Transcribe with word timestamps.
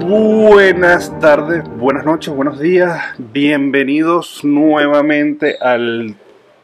Buenas 0.00 1.18
tardes, 1.20 1.64
buenas 1.78 2.04
noches, 2.04 2.34
buenos 2.34 2.58
días. 2.60 3.02
Bienvenidos 3.18 4.44
nuevamente 4.44 5.56
al 5.60 6.14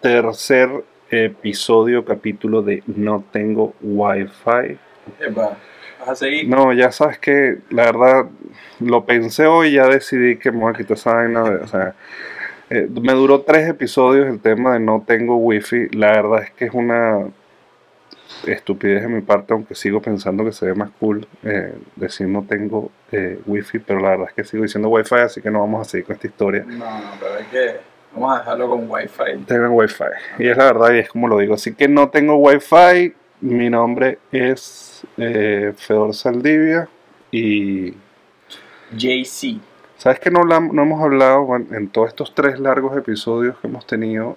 tercer 0.00 0.68
episodio, 1.10 2.04
capítulo 2.04 2.62
de 2.62 2.82
No 2.86 3.24
tengo 3.32 3.74
Wi-Fi. 3.82 4.78
Epa, 5.20 5.56
¿vas 6.00 6.08
a 6.08 6.16
seguir? 6.16 6.48
No, 6.48 6.72
ya 6.72 6.90
sabes 6.92 7.18
que 7.18 7.58
la 7.70 7.84
verdad 7.84 8.26
lo 8.80 9.04
pensé 9.04 9.46
hoy 9.46 9.68
y 9.68 9.72
ya 9.74 9.86
decidí 9.88 10.36
que 10.36 10.50
me 10.52 10.58
voy 10.60 10.72
a 10.72 10.76
quitar 10.76 10.96
esa 10.96 11.14
vaina. 11.14 11.42
de- 11.44 11.56
o 11.56 11.66
sea, 11.66 11.94
eh, 12.70 12.88
me 13.02 13.12
duró 13.12 13.40
tres 13.42 13.68
episodios 13.68 14.26
el 14.28 14.40
tema 14.40 14.74
de 14.74 14.80
no 14.80 15.04
tengo 15.06 15.36
wifi. 15.36 15.88
La 15.92 16.08
verdad 16.12 16.42
es 16.44 16.50
que 16.52 16.66
es 16.66 16.74
una 16.74 17.26
estupidez 18.46 19.02
de 19.02 19.08
mi 19.08 19.20
parte, 19.20 19.52
aunque 19.52 19.74
sigo 19.74 20.00
pensando 20.00 20.44
que 20.44 20.52
se 20.52 20.66
ve 20.66 20.74
más 20.74 20.90
cool 20.98 21.26
eh, 21.42 21.74
decir 21.96 22.28
no 22.28 22.44
tengo 22.44 22.90
eh, 23.10 23.40
wifi, 23.46 23.78
pero 23.78 24.00
la 24.00 24.10
verdad 24.10 24.26
es 24.28 24.34
que 24.34 24.44
sigo 24.44 24.62
diciendo 24.62 24.88
wifi, 24.88 25.16
así 25.16 25.40
que 25.40 25.50
no 25.50 25.60
vamos 25.60 25.86
a 25.86 25.90
seguir 25.90 26.06
con 26.06 26.16
esta 26.16 26.26
historia. 26.26 26.64
No, 26.66 26.76
no, 26.76 27.10
pero 27.20 27.34
hay 27.34 27.44
que. 27.44 27.80
Vamos 28.12 28.36
a 28.36 28.38
dejarlo 28.40 28.68
con 28.68 28.90
wifi. 28.90 29.44
Tengo 29.46 29.68
wifi, 29.70 30.04
y 30.38 30.48
es 30.48 30.56
la 30.56 30.64
verdad 30.64 30.92
y 30.92 30.98
es 30.98 31.08
como 31.08 31.28
lo 31.28 31.38
digo. 31.38 31.54
Así 31.54 31.74
que 31.74 31.88
no 31.88 32.10
tengo 32.10 32.36
wifi. 32.36 33.14
Mi 33.40 33.68
nombre 33.70 34.18
es 34.30 35.02
eh, 35.16 35.72
Fedor 35.76 36.14
Saldivia 36.14 36.88
y 37.32 37.92
JC. 38.92 39.58
sabes 39.96 40.20
que 40.20 40.30
no, 40.30 40.44
no 40.44 40.82
hemos 40.82 41.02
hablado 41.02 41.44
bueno, 41.44 41.66
en 41.72 41.88
todos 41.88 42.10
estos 42.10 42.34
tres 42.34 42.60
largos 42.60 42.96
episodios 42.96 43.58
que 43.58 43.66
hemos 43.66 43.84
tenido, 43.84 44.36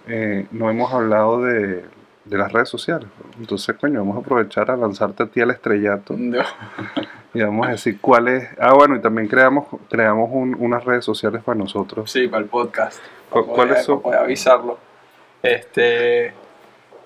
no 0.52 0.72
hemos 0.72 0.91
hablado 0.91 1.44
de, 1.44 1.84
de 2.25 2.38
las 2.38 2.52
redes 2.52 2.70
sociales. 2.70 3.07
Entonces, 3.39 3.75
coño, 3.79 3.99
vamos 3.99 4.17
a 4.17 4.20
aprovechar 4.20 4.70
a 4.71 4.75
lanzarte 4.75 5.23
a 5.23 5.25
ti 5.27 5.41
al 5.41 5.52
estrellato 5.52 6.16
No. 6.17 6.41
y 7.33 7.41
vamos 7.41 7.67
a 7.67 7.71
decir 7.71 7.99
cuál 8.02 8.27
es. 8.27 8.47
Ah, 8.59 8.73
bueno, 8.73 8.95
y 8.95 8.99
también 9.02 9.27
creamos, 9.27 9.67
creamos 9.89 10.30
un- 10.31 10.55
unas 10.59 10.83
redes 10.83 11.05
sociales 11.05 11.44
para 11.44 11.58
nosotros. 11.58 12.11
Sí, 12.11 12.27
para 12.27 12.44
el 12.44 12.50
podcast. 12.50 13.00
¿Cu- 13.30 13.44
Para 13.45 13.53
cuáles 13.55 13.83
son? 13.85 14.02
para 14.02 14.22
avisarlo. 14.22 14.77
Este. 15.44 16.33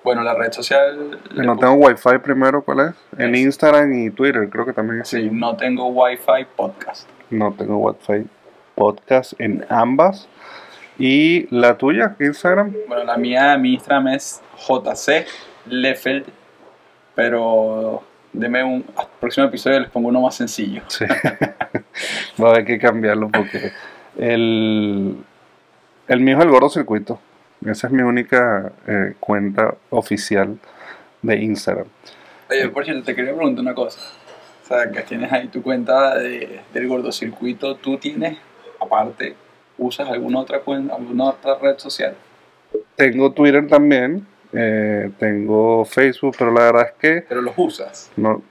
Bueno, 0.02 0.22
la 0.22 0.32
red 0.34 0.50
social. 0.52 1.20
No 1.34 1.58
tengo 1.58 1.74
wifi 1.74 2.18
primero, 2.22 2.62
¿cuál 2.62 2.80
es? 2.80 3.18
En 3.20 3.34
Es- 3.34 3.40
Instagram 3.42 3.92
y 3.92 4.10
Twitter, 4.10 4.48
creo 4.48 4.64
que 4.64 4.72
también 4.72 5.02
es 5.02 5.08
Sí, 5.08 5.28
no 5.30 5.56
tengo 5.56 5.88
wifi 5.88 6.46
podcast. 6.56 7.06
No 7.28 7.52
tengo 7.52 7.76
Wi-Fi 7.76 8.26
podcast 8.74 9.34
en 9.38 9.64
ambas. 9.68 10.26
¿Y 11.00 11.46
la 11.50 11.78
tuya, 11.78 12.14
Instagram? 12.20 12.74
Bueno, 12.86 13.04
la 13.04 13.16
mía, 13.16 13.56
mi 13.56 13.72
Instagram 13.72 14.08
es 14.08 14.42
JC 14.68 15.26
Lefeld. 15.66 16.26
Pero. 17.14 18.02
Deme 18.34 18.62
un. 18.62 18.84
Próximo 19.18 19.46
episodio 19.46 19.80
les 19.80 19.88
pongo 19.88 20.08
uno 20.08 20.20
más 20.20 20.34
sencillo. 20.34 20.82
Sí. 20.88 21.06
Va 22.42 22.48
a 22.48 22.50
haber 22.50 22.66
que 22.66 22.78
cambiarlo 22.78 23.30
porque 23.30 23.72
el, 24.18 25.16
el 26.06 26.20
mío 26.20 26.36
es 26.36 26.44
el 26.44 26.50
gordo 26.50 26.68
circuito. 26.68 27.18
Esa 27.64 27.86
es 27.86 27.92
mi 27.94 28.02
única 28.02 28.70
eh, 28.86 29.14
cuenta 29.20 29.74
oficial 29.88 30.58
de 31.22 31.36
Instagram. 31.36 31.86
Oye, 32.50 32.68
por 32.68 32.84
cierto, 32.84 33.04
te 33.04 33.14
quería 33.14 33.34
preguntar 33.34 33.62
una 33.62 33.74
cosa. 33.74 34.00
O 34.64 34.66
sea, 34.66 34.90
que 34.90 35.00
tienes 35.00 35.32
ahí 35.32 35.48
tu 35.48 35.62
cuenta 35.62 36.18
de, 36.18 36.60
del 36.74 36.88
gordocircuito. 36.88 37.76
¿Tú 37.76 37.96
tienes, 37.96 38.36
aparte, 38.78 39.34
usas 39.80 40.08
alguna 40.08 40.38
otra 40.40 40.60
cuenta, 40.60 40.94
alguna 40.94 41.24
otra 41.30 41.58
red 41.58 41.78
social? 41.78 42.14
Tengo 42.94 43.32
Twitter 43.32 43.66
también, 43.66 44.26
eh, 44.52 45.10
tengo 45.18 45.84
Facebook, 45.84 46.36
pero 46.38 46.52
la 46.52 46.60
verdad 46.60 46.86
es 46.88 46.92
que 47.00 47.24
Pero 47.28 47.42
los 47.42 47.54
usas. 47.56 48.12
no 48.16 48.42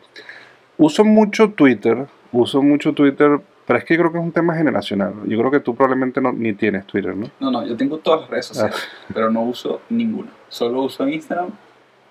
uso 0.77 1.03
mucho 1.05 1.51
Twitter, 1.51 2.07
uso 2.31 2.61
mucho 2.61 2.93
Twitter, 2.93 3.39
pero 3.67 3.79
es 3.79 3.85
que 3.85 3.93
yo 3.95 3.99
creo 3.99 4.11
que 4.13 4.17
es 4.17 4.23
un 4.23 4.31
tema 4.31 4.55
generacional. 4.55 5.13
Yo 5.27 5.37
creo 5.37 5.51
que 5.51 5.59
tú 5.59 5.75
probablemente 5.75 6.19
no, 6.21 6.31
ni 6.31 6.53
tienes 6.53 6.87
Twitter, 6.87 7.15
¿no? 7.15 7.29
No, 7.39 7.51
no, 7.51 7.67
yo 7.67 7.77
tengo 7.77 7.97
todas 7.99 8.21
las 8.21 8.29
redes 8.29 8.45
sociales, 8.47 8.75
pero 9.13 9.29
no 9.29 9.43
uso 9.43 9.81
ninguna. 9.89 10.31
Solo 10.47 10.81
uso 10.81 11.07
Instagram 11.07 11.49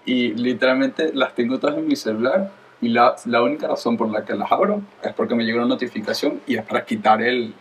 y 0.05 0.35
literalmente 0.35 1.13
las 1.13 1.35
tengo 1.35 1.59
todas 1.59 1.77
en 1.77 1.89
mi 1.89 1.97
celular. 1.97 2.53
Y 2.81 2.91
la, 2.91 3.17
la 3.25 3.43
única 3.43 3.67
razón 3.67 3.97
por 3.97 4.09
la 4.09 4.25
que 4.25 4.35
las 4.35 4.53
abro 4.53 4.83
es 5.03 5.13
porque 5.15 5.35
me 5.35 5.45
llega 5.45 5.59
una 5.59 5.67
notificación 5.67 6.41
y 6.47 6.57
es 6.57 6.65
para 6.65 6.85
quitar 6.85 7.21
el, 7.23 7.53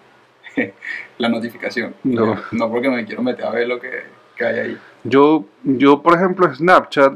la 1.17 1.29
notificación. 1.29 1.95
No. 2.03 2.35
no 2.51 2.71
porque 2.71 2.89
me 2.89 3.05
quiero 3.05 3.21
meter 3.21 3.45
a 3.45 3.51
ver 3.51 3.67
lo 3.67 3.79
que, 3.79 4.03
que 4.35 4.45
hay 4.45 4.59
ahí. 4.59 4.77
Yo, 5.03 5.45
yo, 5.63 6.01
por 6.01 6.15
ejemplo, 6.15 6.53
Snapchat, 6.53 7.13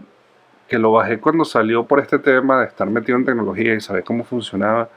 que 0.68 0.80
lo 0.80 0.94
bajé 0.94 1.20
cuando 1.20 1.44
salió 1.44 1.86
por 1.86 2.00
este 2.00 2.20
tema 2.20 2.62
de 2.62 2.68
estar 2.68 2.90
metido 2.90 3.18
en 3.18 3.26
tecnología 3.26 3.74
y 3.74 3.82
saber 3.82 4.04
cómo 4.04 4.24
funcionaba, 4.24 4.90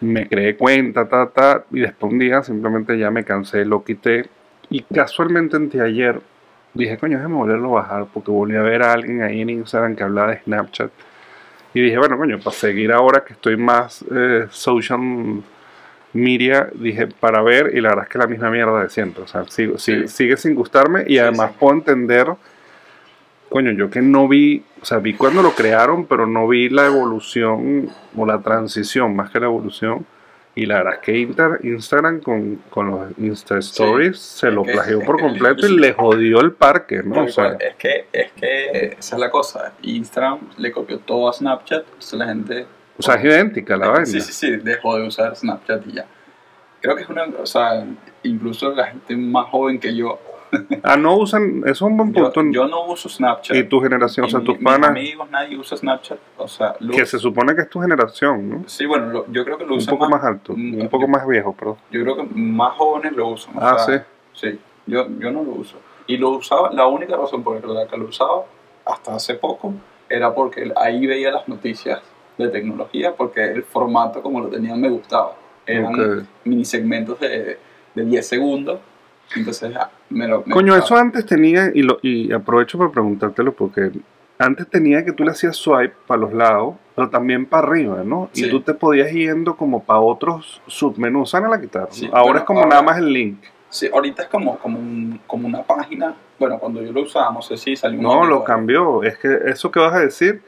me 0.00 0.28
creé 0.28 0.56
cuenta, 0.56 1.08
ta, 1.08 1.28
ta, 1.28 1.64
y 1.70 1.80
después 1.80 2.12
un 2.12 2.18
día 2.18 2.42
simplemente 2.42 2.98
ya 2.98 3.10
me 3.10 3.24
cansé, 3.24 3.64
lo 3.64 3.82
quité. 3.84 4.28
Y 4.68 4.82
casualmente 4.82 5.56
anteayer 5.56 6.20
dije, 6.74 6.98
coño, 6.98 7.16
déjame 7.16 7.34
volverlo 7.34 7.78
a 7.78 7.82
bajar, 7.82 8.06
porque 8.12 8.30
volví 8.30 8.56
a 8.56 8.62
ver 8.62 8.82
a 8.82 8.92
alguien 8.92 9.22
ahí 9.22 9.40
en 9.40 9.50
Instagram 9.50 9.96
que 9.96 10.02
hablaba 10.02 10.32
de 10.32 10.40
Snapchat. 10.42 10.90
Y 11.72 11.80
dije, 11.80 11.98
bueno, 11.98 12.16
coño, 12.18 12.38
para 12.38 12.56
seguir 12.56 12.92
ahora 12.92 13.24
que 13.24 13.34
estoy 13.34 13.56
más 13.56 14.04
eh, 14.10 14.46
social 14.50 15.42
media, 16.12 16.68
dije, 16.74 17.06
para 17.06 17.40
ver, 17.42 17.70
y 17.74 17.80
la 17.80 17.90
verdad 17.90 18.04
es 18.04 18.10
que 18.10 18.18
la 18.18 18.26
misma 18.26 18.50
mierda 18.50 18.82
de 18.82 18.90
siempre. 18.90 19.22
O 19.22 19.26
sea, 19.26 19.42
sigo- 19.44 19.78
Sí. 19.78 20.08
sigue, 20.08 20.36
sin 20.36 20.54
gustarme 20.54 21.02
y 21.06 21.14
Sí, 21.14 21.18
además 21.18 21.50
sí. 21.52 21.56
puedo 21.60 21.74
entender, 21.74 22.26
coño, 23.48 23.72
yo 23.72 23.90
que 23.90 24.00
no 24.02 24.28
vi, 24.28 24.62
o 24.80 24.84
sea, 24.84 24.98
vi 24.98 25.14
cuando 25.14 25.42
lo 25.42 25.52
crearon, 25.52 26.06
pero 26.06 26.26
no 26.26 26.46
vi 26.48 26.68
la 26.68 26.86
evolución 26.86 27.88
o 28.16 28.26
la 28.26 28.38
transición, 28.40 29.14
más 29.14 29.30
que 29.30 29.40
la 29.40 29.46
evolución. 29.46 30.06
Y 30.56 30.66
la 30.66 30.78
verdad 30.78 30.94
es 30.94 30.98
que 31.00 31.16
Inter- 31.16 31.60
Instagram 31.62 32.20
con, 32.20 32.56
con 32.70 32.90
los 32.90 33.18
Insta 33.18 33.58
Stories 33.58 34.18
se 34.18 34.50
lo 34.50 34.64
que- 34.64 34.72
plagió 34.72 35.00
por 35.00 35.20
completo 35.20 35.66
y 35.68 35.78
le 35.78 35.92
jodió 35.92 36.40
el 36.40 36.52
parque, 36.52 37.02
¿no? 37.04 37.22
O 37.24 37.28
sea, 37.28 37.56
es 37.60 37.76
que 37.76 38.06
es 38.12 38.32
que 38.32 38.96
esa 38.98 39.14
es 39.16 39.20
la 39.20 39.30
cosa. 39.30 39.72
Instagram 39.82 40.40
le 40.58 40.72
copió 40.72 40.98
todo 40.98 41.28
a 41.28 41.32
Snapchat, 41.32 41.84
entonces 41.86 42.12
la 42.18 42.26
gente 42.26 42.66
o 43.00 43.02
sea, 43.02 43.14
es 43.16 43.24
idéntica 43.24 43.76
la 43.76 43.88
vaina. 43.88 44.06
Sí, 44.06 44.20
sí, 44.20 44.32
sí, 44.32 44.56
dejó 44.56 44.96
de 44.96 45.06
usar 45.06 45.34
Snapchat 45.36 45.86
y 45.88 45.92
ya. 45.94 46.06
Creo 46.80 46.96
que 46.96 47.02
es 47.02 47.08
una, 47.08 47.24
o 47.24 47.46
sea, 47.46 47.84
incluso 48.22 48.70
la 48.74 48.86
gente 48.86 49.16
más 49.16 49.46
joven 49.48 49.78
que 49.80 49.94
yo, 49.94 50.18
Ah, 50.82 50.96
no 50.96 51.16
usan, 51.16 51.58
eso 51.64 51.70
es 51.70 51.80
un 51.82 51.96
buen 51.96 52.12
yo, 52.12 52.32
punto. 52.32 52.42
yo 52.52 52.66
no 52.66 52.84
uso 52.86 53.08
Snapchat. 53.08 53.56
y 53.56 53.62
tu 53.64 53.80
generación, 53.80 54.24
o 54.24 54.28
Y 54.28 54.30
sea, 54.32 54.40
mi- 54.40 54.46
tus 54.46 54.56
mis 54.56 54.64
panas, 54.64 54.90
amigos, 54.90 55.30
nadie 55.30 55.56
usa 55.56 55.76
Snapchat, 55.76 56.18
o 56.38 56.48
sea, 56.48 56.74
lo- 56.80 56.92
que 56.94 57.06
se 57.06 57.18
supone 57.20 57.54
que 57.54 57.60
es 57.62 57.70
tu 57.70 57.80
generación, 57.80 58.48
¿no? 58.50 58.64
sí, 58.68 58.84
bueno, 58.86 59.06
lo- 59.10 59.26
yo 59.30 59.44
creo 59.44 59.58
que 59.58 59.64
lo 59.64 59.74
Un 59.74 59.78
usan 59.78 59.96
poco 59.96 60.08
más 60.10 60.24
alto, 60.24 60.54
Mm, 60.56 60.80
un 60.80 60.88
poco 60.88 61.04
yo- 61.04 61.08
más 61.08 61.26
viejo, 61.26 61.52
perdón. 61.54 61.76
Yo 61.92 62.02
creo 62.02 62.16
que 62.16 62.22
más 62.34 62.72
jóvenes 62.76 63.12
lo 63.12 63.28
usan. 63.28 63.56
o 63.56 63.60
Ah, 63.60 63.78
sea, 63.78 64.06
Sí, 64.32 64.58
yo, 64.86 65.06
yo 65.18 65.30
no 65.30 65.42
lo 65.44 65.50
uso. 65.52 65.76
Y 66.06 66.16
lo 66.16 66.30
usaba, 66.30 66.72
la 66.72 66.86
única 66.86 67.14
razón 67.16 67.44
por 67.44 67.62
la 67.68 67.86
que 67.86 67.96
lo 67.96 68.06
usaba 68.06 68.42
hasta 68.86 69.14
hace 69.14 69.34
poco 69.34 69.74
era 70.08 70.34
porque 70.34 70.72
ahí 70.76 71.06
veía 71.06 71.30
las 71.30 71.46
noticias 71.46 72.00
de 72.44 72.48
tecnología, 72.50 73.14
porque 73.16 73.44
el 73.44 73.62
formato 73.62 74.22
como 74.22 74.40
lo 74.40 74.48
tenían 74.48 74.80
me 74.80 74.88
gustaba. 74.88 75.34
Eran 75.66 75.94
Ok. 75.94 76.24
mini 76.44 76.64
segmentos 76.64 77.18
de, 77.20 77.58
de 77.94 78.04
10 78.04 78.26
segundos. 78.26 78.80
Entonces 79.36 79.74
ah, 79.76 79.90
me 80.08 80.26
lo... 80.26 80.42
me 80.44 80.52
Coño, 80.54 80.72
eso 80.72 80.80
gustaba. 80.82 81.00
antes 81.02 81.24
tenía, 81.26 81.70
y, 81.72 81.82
lo, 81.82 81.98
y 82.02 82.32
aprovecho 82.32 82.78
para 82.78 82.90
preguntártelo 82.90 83.52
porque 83.52 83.90
antes 84.38 84.66
tenía 84.68 85.04
que 85.04 85.12
tú 85.12 85.22
le 85.22 85.30
hacías 85.30 85.54
swipe 85.54 85.94
para 86.06 86.20
los 86.22 86.32
lados, 86.32 86.74
pero 86.96 87.10
también 87.10 87.46
para 87.46 87.68
arriba, 87.68 88.02
¿no? 88.04 88.28
Y 88.34 88.40
Sí. 88.44 88.50
tú 88.50 88.60
te 88.62 88.74
podías 88.74 89.12
yendo 89.12 89.56
como 89.56 89.84
para 89.84 90.00
otros 90.00 90.60
submenús, 90.66 91.30
¿saben 91.30 91.50
la 91.50 91.60
quitaron? 91.60 91.88
Sí, 91.92 92.08
ahora 92.12 92.40
es 92.40 92.44
como 92.44 92.60
ahora- 92.60 92.70
nada 92.70 92.82
más 92.82 92.98
el 92.98 93.12
link. 93.12 93.38
Sí, 93.68 93.88
ahorita 93.92 94.22
es 94.24 94.28
como, 94.28 94.58
como, 94.58 94.78
un- 94.80 95.20
como 95.28 95.46
una 95.46 95.62
página. 95.62 96.12
Bueno, 96.40 96.58
cuando 96.58 96.82
yo 96.82 96.90
lo 96.90 97.02
usaba, 97.02 97.30
no 97.32 97.40
sé 97.42 97.56
si 97.56 97.76
salió 97.76 97.98
un 98.00 98.04
No, 98.04 98.24
lo 98.24 98.42
cambió. 98.42 99.04
Es 99.04 99.16
que 99.18 99.28
eso 99.46 99.70
que 99.70 99.78
vas 99.78 99.94
a 99.94 100.00
decir, 100.00 100.42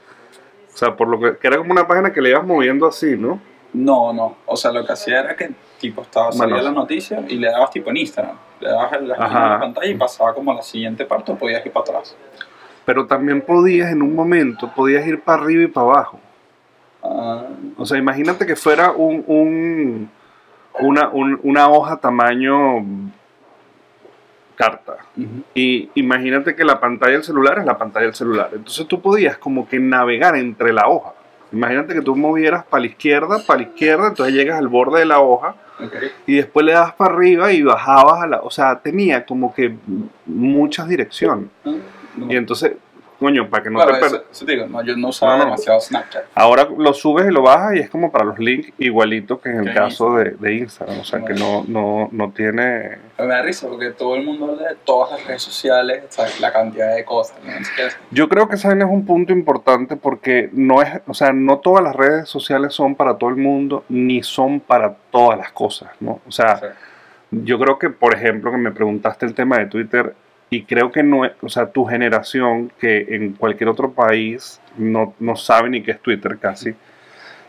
o 0.73 0.77
sea, 0.77 0.97
por 0.97 1.09
lo 1.09 1.21
que, 1.21 1.37
que 1.39 1.47
era 1.47 1.59
como 1.59 1.73
una 1.73 1.87
página 1.87 2.13
que 2.13 2.21
le 2.21 2.31
ibas 2.31 2.47
moviendo 2.47 2.87
así, 2.87 3.17
¿no? 3.17 3.41
No, 3.75 4.13
no. 4.13 4.37
O 4.47 4.57
sea, 4.57 4.71
lo 4.73 4.85
que 4.85 4.93
hacía 4.93 5.21
era 5.21 5.37
que 5.37 5.51
tipo 5.81 6.03
estaba 6.03 6.31
salía 6.33 6.63
la 6.63 6.73
noticia 6.73 7.23
y 7.29 7.37
le 7.37 7.51
dabas 7.51 7.71
tipo 7.71 7.91
en 7.91 7.97
Instagram. 7.99 8.37
Le 8.61 8.69
dabas 8.69 8.93
Ajá. 9.19 9.49
la 9.51 9.61
pantalla 9.61 9.87
y 9.91 9.95
pasaba 9.97 10.35
como 10.35 10.53
a 10.53 10.57
la 10.57 10.63
siguiente 10.63 11.05
parte 11.07 11.33
o 11.33 11.37
podías 11.37 11.65
ir 11.65 11.73
para 11.73 11.85
atrás. 11.85 12.17
Pero 12.85 13.07
también 13.07 13.41
podías 13.43 13.91
en 13.93 14.03
un 14.03 14.15
momento, 14.15 14.71
podías 14.75 15.07
ir 15.07 15.21
para 15.23 15.43
arriba 15.43 15.63
y 15.63 15.67
para 15.69 15.87
abajo. 15.87 16.21
Ah, 17.03 17.45
O 17.77 17.85
sea, 17.87 17.99
imagínate 17.99 18.45
que 18.47 18.57
fuera 18.57 18.93
un, 18.93 19.25
un- 19.27 20.11
una, 20.81 21.09
un- 21.11 21.41
una 21.43 21.69
hoja 21.69 21.97
tamaño 21.99 22.85
Y 25.55 25.91
imagínate 25.95 26.55
que 26.55 26.65
la 26.65 26.81
pantalla 26.81 27.13
del 27.13 27.25
celular 27.25 27.59
es 27.59 27.65
la 27.65 27.79
pantalla 27.79 28.07
del 28.07 28.15
celular. 28.15 28.51
Entonces 28.53 28.87
tú 28.87 29.01
podías 29.01 29.39
como 29.39 29.69
que 29.69 29.79
navegar 29.79 30.37
entre 30.37 30.73
la 30.73 30.89
hoja. 30.89 31.13
Imagínate 31.53 31.95
que 31.95 32.01
tú 32.01 32.17
movieras 32.17 32.65
para 32.65 32.81
la 32.81 32.87
izquierda, 32.87 33.43
para 33.47 33.61
la 33.61 33.67
izquierda, 33.67 34.09
entonces 34.09 34.35
llegas 34.35 34.59
al 34.59 34.69
borde 34.69 35.01
de 35.01 35.07
la 35.07 35.21
hoja 35.21 35.55
y 36.27 36.37
después 36.37 36.65
le 36.65 36.73
das 36.73 36.95
para 36.95 37.15
arriba 37.15 37.53
y 37.53 37.63
bajabas 37.63 38.23
a 38.23 38.27
la... 38.27 38.41
O 38.41 38.51
sea, 38.51 38.81
tenía 38.81 39.27
como 39.27 39.55
que 39.55 39.75
muchas 40.27 40.89
direcciones. 40.89 41.49
Ah. 41.65 41.75
Y 42.29 42.37
entonces, 42.37 42.73
coño, 43.23 43.49
para 43.49 43.63
que 43.63 43.71
no 43.71 43.77
Claro, 43.79 43.99
te 43.99 44.07
eso, 44.07 44.17
per- 44.19 44.27
eso 44.31 44.45
te 44.45 44.53
digo, 44.53 44.67
no, 44.67 44.83
yo 44.83 44.97
no 44.97 45.09
usaba 45.09 45.39
No, 45.39 45.45
demasiado 45.45 45.81
Snapchat. 45.81 46.25
Ahora 46.35 46.69
lo 46.77 46.93
subes 46.93 47.27
y 47.27 47.31
lo 47.31 47.41
bajas 47.43 47.77
y 47.77 47.79
es 47.79 47.89
como 47.89 48.13
para 48.13 48.25
los 48.27 48.39
links 48.39 48.71
igualito 48.79 49.41
que 49.41 49.49
en 49.49 49.67
el 49.69 49.75
caso 49.75 50.17
de, 50.17 50.33
de 50.33 50.55
Instagram. 50.55 51.01
O 51.01 51.05
sea, 51.05 51.25
que 51.25 51.33
no, 51.33 51.65
no, 51.67 52.09
no 52.13 52.31
tiene... 52.33 52.99
Me 53.19 53.27
da 53.29 53.43
risa 53.43 53.69
porque 53.69 53.91
todo 53.91 54.17
el 54.17 54.25
mundo 54.25 54.51
habla 54.53 54.71
de 54.71 54.77
todas 54.85 55.13
las 55.13 55.27
redes 55.27 55.43
sociales, 55.43 56.03
¿sabes? 56.11 56.41
la 56.41 56.53
cantidad 56.53 56.95
de 56.95 57.05
cosas. 57.05 57.37
Yo 58.11 58.29
creo 58.29 58.49
que 58.49 58.57
ese 58.57 58.69
es 58.69 58.75
un 58.85 59.07
punto 59.07 59.33
importante 59.33 59.97
porque 59.97 60.51
no 60.53 60.83
es, 60.83 60.89
o 61.07 61.15
sea, 61.15 61.33
no 61.33 61.59
todas 61.59 61.83
las 61.85 61.95
redes 61.95 62.29
sociales 62.29 62.75
son 62.75 62.95
para 62.97 63.17
todo 63.17 63.31
el 63.31 63.37
mundo 63.37 63.85
ni 63.89 64.23
son 64.23 64.61
para 64.61 64.95
todas 65.11 65.39
las 65.39 65.53
cosas, 65.53 65.91
¿no? 66.01 66.21
O 66.27 66.33
sea, 66.33 66.55
o 66.55 66.59
sea, 66.59 66.75
yo 67.31 67.59
creo 67.59 67.79
que, 67.79 67.89
por 67.91 68.15
ejemplo, 68.15 68.51
que 68.51 68.57
me 68.59 68.73
preguntaste 68.73 69.25
el 69.25 69.35
tema 69.35 69.59
de 69.59 69.67
Twitter 69.67 70.15
y 70.53 70.65
creo 70.65 70.93
que 70.93 71.03
no, 71.03 71.23
o 71.41 71.49
sea, 71.49 71.71
tu 71.73 71.87
generación 71.87 72.71
que 72.79 73.07
en 73.09 73.33
cualquier 73.33 73.71
otro 73.71 73.93
país 73.93 74.61
no, 74.77 75.15
no 75.19 75.35
sabe 75.35 75.71
ni 75.71 75.83
qué 75.83 75.93
es 75.93 76.01
Twitter 76.01 76.37
casi. 76.39 76.75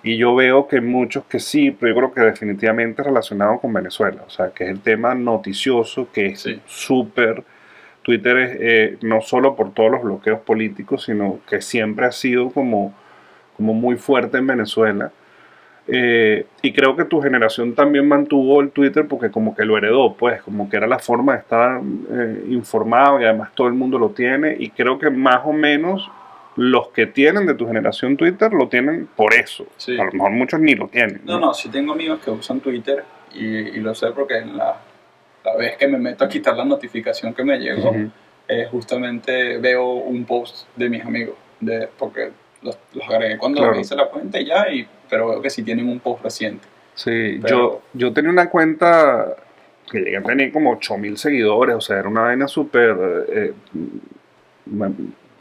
Y 0.03 0.15
yo 0.17 0.33
veo 0.35 0.69
que 0.69 0.79
muchos 0.79 1.25
que 1.25 1.41
sí, 1.41 1.71
pero 1.71 1.93
yo 1.93 1.95
creo 1.97 2.13
que 2.13 2.21
definitivamente 2.21 3.03
relacionado 3.03 3.59
con 3.59 3.73
Venezuela, 3.73 4.23
o 4.25 4.29
sea, 4.29 4.51
que 4.51 4.63
es 4.63 4.69
el 4.69 4.79
tema 4.79 5.15
noticioso, 5.15 6.07
que 6.13 6.27
es 6.27 6.41
Sí. 6.41 6.61
súper 6.65 7.43
Twitter 8.03 8.37
es 8.37 8.57
eh, 8.61 8.97
no 9.01 9.19
solo 9.21 9.55
por 9.57 9.73
todos 9.73 9.91
los 9.91 10.03
bloqueos 10.03 10.39
políticos, 10.39 11.03
sino 11.03 11.39
que 11.49 11.61
siempre 11.61 12.05
ha 12.05 12.11
sido 12.13 12.51
como, 12.51 12.93
como 13.57 13.73
muy 13.73 13.97
fuerte 13.97 14.37
en 14.37 14.47
Venezuela. 14.47 15.11
Eh, 15.87 16.45
y 16.61 16.71
creo 16.71 16.95
que 16.95 17.03
tu 17.03 17.21
generación 17.21 17.75
también 17.75 18.07
mantuvo 18.07 18.61
el 18.61 18.71
Twitter 18.71 19.05
porque 19.07 19.29
como 19.29 19.53
que 19.53 19.65
lo 19.65 19.77
heredó, 19.77 20.13
pues 20.13 20.41
como 20.41 20.69
que 20.69 20.77
era 20.77 20.87
la 20.87 20.99
forma 20.99 21.33
de 21.33 21.39
estar 21.39 21.81
eh, 22.11 22.45
informado 22.49 23.19
y 23.19 23.25
además 23.25 23.51
todo 23.53 23.67
el 23.67 23.73
mundo 23.73 23.99
lo 23.99 24.11
tiene 24.11 24.55
y 24.57 24.69
creo 24.69 24.97
que 24.97 25.09
más 25.09 25.41
o 25.43 25.51
menos 25.51 26.09
los 26.55 26.89
que 26.89 27.05
tienen 27.07 27.45
de 27.45 27.55
tu 27.55 27.67
generación 27.67 28.15
Twitter 28.15 28.53
lo 28.53 28.69
tienen 28.69 29.09
por 29.13 29.33
eso. 29.33 29.65
Sí. 29.75 29.99
A 29.99 30.05
lo 30.05 30.11
mejor 30.11 30.31
muchos 30.31 30.59
ni 30.59 30.75
lo 30.75 30.87
tienen. 30.87 31.21
No, 31.25 31.39
no, 31.39 31.53
sí 31.53 31.69
tengo 31.69 31.93
amigos 31.93 32.19
que 32.23 32.31
usan 32.31 32.61
Twitter 32.61 33.03
y, 33.33 33.45
y 33.45 33.77
lo 33.81 33.93
sé 33.93 34.11
porque 34.11 34.37
en 34.37 34.55
la, 34.55 34.79
la 35.43 35.55
vez 35.57 35.77
que 35.77 35.87
me 35.87 35.97
meto 35.97 36.23
a 36.23 36.29
quitar 36.29 36.55
la 36.55 36.65
notificación 36.65 37.33
que 37.33 37.43
me 37.43 37.57
llegó, 37.57 37.93
eh, 38.47 38.67
justamente 38.71 39.57
veo 39.57 39.85
un 39.93 40.25
post 40.25 40.67
de 40.75 40.89
mis 40.89 41.03
amigos, 41.03 41.35
de, 41.59 41.89
porque 41.97 42.31
los, 42.63 42.77
los 42.93 43.09
agregué 43.09 43.37
cuando 43.37 43.61
Claro. 43.61 43.79
hice 43.79 43.95
la 43.95 44.07
cuenta 44.09 44.39
y 44.39 44.45
ya, 44.45 44.69
y, 44.71 44.87
pero 45.09 45.29
veo 45.29 45.41
que 45.41 45.49
sí 45.49 45.63
tienen 45.63 45.87
un 45.89 45.99
post 45.99 46.23
reciente. 46.23 46.67
Sí, 46.95 47.39
Pero- 47.41 47.49
yo, 47.49 47.81
yo 47.93 48.13
tenía 48.13 48.31
una 48.31 48.49
cuenta 48.49 49.35
que 49.91 49.99
llegué 49.99 50.17
a 50.17 50.23
tener 50.23 50.51
como 50.51 50.71
8000 50.73 51.17
seguidores, 51.17 51.75
o 51.75 51.81
sea, 51.81 51.99
era 51.99 52.07
una 52.09 52.21
vaina 52.21 52.47
súper. 52.47 52.95
eh, 53.29 53.53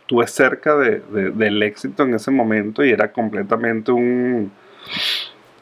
Estuve 0.02 0.26
cerca 0.26 0.76
de, 0.76 1.00
de- 1.00 1.30
del 1.30 1.62
éxito 1.62 2.02
en 2.02 2.14
ese 2.14 2.30
momento 2.30 2.84
y 2.84 2.90
era 2.90 3.12
completamente 3.12 3.92
un 3.92 4.50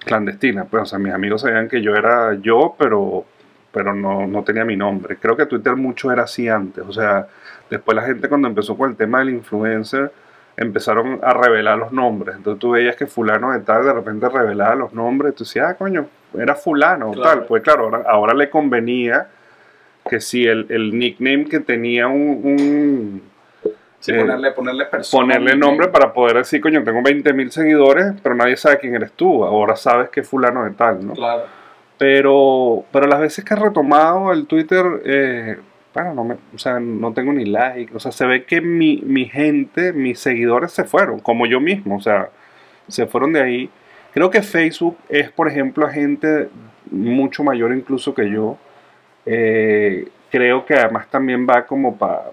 clandestina. 0.05 0.65
Pues, 0.65 0.83
o 0.83 0.87
sea, 0.87 0.99
mis 0.99 1.13
amigos 1.13 1.43
sabían 1.43 1.69
que 1.69 1.83
yo 1.83 1.95
era 1.95 2.35
yo, 2.41 2.75
pero, 2.79 3.25
pero 3.71 3.95
no, 3.95 4.27
no 4.27 4.43
tenía 4.43 4.65
mi 4.65 4.77
nombre. 4.77 5.17
Creo 5.19 5.37
que 5.37 5.47
Twitter 5.47 5.77
mucho 5.77 6.11
era 6.11 6.23
así 6.25 6.49
antes, 6.49 6.85
o 6.87 6.93
sea, 6.93 7.29
después 7.69 7.95
la 7.95 8.03
gente 8.03 8.29
cuando 8.29 8.49
empezó 8.49 8.77
con 8.77 8.91
el 8.91 8.97
tema 8.97 9.19
del 9.21 9.31
influencer 9.31 10.11
empezaron 10.57 11.21
a 11.23 11.33
revelar 11.35 11.79
los 11.79 11.93
nombres. 11.93 12.37
Entonces 12.37 12.61
tú 12.61 12.71
veías 12.73 12.97
que 12.97 13.07
fulano 13.07 13.53
de 13.53 13.61
tal 13.61 13.85
de 13.85 13.93
repente 13.93 14.29
revelaba 14.29 14.75
los 14.75 14.93
nombres. 14.93 15.35
Tú 15.35 15.45
decías, 15.45 15.71
ah, 15.71 15.75
coño, 15.75 16.07
era 16.39 16.55
fulano 16.55 17.11
o 17.11 17.13
Claro. 17.13 17.39
tal. 17.41 17.47
Pues 17.47 17.63
claro, 17.63 17.85
ahora, 17.85 18.03
ahora 18.07 18.35
le 18.35 18.51
convenía 18.51 19.27
que 20.09 20.21
si 20.21 20.47
el, 20.47 20.67
el 20.71 20.99
nickname 20.99 21.45
que 21.47 21.61
tenía 21.61 22.09
un, 22.09 22.41
un- 22.45 23.31
Sí, 24.01 24.13
Eh, 24.13 24.19
ponerle, 24.19 24.51
ponerle 24.53 24.87
persona. 24.87 25.23
ponerle 25.35 25.57
nombre 25.59 25.89
para 25.89 26.11
poder 26.15 26.39
decir, 26.39 26.59
coño, 26.63 26.83
tengo 26.83 27.03
20 27.03 27.35
mil 27.35 27.51
seguidores, 27.53 28.15
pero 28.23 28.35
nadie 28.35 28.57
sabe 28.57 28.79
quién 28.79 28.95
eres 28.95 29.13
tú. 29.13 29.45
Ahora 29.45 29.77
sabes 29.77 30.09
que 30.09 30.21
es 30.21 30.29
fulano 30.29 30.65
de 30.65 30.71
tal, 30.71 31.07
¿no? 31.07 31.13
Claro. 31.13 31.43
Pero, 31.99 32.85
pero 32.93 33.07
las 33.07 33.21
veces 33.21 33.45
que 33.45 33.53
he 33.53 33.57
retomado 33.59 34.33
el 34.33 34.47
Twitter, 34.47 34.85
eh, 35.05 35.59
bueno, 35.95 36.15
no, 36.15 36.25
me, 36.25 36.35
o 36.55 36.59
sea, 36.59 36.79
no 36.81 37.13
tengo 37.13 37.33
ni 37.33 37.45
like. 37.45 37.95
O 37.95 38.01
sea, 38.01 38.13
se 38.13 38.25
ve 38.27 38.45
que 38.45 38.61
mi, 38.61 38.99
mi 39.05 39.27
gente, 39.27 39.93
mis 39.93 40.19
seguidores 40.21 40.73
se 40.73 40.85
fueron, 40.85 41.21
como 41.21 41.47
yo 41.47 41.61
mismo. 41.61 41.97
O 41.97 42.01
sea, 42.01 42.31
se 42.89 43.07
fueron 43.07 43.33
de 43.33 43.43
ahí. 43.43 43.71
Creo 44.13 44.31
que 44.31 44.43
Facebook 44.43 44.97
es, 45.09 45.31
por 45.31 45.49
ejemplo, 45.49 45.87
a 45.87 45.91
gente 45.91 46.49
mucho 46.91 47.43
mayor 47.45 47.73
incluso 47.73 48.15
que 48.15 48.31
yo. 48.31 48.57
Eh, 49.27 50.09
creo 50.31 50.65
que 50.65 50.75
además 50.75 51.09
también 51.11 51.47
va 51.49 51.67
como 51.67 51.97
para 51.97 52.31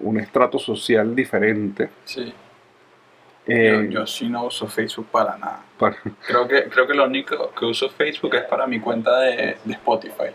un 0.00 0.18
estrato 0.20 0.58
social 0.58 1.14
diferente. 1.14 1.88
Sí. 2.04 2.32
Eh, 3.46 3.88
yo, 3.90 4.00
yo 4.00 4.06
sí 4.06 4.28
no 4.28 4.44
uso 4.44 4.66
Facebook 4.68 5.06
para 5.10 5.36
nada. 5.38 5.60
para- 5.78 5.96
Creo 6.26 6.46
que, 6.46 6.64
creo 6.64 6.86
que 6.86 6.94
lo 6.94 7.06
único 7.06 7.50
que 7.58 7.64
uso 7.64 7.88
Facebook 7.88 8.34
es 8.34 8.42
para 8.44 8.66
mi 8.66 8.78
cuenta 8.78 9.18
de, 9.20 9.56
de 9.64 9.72
Spotify. 9.72 10.30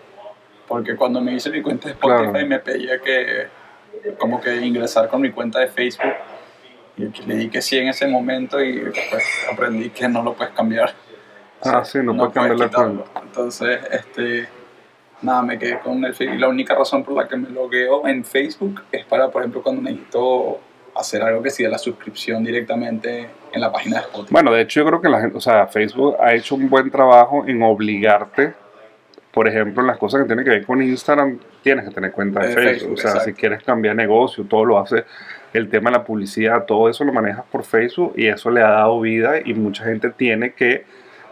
Porque 0.68 0.95
cuando 0.95 1.21
me 1.21 1.33
hice 1.33 1.50
mi 1.50 1.62
cuenta 1.62 1.88
de 1.89 1.94
Spotify 1.94 2.31
Claro. 2.31 2.48
me 2.48 2.60
pedía 2.60 3.00
que 3.00 3.48
como 4.18 4.42
que 4.42 4.56
ingresar 4.56 5.07
con 5.10 5.21
mi 5.21 5.31
cuenta 5.31 5.60
de 5.60 5.68
Facebook. 5.68 6.13
Y 6.98 7.10
le 7.25 7.36
di 7.36 7.50
que 7.50 7.62
sí 7.62 7.77
en 7.77 7.88
ese 7.88 8.07
momento 8.07 8.62
y 8.62 8.80
después 8.80 9.24
aprendí 9.51 9.89
que 9.89 10.07
no 10.07 10.24
lo 10.24 10.33
puedes 10.33 10.54
cambiar. 10.54 10.94
Ah, 11.63 11.83
sí, 11.83 12.00
no 12.04 12.15
puedes 12.15 12.33
cambiar 12.33 12.57
la 12.57 12.65
quitarlo. 12.65 13.06
Entonces, 13.21 13.80
este, 13.92 14.48
nada, 15.21 15.42
me 15.42 15.57
quedé 15.57 15.80
con 15.80 16.04
el 16.06 16.13
Facebook. 16.13 16.36
Y 16.36 16.39
la 16.39 16.50
única 16.50 16.75
razón 16.75 17.04
por 17.04 17.15
la 17.15 17.27
que 17.27 17.36
me 17.36 17.50
logueo 17.50 18.07
en 18.07 18.24
Facebook 18.24 18.83
es 18.92 19.06
para, 19.06 19.30
por 19.30 19.42
ejemplo, 19.42 19.63
cuando 19.63 19.81
necesito 19.81 20.60
hacer 20.95 21.24
algo 21.24 21.42
que 21.42 21.50
sea 21.50 21.69
la 21.69 21.80
suscripción 21.80 22.44
directamente 22.44 23.27
en 23.51 23.62
la 23.62 23.71
página 23.71 23.98
de 23.98 24.04
Spotify. 24.04 24.31
Bueno, 24.33 24.51
de 24.51 24.62
hecho 24.62 24.81
yo 24.81 24.86
creo 24.86 25.01
que 25.01 25.10
la 25.10 25.21
gente, 25.21 25.38
o 25.38 25.42
sea, 25.42 25.65
Facebook 25.68 26.15
ha 26.19 26.33
hecho 26.36 26.54
un 26.54 26.69
buen 26.69 26.92
trabajo 26.92 27.44
en 27.48 27.63
obligarte, 27.63 28.54
por 29.33 29.47
ejemplo, 29.47 29.81
en 29.81 29.88
las 29.88 29.97
cosas 29.97 30.21
que 30.21 30.27
tienen 30.27 30.45
que 30.45 30.51
ver 30.51 30.65
con 30.65 30.81
Instagram, 30.81 31.39
tienes 31.63 31.88
que 31.89 31.94
tener 31.95 32.12
cuenta 32.12 32.41
de 32.41 32.50
De 32.50 32.53
Facebook. 32.53 32.71
Facebook, 32.71 32.94
o 32.94 32.97
sea, 32.97 33.09
exacto. 33.12 33.30
si 33.30 33.33
quieres 33.33 33.63
cambiar 33.63 33.95
negocio, 33.95 34.44
todo 34.45 34.63
lo 34.63 34.77
hace, 34.80 35.06
el 35.53 35.69
tema 35.69 35.89
de 35.89 35.97
la 35.97 36.03
publicidad, 36.03 36.65
todo 36.65 36.88
eso 36.89 37.03
lo 37.03 37.12
manejas 37.13 37.44
por 37.51 37.63
Facebook 37.63 38.13
y 38.15 38.27
eso 38.27 38.51
le 38.51 38.62
ha 38.62 38.69
dado 38.69 39.00
vida 39.01 39.33
y 39.44 39.53
mucha 39.56 39.85
gente 39.85 40.09
tiene 40.12 40.53
que 40.53 40.85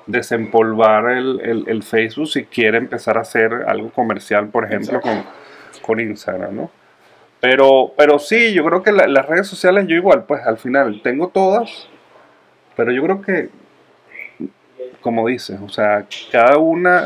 desempolvar 0.08 1.12
el, 1.12 1.40
el- 1.42 1.64
el 1.68 1.84
Facebook 1.84 2.28
si 2.28 2.46
quiere 2.46 2.78
empezar 2.80 3.18
a 3.18 3.22
hacer 3.22 3.54
algo 3.68 3.92
comercial, 3.92 4.48
por 4.50 4.66
ejemplo, 4.66 5.00
con, 5.00 5.24
con 5.84 6.00
Instagram, 6.00 6.56
¿no? 6.56 6.72
Pero, 7.40 7.94
pero 7.98 8.18
sí, 8.20 8.54
yo 8.54 8.64
creo 8.66 8.82
que 8.84 8.92
la- 8.92 9.08
las 9.08 9.28
redes 9.28 9.48
sociales, 9.48 9.86
yo 9.88 9.96
igual, 9.96 10.24
pues 10.26 10.42
al 10.46 10.58
final 10.58 11.02
tengo 11.04 11.28
todas, 11.30 11.88
pero 12.76 12.92
yo 12.92 13.04
creo 13.04 13.22
que, 13.22 13.50
como 15.02 15.28
dices, 15.28 15.60
o 15.64 15.70
sea, 15.70 16.06
cada 16.32 16.58
una 16.58 17.06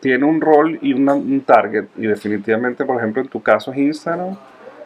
tiene 0.00 0.24
un 0.24 0.40
rol 0.40 0.78
y 0.82 0.92
una- 0.94 1.14
un 1.14 1.40
target. 1.42 1.86
Y 1.96 2.06
definitivamente, 2.06 2.84
por 2.84 2.96
ejemplo, 2.96 3.22
en 3.22 3.28
tu 3.28 3.42
caso 3.42 3.70
es 3.72 3.78
Instagram. 3.78 4.36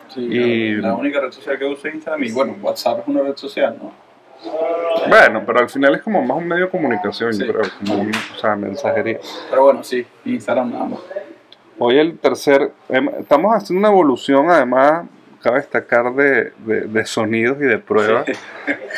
Sí, 0.09 0.21
Y- 0.21 0.75
la 0.77 0.95
única 0.95 1.21
red 1.21 1.31
social 1.33 1.59
que 1.59 1.65
uso 1.65 1.89
es 1.89 1.95
Instagram 1.95 2.23
y 2.25 2.33
bueno, 2.33 2.57
WhatsApp 2.61 3.01
es 3.01 3.09
una 3.09 3.23
red 3.23 3.37
social, 3.37 3.77
¿no? 3.83 3.93
Bueno, 5.09 5.43
pero 5.47 5.61
al 5.61 5.71
final 5.71 5.95
es 5.95 6.03
como 6.03 6.21
más 6.23 6.37
un 6.37 6.47
medio 6.47 6.65
de 6.67 6.71
comunicación, 6.71 7.33
Sí. 7.33 7.47
yo 7.47 7.53
creo, 7.53 7.63
como 7.79 8.03
un, 8.03 8.11
o 8.11 8.39
sea, 8.39 8.57
mensajería. 8.57 9.19
Pero 9.51 9.63
bueno, 9.65 9.83
sí, 9.83 10.05
Instagram 10.25 10.71
nada 10.73 10.85
más. 10.87 11.01
Hoy 11.79 11.99
el 11.99 12.19
tercer, 12.19 12.71
em, 12.89 13.09
estamos 13.21 13.55
haciendo 13.55 13.81
una 13.81 13.89
evolución 13.97 14.51
además, 14.51 15.07
cabe 15.43 15.57
destacar 15.59 16.15
de, 16.15 16.53
de- 16.59 16.83
de 16.83 17.05
sonidos 17.07 17.59
y 17.61 17.65
de 17.65 17.79
pruebas. 17.79 18.27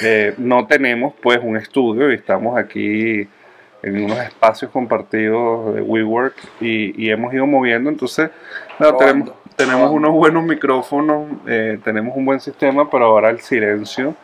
Eh, 0.02 0.34
no 0.38 0.66
tenemos 0.66 1.14
pues 1.22 1.38
un 1.42 1.56
estudio 1.56 2.10
y 2.10 2.14
estamos 2.16 2.58
aquí 2.58 3.26
en 3.86 4.04
unos 4.04 4.18
espacios 4.18 4.70
compartidos 4.70 5.74
de 5.74 5.80
WeWork 5.82 6.34
y, 6.60 7.04
y 7.04 7.10
hemos 7.10 7.32
ido 7.32 7.46
moviendo, 7.46 7.88
entonces 7.90 8.30
Probando, 8.78 8.98
tenemos, 8.98 9.30
tenemos 9.56 9.90
unos 9.90 10.10
buenos 10.12 10.44
micrófonos, 10.44 11.28
eh, 11.46 11.78
tenemos 11.84 12.16
un 12.16 12.24
buen 12.24 12.40
sistema, 12.40 12.90
pero 12.90 13.06
ahora 13.06 13.30
el 13.30 13.40
silencio. 13.40 14.14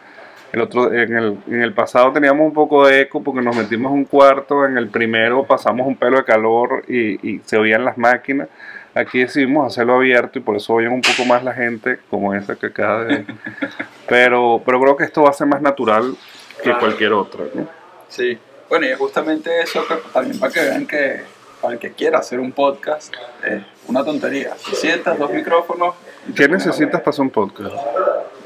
El 0.53 0.61
otro, 0.61 0.93
en, 0.93 1.17
el, 1.17 1.39
en 1.47 1.63
el 1.63 1.73
pasado 1.73 2.13
teníamos 2.13 2.47
un 2.47 2.53
poco 2.53 2.87
de 2.87 3.01
eco 3.01 3.23
porque 3.23 3.41
nos 3.41 3.57
metimos 3.57 3.91
un 3.91 4.05
cuarto, 4.05 4.67
en 4.67 4.77
el 4.77 4.89
primero 4.89 5.45
pasamos 5.47 5.87
un 5.87 5.97
pelo 5.97 6.19
de 6.19 6.25
calor 6.25 6.85
y, 6.89 7.27
y 7.27 7.41
se 7.47 7.57
oían 7.57 7.87
las 7.87 7.97
máquinas. 7.97 8.49
Aquí 8.95 9.21
decidimos 9.21 9.67
hacerlo 9.67 9.95
abierto 9.95 10.39
y 10.39 10.43
por 10.43 10.55
eso 10.57 10.75
oyen 10.75 10.93
un 10.93 11.01
poco 11.01 11.25
más 11.27 11.43
la 11.43 11.55
gente, 11.55 12.01
como 12.11 12.35
esa 12.35 12.57
que 12.57 12.67
acaba 12.67 13.05
de... 13.05 13.25
Pero, 14.07 14.61
pero 14.67 14.79
creo 14.81 14.97
que 14.97 15.05
esto 15.05 15.23
va 15.23 15.31
a 15.31 15.33
ser 15.33 15.47
más 15.47 15.63
natural 15.63 16.15
que 16.59 16.65
Claro. 16.65 16.81
cualquier 16.81 17.13
otra. 17.15 17.45
¿no? 17.55 17.67
Sí. 18.09 18.39
Bueno, 18.73 18.87
y 18.87 18.95
justamente 18.95 19.61
eso 19.61 19.85
también 20.15 20.41
para 20.41 20.51
que 20.51 20.61
vean 20.61 20.87
que 20.87 21.21
para 21.61 21.75
el 21.75 21.79
que 21.79 21.93
quiera 21.93 22.21
hacer 22.21 22.41
un 22.41 22.53
podcast 22.53 23.13
es 23.45 23.63
una 23.87 24.03
tontería. 24.03 24.55
Si 24.57 24.75
sientas 24.75 25.19
dos 25.19 25.31
micrófonos, 25.31 25.95
¿Qué 26.35 26.49
necesitas 26.49 27.03
para 27.03 27.11
hacer 27.11 27.21
un 27.21 27.29
podcast? 27.29 27.75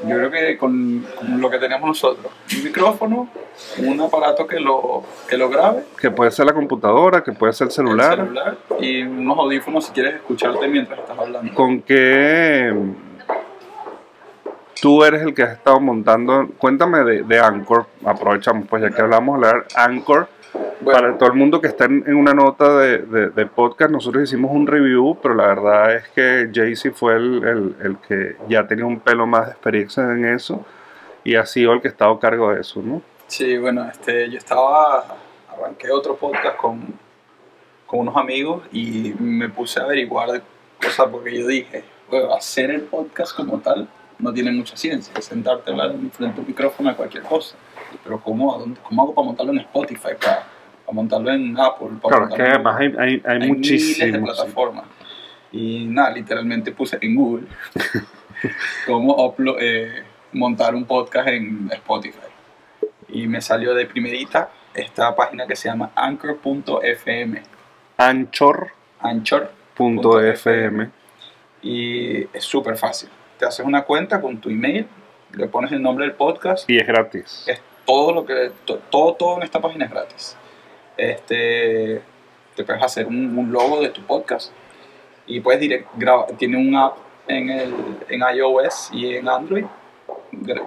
yo 0.05 0.15
creo 0.17 0.29
que 0.29 0.57
con, 0.57 1.07
con 1.17 1.39
lo 1.39 1.49
que 1.49 1.59
tenemos 1.59 1.87
nosotros, 1.87 2.29
un 2.57 2.63
micrófono, 2.65 3.29
un 3.77 4.01
aparato 4.01 4.45
que 4.45 4.59
lo, 4.59 5.01
que 5.29 5.37
lo 5.37 5.49
grabe, 5.49 5.85
Que 5.97 6.11
puede 6.11 6.29
ser 6.31 6.45
la 6.45 6.53
computadora, 6.53 7.23
que 7.23 7.31
puede 7.31 7.53
ser 7.53 7.67
el 7.67 7.69
el 7.69 7.75
celular. 7.75 8.17
celular 8.17 8.57
y 8.81 9.03
unos 9.03 9.37
audífonos 9.37 9.85
si 9.85 9.93
quieres 9.93 10.15
escucharte 10.15 10.67
mientras 10.67 10.99
estás 10.99 11.17
hablando. 11.17 11.53
¿Con 11.53 11.81
qué, 11.83 12.73
tú 14.81 15.03
eres 15.03 15.21
el 15.21 15.33
que 15.33 15.43
has 15.43 15.53
estado 15.53 15.79
montando. 15.79 16.47
Cuéntame 16.57 17.03
de, 17.03 17.23
de 17.23 17.39
Anchor. 17.39 17.85
Aprovechamos, 18.05 18.67
pues 18.67 18.81
ya 18.83 18.89
que 18.91 19.01
hablamos, 19.01 19.35
hablar 19.35 19.65
Anchor. 19.75 20.27
Bueno. 20.81 20.99
Para 20.99 21.17
todo 21.17 21.29
el 21.29 21.35
mundo 21.35 21.59
que 21.59 21.67
está 21.67 21.85
en, 21.85 22.15
una 22.15 22.33
nota 22.33 22.77
de, 22.77 22.99
de- 22.99 23.29
de 23.29 23.45
podcast, 23.45 23.91
nosotros 23.91 24.23
hicimos 24.23 24.51
un 24.51 24.65
review, 24.67 25.17
pero 25.21 25.33
la 25.35 25.47
verdad 25.47 25.95
es 25.95 26.07
que 26.09 26.49
Jaycee 26.53 26.91
fue 26.91 27.15
el, 27.15 27.43
el- 27.43 27.75
el 27.83 27.97
que 28.07 28.35
ya 28.47 28.65
tenía 28.67 28.85
un 28.85 28.99
pelo 28.99 29.27
más 29.27 29.45
de 29.47 29.51
experiencia 29.51 30.03
en 30.03 30.25
eso 30.25 30.65
y 31.23 31.35
ha 31.35 31.45
sido 31.45 31.73
el 31.73 31.81
que 31.81 31.89
ha 31.89 31.91
estado 31.91 32.11
a 32.13 32.19
cargo 32.19 32.53
de 32.53 32.61
eso, 32.61 32.81
¿no? 32.81 33.01
Sí, 33.27 33.57
bueno, 33.57 33.85
este, 33.91 34.29
yo 34.29 34.37
estaba, 34.37 35.05
arranqué 35.51 35.91
otro 35.91 36.15
podcast 36.15 36.55
con, 36.55 36.81
con 37.85 37.99
unos 37.99 38.15
amigos 38.15 38.63
y 38.71 39.13
me 39.19 39.49
puse 39.49 39.79
a 39.79 39.83
averiguar 39.83 40.41
cosas 40.81 41.07
porque 41.11 41.37
yo 41.37 41.47
dije, 41.47 41.83
bueno, 42.09 42.33
hacer 42.33 42.71
el 42.71 42.81
podcast 42.81 43.35
como 43.35 43.59
tal 43.59 43.87
no 44.19 44.33
tiene 44.33 44.51
mucha 44.51 44.75
ciencia, 44.75 45.13
es 45.17 45.25
sentarte 45.25 45.69
a 45.69 45.73
hablar 45.73 45.95
frente 46.11 46.37
a 46.37 46.41
un 46.41 46.47
micrófono 46.47 46.89
de 46.89 46.95
cualquier 46.95 47.23
cosa. 47.23 47.55
Pero 48.03 48.19
¿cómo, 48.19 48.53
a 48.55 48.63
cómo 48.83 49.03
hago 49.03 49.13
para 49.15 49.25
montarlo 49.25 49.51
en 49.53 49.59
Spotify, 49.59 50.09
para, 50.19 50.47
para 50.85 50.93
montarlo 50.95 51.31
en 51.31 51.57
Apple? 51.59 51.89
Para 52.01 52.17
Claro, 52.27 52.35
que 52.35 52.41
además 52.41 52.79
hay, 52.79 52.87
hay, 52.97 53.21
hay 53.25 53.41
hay 53.41 53.51
miles 53.51 53.99
de 53.99 54.19
plataformas. 54.19 54.85
Y 55.51 55.85
nada, 55.85 56.11
literalmente 56.11 56.71
puse 56.71 56.97
en 57.01 57.15
Google 57.15 57.47
cómo 58.85 59.15
uplo- 59.17 59.57
eh, 59.59 60.03
montar 60.33 60.75
un 60.75 60.85
podcast 60.85 61.27
en 61.29 61.69
Spotify. 61.71 62.17
Y 63.09 63.27
me 63.27 63.39
salió 63.41 63.73
de 63.73 63.85
primerita 63.85 64.49
esta 64.73 65.15
página 65.15 65.47
que 65.47 65.55
se 65.55 65.69
llama 65.69 65.91
anchor.fm. 65.95 67.41
Anchor.fm 67.97 68.71
Anchor. 68.99 69.51
Y 71.61 72.23
es 72.35 72.43
súper 72.43 72.77
fácil. 72.77 73.09
Te 73.39 73.45
haces 73.45 73.65
una 73.65 73.83
cuenta 73.83 74.19
con 74.21 74.37
tu 74.39 74.49
email, 74.49 74.87
le 75.33 75.47
pones 75.47 75.71
el 75.71 75.81
nombre 75.81 76.05
del 76.05 76.15
podcast. 76.15 76.69
Y 76.69 76.77
es 76.77 76.87
gratis. 76.87 77.43
es 77.47 77.61
todo 77.85 78.11
lo 78.13 78.25
que 78.25 78.51
to- 78.65 78.79
todo 78.89 79.13
todo 79.13 79.37
en 79.37 79.43
esta 79.43 79.59
página 79.61 79.85
es 79.85 79.91
gratis. 79.91 80.37
Este 80.97 82.01
te 82.55 82.63
puedes 82.63 82.81
hacer 82.83 83.05
un, 83.07 83.37
un 83.37 83.51
logo 83.51 83.79
de 83.81 83.89
tu 83.89 84.01
podcast. 84.01 84.51
Y 85.27 85.39
puedes 85.41 85.59
direct, 85.61 85.87
graba- 85.95 86.25
tiene 86.37 86.57
un 86.57 86.75
app 86.75 86.97
en 87.27 87.49
el 87.49 87.73
en 88.09 88.21
iOS 88.35 88.89
y 88.93 89.15
en 89.15 89.27
Android. 89.29 89.65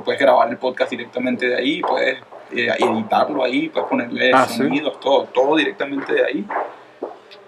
Puedes 0.04 0.20
grabar 0.20 0.48
el 0.50 0.56
podcast 0.56 0.90
directamente 0.90 1.46
de 1.48 1.56
ahí 1.56 1.80
puedes 1.82 2.18
eh, 2.52 2.68
editarlo 2.78 3.44
ahí 3.44 3.68
puedes 3.68 3.88
ponerle 3.88 4.32
Ah, 4.34 4.46
¿sí? 4.48 4.58
sonidos 4.58 4.98
todo 5.00 5.24
todo 5.24 5.56
directamente 5.56 6.12
de 6.14 6.24
ahí. 6.24 6.46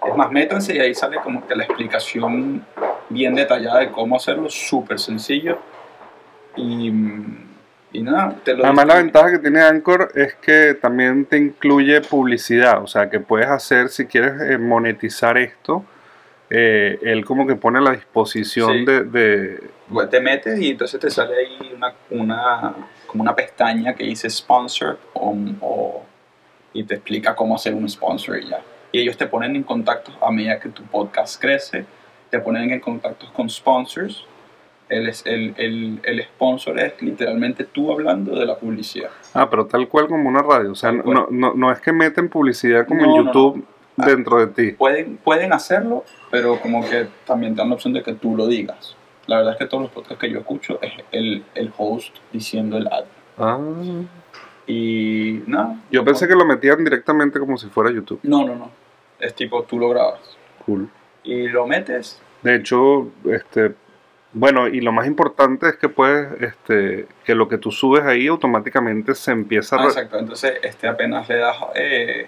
Es 0.07 0.15
más 0.15 0.31
métanse 0.31 0.75
y 0.75 0.79
ahí 0.79 0.93
sale 0.93 1.17
como 1.17 1.45
que 1.47 1.55
la 1.55 1.63
explicación 1.63 2.65
bien 3.13 3.35
detallada 3.35 3.79
de 3.79 3.91
cómo 3.91 4.15
hacerlo 4.15 4.49
súper 4.49 4.99
sencillo 4.99 5.59
y 6.55 6.91
y 7.95 8.01
nada, 8.01 8.35
te 8.43 8.55
lo 8.55 8.63
Además 8.65 8.87
la 8.87 8.95
ventaja 8.95 9.29
que 9.31 9.37
tiene 9.37 9.61
Anchor 9.61 10.11
es 10.15 10.33
que 10.35 10.73
también 10.73 11.25
te 11.25 11.37
incluye 11.37 12.01
publicidad, 12.01 12.81
o 12.81 12.87
sea 12.87 13.07
que 13.07 13.19
puedes 13.19 13.47
hacer, 13.47 13.89
si 13.89 14.07
quieres 14.07 14.33
eh, 14.49 14.57
monetizar 14.57 15.37
esto, 15.37 15.85
eh, 16.49 16.97
él 17.03 17.23
como 17.23 17.45
que 17.45 17.55
pone 17.55 17.77
a 17.77 17.81
la 17.81 17.91
disposición 17.91 18.79
Sí. 18.79 18.85
de, 18.85 19.03
de- 19.03 19.63
Pues 19.91 20.09
te 20.09 20.19
metes 20.21 20.59
y 20.59 20.71
entonces 20.71 20.99
te 20.99 21.11
sale 21.11 21.35
ahí 21.37 21.71
una, 21.75 21.93
una, 22.09 22.73
como 23.05 23.21
una 23.21 23.35
pestaña 23.35 23.93
que 23.93 24.05
dice 24.05 24.27
sponsor 24.27 24.97
o, 25.13 25.35
o- 25.61 26.03
y 26.73 26.83
te 26.85 26.95
explica 26.95 27.35
cómo 27.35 27.55
hacer 27.55 27.75
un 27.75 27.87
sponsor 27.87 28.39
y 28.39 28.47
ya. 28.49 28.59
Y 28.91 29.01
ellos 29.01 29.15
te 29.17 29.27
ponen 29.27 29.55
en 29.55 29.61
contacto 29.61 30.11
a 30.19 30.31
medida 30.31 30.59
que 30.59 30.69
tu 30.69 30.81
podcast 30.81 31.39
crece, 31.39 31.85
te 32.33 32.39
ponen 32.39 32.71
en 32.71 32.79
contacto 32.79 33.27
con 33.31 33.47
sponsors. 33.47 34.25
El, 34.89 35.07
el, 35.25 35.53
el, 35.57 35.99
el 36.03 36.23
sponsor 36.23 36.79
es 36.79 36.99
literalmente 36.99 37.63
tú 37.65 37.91
hablando 37.91 38.35
de 38.39 38.47
la 38.47 38.57
publicidad. 38.57 39.11
Ah, 39.35 39.47
pero 39.47 39.67
tal 39.67 39.87
cual 39.87 40.07
como 40.07 40.27
una 40.29 40.41
radio, 40.41 40.71
o 40.71 40.75
sea, 40.75 40.91
no, 40.91 41.27
no, 41.29 41.53
no 41.53 41.71
es 41.71 41.79
que 41.79 41.93
meten 41.93 42.29
publicidad 42.29 42.87
como 42.87 43.01
No, 43.05 43.15
en 43.19 43.25
YouTube 43.25 43.65
Ah. 43.95 44.07
dentro 44.07 44.39
de 44.43 44.47
ti. 44.47 44.71
Pueden, 44.75 45.17
pueden 45.17 45.53
hacerlo, 45.53 46.03
pero 46.31 46.59
como 46.59 46.81
que 46.89 47.05
también 47.27 47.53
te 47.53 47.59
dan 47.61 47.69
la 47.69 47.75
opción 47.75 47.93
de 47.93 48.01
que 48.01 48.13
tú 48.13 48.35
lo 48.35 48.47
digas. 48.47 48.95
La 49.27 49.37
verdad 49.37 49.53
es 49.53 49.59
que 49.59 49.67
todos 49.67 49.83
los 49.83 49.91
podcasts 49.91 50.19
que 50.19 50.31
yo 50.31 50.39
escucho 50.39 50.79
es 50.81 50.91
el, 51.11 51.43
el 51.53 51.71
host 51.77 52.15
diciendo 52.31 52.77
el 52.77 52.87
ad. 52.87 53.03
Ah, 53.37 53.59
Y 54.65 55.43
nada. 55.45 55.79
yo 55.91 56.03
pensé 56.03 56.27
que 56.27 56.33
lo 56.35 56.45
metían 56.45 56.83
directamente 56.83 57.39
como 57.39 57.55
si 57.57 57.67
fuera 57.67 57.91
YouTube. 57.91 58.19
No, 58.23 58.43
no, 58.45 58.55
no. 58.55 58.71
Es 59.19 59.35
tipo, 59.35 59.61
tú 59.63 59.77
lo 59.77 59.89
grabas. 59.89 60.19
Cool. 60.65 60.89
Y 61.23 61.47
lo 61.47 61.65
metes. 61.67 62.21
De 62.41 62.55
hecho, 62.55 63.09
este, 63.25 63.73
bueno, 64.33 64.67
y 64.67 64.81
lo 64.81 64.91
más 64.91 65.07
importante 65.07 65.69
es 65.69 65.77
que 65.77 65.89
puedes, 65.89 66.41
este, 66.41 67.07
que 67.23 67.35
lo 67.35 67.47
que 67.47 67.57
tú 67.57 67.71
subes 67.71 68.03
ahí 68.03 68.27
automáticamente 68.27 69.15
se 69.15 69.31
empieza 69.31 69.75
a... 69.75 69.83
Ah, 69.83 69.85
exacto. 69.85 70.17
Entonces, 70.17 70.53
este, 70.63 70.87
apenas 70.87 71.29
le 71.29 71.37
das 71.37 71.55
eh, 71.75 72.27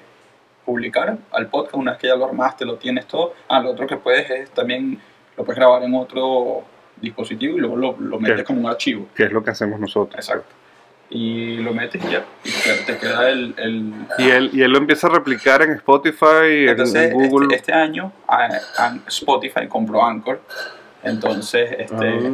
publicar 0.63 1.17
al 1.31 1.47
podcast, 1.47 1.75
una 1.75 1.91
vez 1.91 2.01
que 2.01 2.07
ya 2.07 2.15
lo 2.15 2.25
armaste, 2.25 2.63
lo 2.63 2.77
tienes 2.77 3.07
todo. 3.07 3.33
Ah, 3.47 3.59
lo 3.59 3.71
otro 3.71 3.87
que 3.87 3.97
puedes 3.97 4.29
es 4.29 4.51
también, 4.51 4.99
lo 5.35 5.43
puedes 5.43 5.57
grabar 5.57 5.83
en 5.83 5.95
otro 5.95 6.63
dispositivo 7.01 7.57
y 7.57 7.59
luego 7.59 7.75
lo, 7.75 7.95
lo 7.99 8.19
metes 8.19 8.43
como 8.43 8.61
un 8.61 8.67
archivo. 8.67 9.07
que 9.15 9.23
es 9.23 9.31
lo 9.31 9.43
que 9.43 9.51
hacemos 9.51 9.79
nosotros. 9.79 10.15
Exacto. 10.15 10.64
Y 11.09 11.57
lo 11.57 11.71
metes 11.73 12.03
y 12.03 12.09
ya. 12.11 12.25
Y 12.43 12.49
te, 12.85 12.97
queda 12.97 13.29
el... 13.29 13.53
el 13.57 13.93
Y 14.17 14.29
él, 14.29 14.49
y 14.53 14.61
él 14.63 14.71
lo 14.71 14.77
empieza 14.79 15.07
a 15.07 15.11
replicar 15.11 15.61
en 15.61 15.71
Spotify, 15.73 16.63
en- 16.63 16.69
Entonces, 16.69 17.11
en 17.11 17.29
Google. 17.29 17.45
este, 17.55 17.71
este 17.71 17.73
año 17.73 18.11
Spotify 19.07 19.67
compró 19.67 20.03
Anchor. 20.03 20.41
Entonces, 21.03 21.69
este, 21.77 22.19
Ah. 22.19 22.31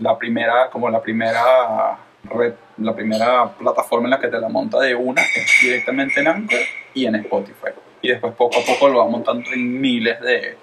la 0.00 0.18
primera, 0.18 0.68
como 0.70 0.90
la 0.90 1.00
primera 1.00 1.96
red, 2.24 2.54
la 2.78 2.94
primera 2.94 3.48
plataforma 3.52 4.06
en 4.06 4.10
la 4.10 4.20
que 4.20 4.28
te 4.28 4.38
la 4.40 4.48
monta 4.48 4.80
de 4.80 4.94
una 4.94 5.22
es 5.22 5.58
directamente 5.62 6.20
en 6.20 6.28
Anchor 6.28 6.58
y 6.94 7.06
en 7.06 7.14
Spotify. 7.16 7.70
Y 8.02 8.08
después 8.08 8.32
poco 8.34 8.58
a 8.58 8.64
poco 8.64 8.88
lo 8.88 8.98
va 8.98 9.06
montando 9.08 9.48
en 9.52 9.80
miles 9.80 10.20
de, 10.20 10.56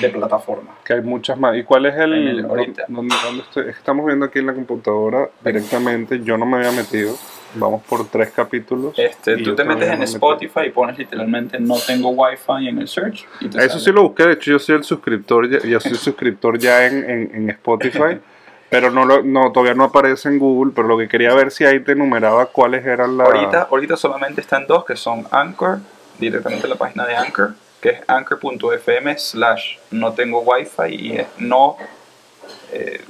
de 0.00 0.08
plataformas. 0.08 0.76
que 0.84 0.94
hay 0.94 1.00
muchas 1.02 1.38
más. 1.38 1.56
¿Y 1.56 1.62
cuál 1.64 1.86
es 1.86 1.94
el...? 1.96 2.12
El- 2.12 2.44
ahorita. 2.44 2.84
¿dónde- 2.88 3.14
dónde 3.24 3.42
estoy? 3.42 3.68
Estamos 3.68 4.06
viendo 4.06 4.24
aquí 4.26 4.38
en 4.38 4.46
la 4.46 4.54
computadora 4.54 5.28
directamente. 5.44 6.20
Yo 6.22 6.36
no 6.38 6.46
me 6.46 6.58
había 6.58 6.72
metido. 6.72 7.14
Vamos 7.54 7.82
por 7.88 8.06
tres 8.08 8.30
capítulos. 8.30 8.96
Este, 8.96 9.36
tú 9.38 9.56
te 9.56 9.64
metes 9.64 9.88
en 9.90 10.02
Spotify 10.04 10.60
y 10.66 10.70
pones 10.70 10.96
literalmente 10.96 11.58
no 11.58 11.74
tengo 11.84 12.10
wifi 12.10 12.68
en 12.68 12.78
el 12.78 12.86
search. 12.88 13.26
Y 13.40 13.48
te 13.48 13.58
Eso 13.58 13.70
sale. 13.70 13.80
sí 13.84 13.90
lo 13.92 14.02
busqué, 14.02 14.22
de 14.24 14.32
hecho 14.34 14.52
yo 14.52 14.58
soy 14.60 14.76
el 14.76 14.84
suscriptor, 14.84 15.50
ya, 15.50 15.58
yo 15.68 15.80
soy 15.80 15.96
suscriptor 15.96 16.58
ya 16.58 16.86
en, 16.86 16.98
en- 17.10 17.30
en 17.34 17.50
Spotify, 17.50 18.20
pero 18.70 18.92
no, 18.92 19.04
lo, 19.04 19.24
no 19.24 19.50
todavía 19.50 19.74
no 19.74 19.82
aparece 19.82 20.28
en 20.28 20.38
Google, 20.38 20.72
pero 20.76 20.86
lo 20.86 20.96
que 20.96 21.08
quería 21.08 21.34
ver 21.34 21.50
si 21.50 21.64
ahí 21.64 21.80
te 21.80 21.90
enumeraba 21.92 22.46
cuáles 22.46 22.86
eran 22.86 23.16
las... 23.16 23.26
Ahorita, 23.26 23.62
ahorita 23.68 23.96
solamente 23.96 24.40
están 24.42 24.68
dos, 24.68 24.84
que 24.84 24.94
son 24.94 25.26
Anchor, 25.32 25.80
directamente 26.20 26.68
la 26.68 26.76
página 26.76 27.04
de 27.04 27.16
Anchor, 27.16 27.54
que 27.80 27.88
es 27.90 28.00
anchor.fm 28.06 29.18
slash 29.18 29.76
no 29.90 30.12
tengo 30.12 30.40
wifi 30.40 30.94
y 30.94 31.16
es 31.18 31.26
no 31.38 31.76
eh, 32.72 33.00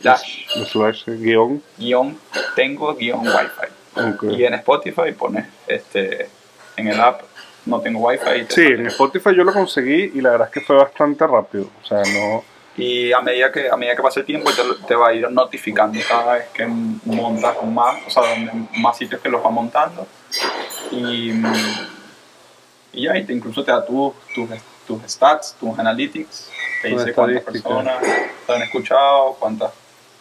dash 0.00 0.46
slash 0.70 1.04
guion. 1.06 1.62
guion 1.78 2.18
tengo 2.54 2.94
guion 2.94 3.20
wifi. 3.26 4.36
Y 4.36 4.44
en 4.44 4.54
Spotify 4.54 5.12
pones 5.12 5.46
este, 5.66 6.28
en 6.76 6.88
el 6.88 7.00
app 7.00 7.22
no 7.66 7.80
tengo 7.80 8.00
wifi. 8.00 8.40
y 8.40 8.44
te 8.44 8.54
Sí, 8.54 8.62
sale. 8.62 8.74
en 8.74 8.86
Spotify 8.86 9.34
yo 9.36 9.44
lo 9.44 9.52
conseguí 9.52 10.12
y 10.14 10.20
la 10.20 10.30
verdad 10.30 10.48
es 10.48 10.54
que 10.54 10.60
fue 10.60 10.76
bastante 10.76 11.26
rápido, 11.26 11.68
o 11.82 11.86
sea, 11.86 12.02
no... 12.02 12.44
Y 12.76 13.12
a 13.12 13.20
medida 13.20 13.52
que 13.52 13.70
a 13.70 13.76
medida 13.76 13.94
que 13.94 14.02
pasa 14.02 14.18
el 14.18 14.26
tiempo 14.26 14.50
te, 14.88 14.96
va 14.96 15.08
a 15.08 15.14
ir 15.14 15.30
notificando 15.30 15.96
cada 16.08 16.34
vez 16.34 16.48
que 16.48 16.66
montas 16.66 17.54
más, 17.62 18.00
o 18.04 18.10
sea, 18.10 18.28
donde 18.28 18.68
más 18.78 18.98
sitios 18.98 19.20
que 19.20 19.28
los 19.28 19.44
va 19.44 19.50
montando. 19.50 20.04
Y, 20.90 21.32
y 22.94 23.02
ya, 23.02 23.16
y 23.16 23.24
te, 23.24 23.32
incluso 23.32 23.64
te 23.64 23.70
da 23.70 23.84
tus 23.84 24.14
tus 24.34 24.48
tus 24.86 25.02
stats, 25.06 25.56
tus 25.58 25.78
analytics, 25.78 26.50
te 26.82 26.88
dice 26.88 27.12
cuántas 27.12 27.42
personas 27.42 27.96
lo 28.46 28.54
han 28.54 28.62
escuchado, 28.62 29.36
cuántas 29.38 29.72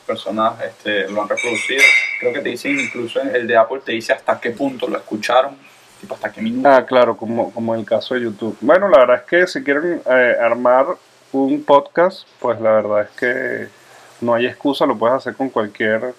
personas 0.05 0.53
este, 0.61 1.09
lo 1.09 1.21
han 1.21 1.29
reproducido. 1.29 1.81
Creo 2.19 2.33
que 2.33 2.39
te 2.39 2.49
dicen 2.49 2.79
incluso 2.79 3.21
el 3.21 3.47
de 3.47 3.57
Apple 3.57 3.81
te 3.85 3.91
dice 3.91 4.13
hasta 4.13 4.39
qué 4.39 4.51
punto 4.51 4.87
lo 4.87 4.97
escucharon, 4.97 5.57
tipo 5.99 6.15
hasta 6.15 6.31
qué 6.31 6.41
minuto. 6.41 6.69
Ah, 6.69 6.85
claro, 6.85 7.17
como, 7.17 7.51
como 7.51 7.73
en 7.73 7.81
el 7.81 7.85
caso 7.85 8.15
de 8.15 8.21
YouTube. 8.21 8.57
Bueno, 8.61 8.87
la 8.87 8.99
verdad 8.99 9.17
es 9.17 9.23
que 9.23 9.47
si 9.47 9.63
quieren 9.63 10.01
eh, 10.09 10.35
armar 10.41 10.85
un 11.31 11.63
podcast, 11.63 12.27
pues 12.39 12.59
la 12.61 12.71
verdad 12.71 13.01
es 13.03 13.09
que 13.17 13.67
no 14.21 14.33
hay 14.33 14.45
excusa, 14.45 14.85
lo 14.85 14.97
puedes 14.97 15.17
hacer 15.17 15.35
con 15.35 15.49
cualquier 15.49 16.13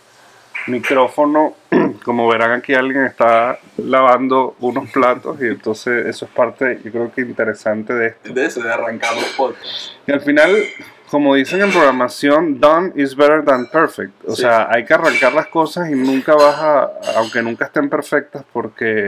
micrófono. 0.67 1.55
Como 2.05 2.29
verán 2.29 2.53
aquí 2.53 2.75
alguien 2.75 3.05
está 3.05 3.59
lavando 3.79 4.57
unos 4.61 4.91
platos 4.91 5.39
y 5.41 5.47
entonces 5.47 6.07
eso 6.07 6.25
es 6.27 6.31
parte, 6.31 6.81
yo 6.85 6.91
creo 6.91 7.13
que 7.13 7.23
interesante 7.23 7.95
de 7.95 8.07
esto. 8.09 8.33
De 8.33 8.47
eso, 8.47 8.61
de 8.63 8.73
arrancar 8.73 9.15
los 9.15 9.25
podcasts. 9.37 9.97
Y 10.07 10.13
al 10.13 10.21
final, 10.21 10.55
como 11.11 11.35
dicen 11.35 11.63
en 11.63 11.71
programación, 11.71 12.61
done 12.61 12.93
is 12.97 13.17
better 13.17 13.45
than 13.45 13.67
perfect. 13.71 14.13
O 14.27 14.35
Sí. 14.35 14.43
sea, 14.43 14.69
hay 14.71 14.85
que 14.85 14.95
arrancar 14.95 15.33
las 15.33 15.47
cosas 15.47 15.89
y 15.91 15.95
nunca 15.95 16.35
vas 16.35 16.57
a, 16.59 16.91
aunque 17.17 17.43
nunca 17.43 17.65
estén 17.67 17.89
perfectas, 17.89 18.45
porque, 18.53 19.07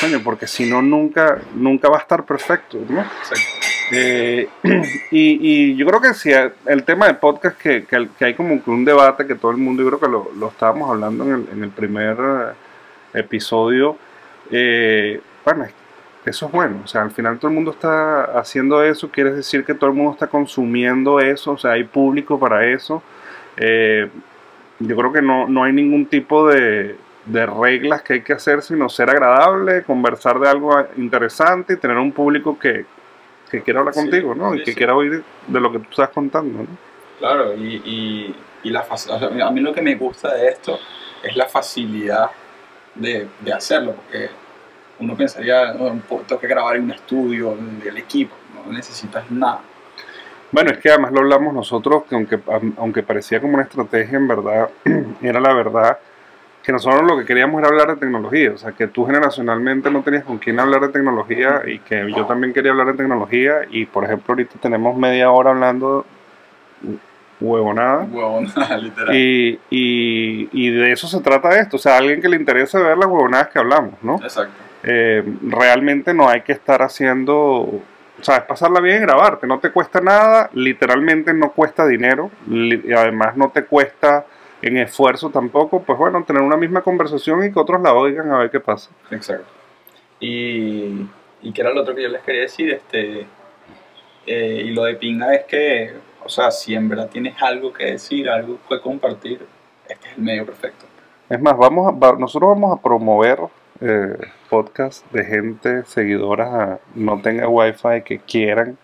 coño, 0.00 0.20
porque 0.24 0.46
si 0.46 0.68
no, 0.68 0.82
nunca, 0.82 1.38
nunca 1.54 1.88
va 1.88 1.98
a 1.98 2.00
estar 2.00 2.24
perfecto, 2.24 2.78
¿no? 2.88 3.00
Exacto. 3.00 3.65
Eh, 3.92 4.48
y, 5.10 5.38
y, 5.70 5.76
yo 5.76 5.86
creo 5.86 6.00
que 6.00 6.14
si 6.14 6.32
el 6.32 6.84
tema 6.84 7.06
de 7.06 7.14
podcast, 7.14 7.58
que, 7.60 7.86
hay 8.20 8.34
como 8.34 8.60
un 8.66 8.84
debate 8.84 9.26
que 9.26 9.34
todo 9.34 9.50
el 9.50 9.58
mundo, 9.58 9.82
yo 9.82 9.88
creo 9.88 10.00
que 10.00 10.36
lo, 10.38 10.48
estábamos 10.48 10.90
hablando 10.90 11.24
en 11.24 11.32
el, 11.32 11.48
en 11.52 11.62
el 11.64 11.70
primer 11.70 12.16
eh, 12.18 13.20
episodio, 13.20 13.96
eh, 14.50 15.20
bueno, 15.44 15.66
eso 16.24 16.46
es 16.46 16.52
bueno, 16.52 16.80
o 16.84 16.86
sea, 16.88 17.02
al 17.02 17.12
final 17.12 17.38
todo 17.38 17.48
el 17.48 17.54
mundo 17.54 17.70
está 17.70 18.24
haciendo 18.38 18.82
eso, 18.82 19.10
quiere 19.10 19.32
decir 19.32 19.64
que 19.64 19.74
todo 19.74 19.90
el 19.90 19.96
mundo 19.96 20.12
está 20.12 20.26
consumiendo 20.26 21.20
eso, 21.20 21.52
o 21.52 21.58
sea, 21.58 21.72
hay 21.72 21.84
público 21.84 22.38
para 22.38 22.66
eso. 22.66 23.02
yo 23.56 24.96
creo 24.96 25.12
que 25.12 25.22
no, 25.22 25.48
no 25.48 25.62
hay 25.62 25.72
ningún 25.72 26.06
tipo 26.06 26.48
de 26.48 26.96
reglas 27.26 28.02
que 28.02 28.14
hay 28.14 28.20
que 28.22 28.32
hacer, 28.32 28.62
sino 28.62 28.88
ser 28.88 29.08
agradable, 29.10 29.84
conversar 29.84 30.40
de 30.40 30.48
algo 30.48 30.76
interesante 30.96 31.74
y 31.74 31.76
tener 31.76 31.96
un 31.96 32.10
público 32.10 32.58
que, 32.58 32.86
que 33.50 33.62
quiera 33.62 33.80
hablar 33.80 33.94
contigo, 33.94 34.34
¿no? 34.34 34.54
y 34.54 34.62
que 34.64 34.74
quiera 34.74 34.94
oír 34.94 35.22
de 35.46 35.60
lo 35.60 35.70
que 35.72 35.78
tú 35.78 35.86
estás 35.90 36.10
contando, 36.10 36.62
¿no? 36.62 36.68
Claro, 37.18 37.54
y, 37.54 38.34
y, 38.62 38.70
la 38.70 38.84
a 38.84 39.50
mí 39.50 39.60
lo 39.60 39.72
que 39.72 39.80
me 39.80 39.94
gusta 39.94 40.34
de 40.34 40.48
esto 40.48 40.78
es 41.22 41.36
la 41.36 41.46
facilidad 41.46 42.30
de, 42.94 43.28
de 43.40 43.52
hacerlo, 43.52 43.94
porque 43.94 44.28
uno 44.98 45.16
pensaría, 45.16 45.72
no, 45.74 46.00
tengo 46.26 46.40
que 46.40 46.48
grabar 46.48 46.76
en 46.76 46.84
un 46.84 46.90
estudio 46.90 47.56
del 47.82 47.96
equipo, 47.96 48.34
no 48.54 48.72
necesitas 48.72 49.30
nada. 49.30 49.60
Bueno, 50.50 50.70
es 50.70 50.78
que 50.78 50.90
además 50.90 51.12
lo 51.12 51.20
hablamos 51.20 51.54
nosotros, 51.54 52.04
que 52.08 52.14
aunque, 52.14 52.38
aunque 52.76 53.02
parecía 53.02 53.40
como 53.40 53.54
una 53.54 53.64
estrategia, 53.64 54.18
en 54.18 54.28
verdad, 54.28 54.70
era 55.22 55.40
la 55.40 55.54
verdad 55.54 55.98
que 56.66 56.72
nosotros 56.72 57.04
lo 57.08 57.16
que 57.16 57.24
queríamos 57.24 57.60
era 57.60 57.68
hablar 57.68 57.86
de 57.86 57.94
tecnología, 57.94 58.50
o 58.52 58.58
sea, 58.58 58.72
que 58.72 58.88
tú 58.88 59.06
generacionalmente 59.06 59.88
no 59.88 60.02
tenías 60.02 60.24
con 60.24 60.38
quién 60.38 60.58
hablar 60.58 60.80
de 60.80 60.88
tecnología 60.88 61.62
y 61.64 61.78
que 61.78 62.12
yo 62.12 62.26
también 62.26 62.52
quería 62.52 62.72
hablar 62.72 62.88
de 62.88 62.94
tecnología 62.94 63.58
y 63.70 63.86
por 63.86 64.02
ejemplo 64.02 64.32
ahorita 64.32 64.58
tenemos 64.60 64.96
media 64.96 65.30
hora 65.30 65.50
hablando 65.50 66.04
huevonada. 67.40 68.08
Huevonada, 68.10 68.76
literal. 68.82 69.14
Y, 69.14 69.60
y, 69.70 70.48
y, 70.50 70.70
de 70.70 70.90
eso 70.90 71.06
se 71.06 71.20
trata 71.20 71.56
esto, 71.56 71.76
o 71.76 71.78
sea, 71.78 71.98
alguien 71.98 72.20
que 72.20 72.28
le 72.28 72.34
interese 72.34 72.82
ver 72.82 72.98
las 72.98 73.06
huevonadas 73.06 73.46
que 73.50 73.60
hablamos, 73.60 74.02
¿no? 74.02 74.16
Exacto. 74.16 74.52
Eh, 74.82 75.22
realmente 75.42 76.14
no 76.14 76.28
hay 76.28 76.40
que 76.40 76.50
estar 76.50 76.82
haciendo, 76.82 77.36
o 77.36 77.82
sea, 78.22 78.38
es 78.38 78.42
pasarla 78.42 78.80
bien 78.80 78.96
y 78.96 79.00
grabarte, 79.02 79.46
no 79.46 79.60
te 79.60 79.70
cuesta 79.70 80.00
nada, 80.00 80.50
literalmente 80.52 81.32
no 81.32 81.52
cuesta 81.52 81.86
dinero, 81.86 82.28
y 82.50 82.92
además 82.92 83.36
no 83.36 83.50
te 83.50 83.62
cuesta 83.62 84.26
en 84.62 84.76
esfuerzo 84.78 85.30
tampoco, 85.30 85.82
pues 85.82 85.98
bueno, 85.98 86.24
tener 86.24 86.42
una 86.42 86.56
misma 86.56 86.82
conversación 86.82 87.44
y 87.44 87.52
que 87.52 87.58
otros 87.58 87.80
la 87.82 87.92
oigan 87.94 88.30
a 88.32 88.38
ver 88.38 88.50
qué 88.50 88.60
pasa. 88.60 88.90
Exacto. 89.10 89.46
Y, 90.20 91.06
y 91.42 91.52
que 91.52 91.60
era 91.60 91.72
lo 91.72 91.82
otro 91.82 91.94
que 91.94 92.02
yo 92.02 92.08
les 92.08 92.22
quería 92.22 92.42
decir, 92.42 92.72
este, 92.72 93.26
eh, 94.26 94.62
y 94.64 94.70
lo 94.70 94.84
de 94.84 94.94
pinga 94.94 95.34
es 95.34 95.44
que, 95.44 95.92
o 96.24 96.28
sea, 96.28 96.50
si 96.50 96.74
en 96.74 96.88
verdad 96.88 97.08
tienes 97.08 97.40
algo 97.40 97.72
que 97.72 97.92
decir, 97.92 98.28
algo 98.28 98.58
que 98.68 98.80
compartir, 98.80 99.46
este 99.88 100.08
es 100.08 100.16
el 100.16 100.22
medio 100.22 100.46
perfecto. 100.46 100.86
Es 101.28 101.40
más, 101.40 101.56
vamos 101.56 101.88
a, 101.88 102.12
nosotros 102.16 102.50
vamos 102.50 102.78
a 102.78 102.82
promover 102.82 103.38
eh, 103.80 104.16
podcasts 104.48 105.04
de 105.12 105.24
gente, 105.24 105.84
seguidoras, 105.84 106.80
no 106.94 107.20
tenga 107.20 107.48
wifi, 107.48 108.02
que 108.04 108.18
quieran 108.18 108.78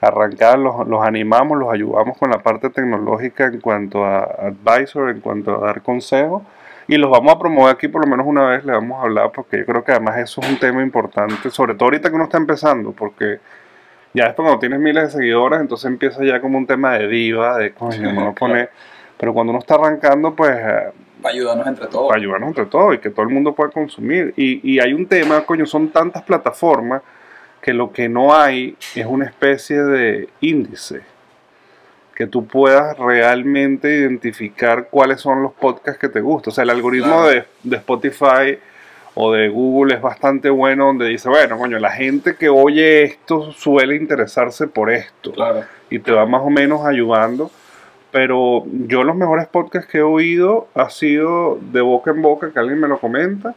arrancar, 0.00 0.58
los, 0.58 0.86
los, 0.86 1.02
animamos, 1.04 1.58
los 1.58 1.72
ayudamos 1.72 2.18
con 2.18 2.30
la 2.30 2.38
parte 2.38 2.70
tecnológica 2.70 3.46
en 3.46 3.60
cuanto 3.60 4.04
a 4.04 4.22
advisor, 4.22 5.10
en 5.10 5.20
cuanto 5.20 5.56
a 5.56 5.66
dar 5.66 5.82
consejos. 5.82 6.42
Y 6.88 6.96
los 6.96 7.10
vamos 7.10 7.34
a 7.34 7.38
promover 7.38 7.74
aquí 7.74 7.88
por 7.88 8.04
lo 8.04 8.10
menos 8.10 8.26
una 8.26 8.46
vez, 8.46 8.64
le 8.64 8.72
vamos 8.72 9.00
a 9.00 9.02
hablar, 9.02 9.32
porque 9.34 9.58
yo 9.58 9.66
creo 9.66 9.82
que 9.82 9.92
además 9.92 10.18
eso 10.18 10.40
es 10.40 10.48
un 10.48 10.58
tema 10.58 10.82
importante, 10.82 11.50
sobre 11.50 11.74
todo 11.74 11.86
ahorita 11.86 12.10
que 12.10 12.14
uno 12.14 12.24
está 12.24 12.36
empezando, 12.36 12.92
porque 12.92 13.40
ya 14.14 14.24
esto 14.26 14.42
cuando 14.42 14.60
tienes 14.60 14.78
miles 14.78 15.04
de 15.04 15.10
seguidores, 15.18 15.60
entonces 15.60 15.86
empieza 15.90 16.24
ya 16.24 16.40
como 16.40 16.58
un 16.58 16.66
tema 16.66 16.92
de 16.96 17.08
diva, 17.08 17.58
de 17.58 17.72
coño, 17.72 18.12
no 18.12 18.34
pone... 18.34 18.68
Pero 19.18 19.32
cuando 19.32 19.50
uno 19.50 19.60
está 19.60 19.76
arrancando, 19.76 20.34
pues... 20.34 20.50
Eh, 20.50 20.92
para 21.22 21.34
ayudarnos 21.34 21.66
entre 21.66 21.86
todos. 21.86 22.08
Para 22.08 22.20
ayudarnos 22.20 22.48
entre 22.48 22.66
todos 22.66 22.94
y 22.94 22.98
que 22.98 23.08
todo 23.08 23.22
el 23.22 23.30
mundo 23.30 23.54
pueda 23.54 23.70
consumir. 23.70 24.34
Y, 24.36 24.74
y 24.74 24.78
hay 24.78 24.92
un 24.92 25.06
tema, 25.06 25.40
coño, 25.40 25.64
son 25.64 25.88
tantas 25.88 26.22
plataformas 26.22 27.00
que 27.66 27.74
lo 27.74 27.90
que 27.90 28.08
no 28.08 28.32
hay 28.32 28.76
es 28.94 29.04
una 29.06 29.24
especie 29.24 29.82
de 29.82 30.28
índice 30.40 31.00
que 32.14 32.28
tú 32.28 32.46
puedas 32.46 32.96
realmente 32.96 33.92
identificar 33.92 34.86
cuáles 34.88 35.20
son 35.20 35.42
los 35.42 35.52
podcasts 35.52 36.00
que 36.00 36.08
te 36.08 36.20
gustan. 36.20 36.52
O 36.52 36.54
sea, 36.54 36.62
el 36.62 36.70
algoritmo 36.70 37.26
de, 37.26 37.44
Spotify 37.72 38.56
o 39.16 39.32
de 39.32 39.48
Google 39.48 39.96
es 39.96 40.00
bastante 40.00 40.48
bueno 40.48 40.86
donde 40.86 41.08
dice, 41.08 41.28
bueno, 41.28 41.58
coño, 41.58 41.80
la 41.80 41.90
gente 41.90 42.36
que 42.36 42.48
oye 42.48 43.02
esto 43.02 43.50
suele 43.50 43.96
interesarse 43.96 44.68
por 44.68 44.88
esto. 44.88 45.32
Y 45.90 45.98
te 45.98 46.12
va 46.12 46.24
más 46.24 46.42
o 46.42 46.50
menos 46.50 46.86
ayudando. 46.86 47.50
Pero 48.12 48.64
yo 48.86 49.02
los 49.02 49.16
mejores 49.16 49.48
podcasts 49.48 49.90
que 49.90 49.98
he 49.98 50.02
oído 50.02 50.68
ha 50.76 50.88
sido 50.88 51.58
de 51.60 51.80
boca 51.80 52.12
en 52.12 52.22
boca, 52.22 52.52
que 52.52 52.60
alguien 52.60 52.78
me 52.78 52.86
lo 52.86 53.00
comenta 53.00 53.56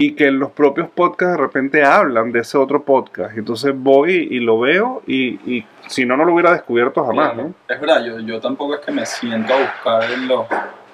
y 0.00 0.12
que 0.12 0.30
los 0.30 0.52
propios 0.52 0.88
podcasts 0.88 1.36
de 1.36 1.42
repente 1.42 1.84
hablan 1.84 2.30
de 2.30 2.40
ese 2.40 2.56
otro 2.56 2.84
podcast. 2.84 3.36
Entonces 3.36 3.74
voy 3.76 4.28
y 4.30 4.38
lo 4.38 4.60
veo 4.60 5.02
y, 5.06 5.34
y 5.52 5.66
si 5.88 6.06
no, 6.06 6.16
no 6.16 6.24
lo 6.24 6.32
hubiera 6.34 6.52
descubierto 6.52 7.04
jamás. 7.04 7.36
¿no? 7.36 7.52
Es 7.68 7.80
verdad, 7.80 8.04
yo, 8.04 8.20
yo 8.20 8.40
tampoco 8.40 8.76
es 8.76 8.80
que 8.80 8.92
me 8.92 9.04
siento 9.04 9.52
a 9.52 9.58
buscar 9.58 10.10
en 10.10 10.28
los 10.28 10.46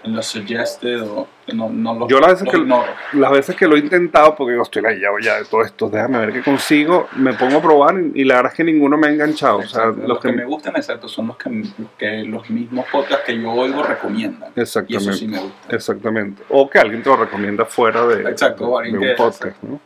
en 0.04 0.14
los 0.14 0.26
suggested 0.26 1.02
o 1.02 1.26
no, 1.54 1.70
no 1.70 1.94
los, 1.94 2.08
Yo 2.08 2.20
las 2.20 2.32
veces, 2.32 2.48
que, 2.50 3.18
las 3.18 3.30
veces 3.30 3.56
que 3.56 3.66
lo 3.66 3.76
he 3.76 3.78
intentado, 3.78 4.34
porque 4.34 4.54
yo 4.54 4.62
estoy 4.62 4.82
layado 4.82 5.18
ya 5.18 5.36
de 5.36 5.46
todo 5.46 5.62
esto, 5.62 5.88
déjame 5.88 6.18
ver 6.18 6.32
qué 6.32 6.42
consigo, 6.42 7.08
me 7.16 7.32
pongo 7.32 7.58
a 7.58 7.62
probar 7.62 7.94
y, 8.14 8.24
la 8.24 8.36
verdad 8.36 8.52
es 8.52 8.56
que 8.56 8.64
ninguno 8.64 8.98
me 8.98 9.06
ha 9.06 9.10
enganchado. 9.10 9.58
o 9.58 9.66
sea, 9.66 9.86
los, 9.86 10.20
que, 10.20 10.32
me 10.32 10.44
gustan, 10.44 10.76
exacto, 10.76 11.08
son 11.08 11.28
los 11.28 11.38
que, 11.38 11.64
que, 11.98 12.22
los 12.24 12.48
mismos 12.50 12.86
podcasts 12.92 13.24
que 13.24 13.40
yo 13.40 13.50
oigo 13.50 13.82
recomiendan. 13.82 14.52
Exactamente. 14.54 15.04
Y 15.04 15.08
eso 15.08 15.18
sí 15.18 15.26
me 15.26 15.38
gusta. 15.38 15.74
Exactamente. 15.74 16.42
O 16.50 16.68
que 16.68 16.78
alguien 16.78 17.02
te 17.02 17.08
lo 17.08 17.16
recomienda 17.16 17.64
fuera 17.64 18.06
de, 18.06 18.28
exacto, 18.30 18.78
de, 18.80 18.98
un 18.98 19.16
podcast. 19.16 19.62
¿no? 19.62 19.80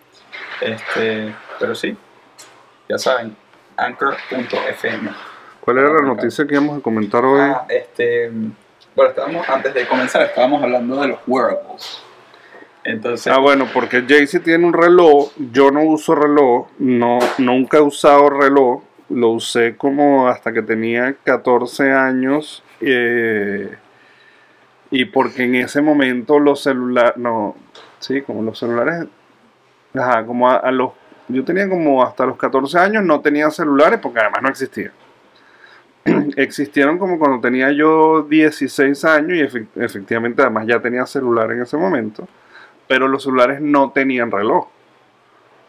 Este, 0.61 1.33
pero 1.61 1.75
sí, 1.77 1.97
ya 2.89 2.99
saben, 2.99 3.37
anchor.fm. 3.77 5.11
¿Cuál 5.61 5.79
era 5.79 5.93
la 5.93 6.03
noticia 6.03 6.45
que 6.47 6.55
íbamos 6.55 6.79
a 6.79 6.83
comentar 6.83 7.25
hoy? 7.25 7.41
Ah, 7.41 7.67
este 7.69 8.33
bueno, 8.99 9.11
estábamos, 9.11 9.49
antes 9.49 9.75
de 9.75 9.87
comenzar, 9.87 10.23
estábamos 10.23 10.61
hablando 10.61 11.01
de 11.01 11.07
los 11.07 11.21
wearables. 11.29 12.03
Entonces, 12.83 13.33
ah, 13.33 13.39
bueno, 13.39 13.69
porque 13.73 14.03
Jaycee 14.03 14.41
tiene 14.41 14.67
un 14.67 14.73
reloj, 14.73 15.31
yo 15.53 15.71
no 15.71 15.85
uso 15.85 16.17
reloj, 16.17 16.67
no, 16.81 17.21
nunca 17.39 17.77
he 17.77 17.81
usado 17.81 18.29
reloj, 18.29 18.83
lo 19.09 19.29
usé 19.31 19.77
como 19.77 20.27
hasta 20.27 20.53
que 20.53 20.63
tenía 20.63 21.15
14 21.23 21.93
años 21.93 22.65
eh, 22.81 23.77
y 24.91 25.05
porque 25.05 25.45
en 25.45 25.55
ese 25.55 25.81
momento 25.81 26.41
los 26.41 26.65
celulares, 26.65 27.17
no, 27.17 27.55
sí, 28.01 28.23
como 28.23 28.43
los 28.43 28.59
celulares, 28.59 29.07
ajá, 29.95 30.27
como 30.27 30.51
a 30.51 30.73
los, 30.73 30.91
yo 31.29 31.45
tenía 31.45 31.69
como 31.69 32.03
hasta 32.03 32.27
los 32.27 32.37
14 32.37 32.77
años 32.81 33.05
no 33.05 33.21
tenía 33.21 33.49
celulares 33.51 34.01
porque 34.03 34.19
además 34.19 34.43
no 34.43 34.49
existían. 34.49 34.91
existieron 36.37 36.99
como 36.99 37.19
cuando 37.19 37.41
tenía 37.41 37.73
yo 37.73 38.23
16 38.29 39.05
años 39.05 39.55
y 39.55 39.81
efectivamente 39.81 40.43
además 40.43 40.67
ya 40.67 40.81
tenía 40.81 41.07
celular 41.07 41.51
en 41.53 41.63
ese 41.63 41.77
momento, 41.77 42.29
pero 42.87 43.09
los 43.09 43.23
celulares 43.23 43.61
no 43.61 43.91
tenían 43.91 44.31
reloj, 44.31 44.69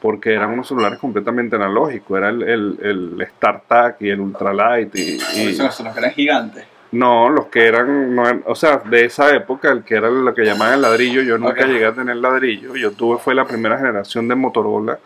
porque 0.02 0.34
eran 0.34 0.52
unos 0.52 0.67
celulares 0.67 0.99
completamente 0.99 1.56
analógicos, 1.56 2.17
era 2.17 2.30
el, 2.30 2.43
el, 2.43 2.78
el 2.82 3.28
StarTAC 3.28 4.02
y 4.02 4.10
el 4.10 4.19
Ultralight 4.19 4.95
y... 4.95 5.19
y 5.36 5.56
los 5.58 5.78
que 5.78 5.99
eran 5.99 6.12
gigantes. 6.12 6.65
No, 6.91 7.30
los 7.30 7.47
que 7.47 7.67
eran, 7.67 8.17
o 8.45 8.56
sea, 8.56 8.78
de 8.78 9.06
esa 9.06 9.36
época, 9.36 9.71
el 9.71 9.84
que 9.84 9.95
era 9.95 10.10
lo 10.10 10.34
que 10.34 10.43
llamaban 10.43 10.73
el 10.73 10.82
ladrillo, 10.82 11.21
yo 11.21 11.38
nunca 11.38 11.67
llegué 11.67 11.86
a 11.86 11.93
tener 11.93 12.15
ladrillo, 12.15 12.75
yo 12.75 12.91
tuve 12.93 13.19
fue 13.19 13.36
la 13.36 13.45
primera 13.45 13.78
generación 13.78 14.28
de 14.28 14.34
Motorola, 14.34 14.97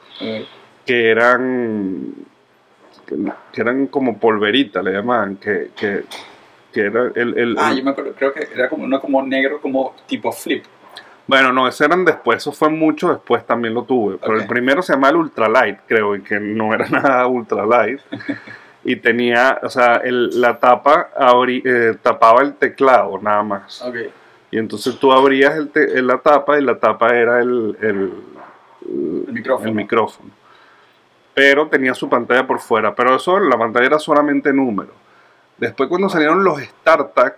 que 0.86 1.10
eran 1.10 2.13
que, 3.05 3.61
eran 3.61 3.87
como 3.87 4.17
polverita, 4.17 4.81
le 4.81 4.91
llamaban, 4.91 5.37
que, 5.37 5.71
que, 5.75 6.03
que 6.71 6.81
era 6.81 7.11
el, 7.15 7.37
el, 7.37 7.55
Ah, 7.57 7.73
yo 7.73 7.83
me 7.83 7.91
acuerdo, 7.91 8.13
creo 8.13 8.33
que 8.33 8.47
era 8.53 8.69
como 8.69 8.83
uno 8.83 8.99
como 8.99 9.21
negro, 9.23 9.61
como 9.61 9.95
tipo 10.07 10.31
flip. 10.31 10.63
Bueno, 11.25 11.53
no, 11.53 11.67
ese 11.67 11.85
eran 11.85 12.03
después, 12.03 12.37
eso 12.37 12.51
fue 12.51 12.69
mucho 12.69 13.09
después 13.09 13.45
también 13.45 13.73
lo 13.73 13.83
tuve. 13.83 14.17
Pero 14.17 14.37
el 14.37 14.47
primero 14.47 14.81
se 14.81 14.93
llamaba 14.93 15.11
el 15.11 15.17
Ultralight, 15.17 15.79
creo, 15.87 16.15
y 16.15 16.21
que 16.21 16.39
no 16.39 16.73
era 16.73 16.87
nada 16.89 17.27
Ultralight. 17.27 18.01
y 18.83 18.97
tenía, 18.97 19.59
o 19.63 19.69
sea, 19.69 19.95
el, 19.97 20.41
la 20.41 20.59
tapa 20.59 21.11
eh, 21.47 21.95
tapaba 22.01 22.41
el 22.41 22.55
teclado 22.55 23.17
nada 23.21 23.43
más. 23.43 23.81
Okay. 23.81 24.11
Y 24.51 24.57
entonces 24.57 24.99
tú 24.99 25.11
abrías 25.11 25.55
el 25.55 26.05
la 26.05 26.19
tapa 26.19 26.59
y 26.59 26.63
la 26.63 26.77
tapa 26.77 27.15
era 27.15 27.41
el, 27.41 27.77
el, 27.81 28.13
el 29.27 29.33
micrófono. 29.33 29.69
El 29.69 29.75
micrófono 29.75 30.42
pero 31.34 31.67
tenía 31.67 31.93
su 31.93 32.10
pantalla 32.10 32.46
por 32.46 32.60
fuera. 32.60 32.96
Pero 32.96 33.15
eso, 33.15 33.39
la 33.39 33.58
pantalla 33.58 33.86
era 33.86 34.00
solamente 34.00 34.54
número. 34.54 34.91
Después 35.58 35.89
cuando 35.89 36.10
salieron 36.10 36.43
los 36.43 36.62
StarTAC, 36.62 37.36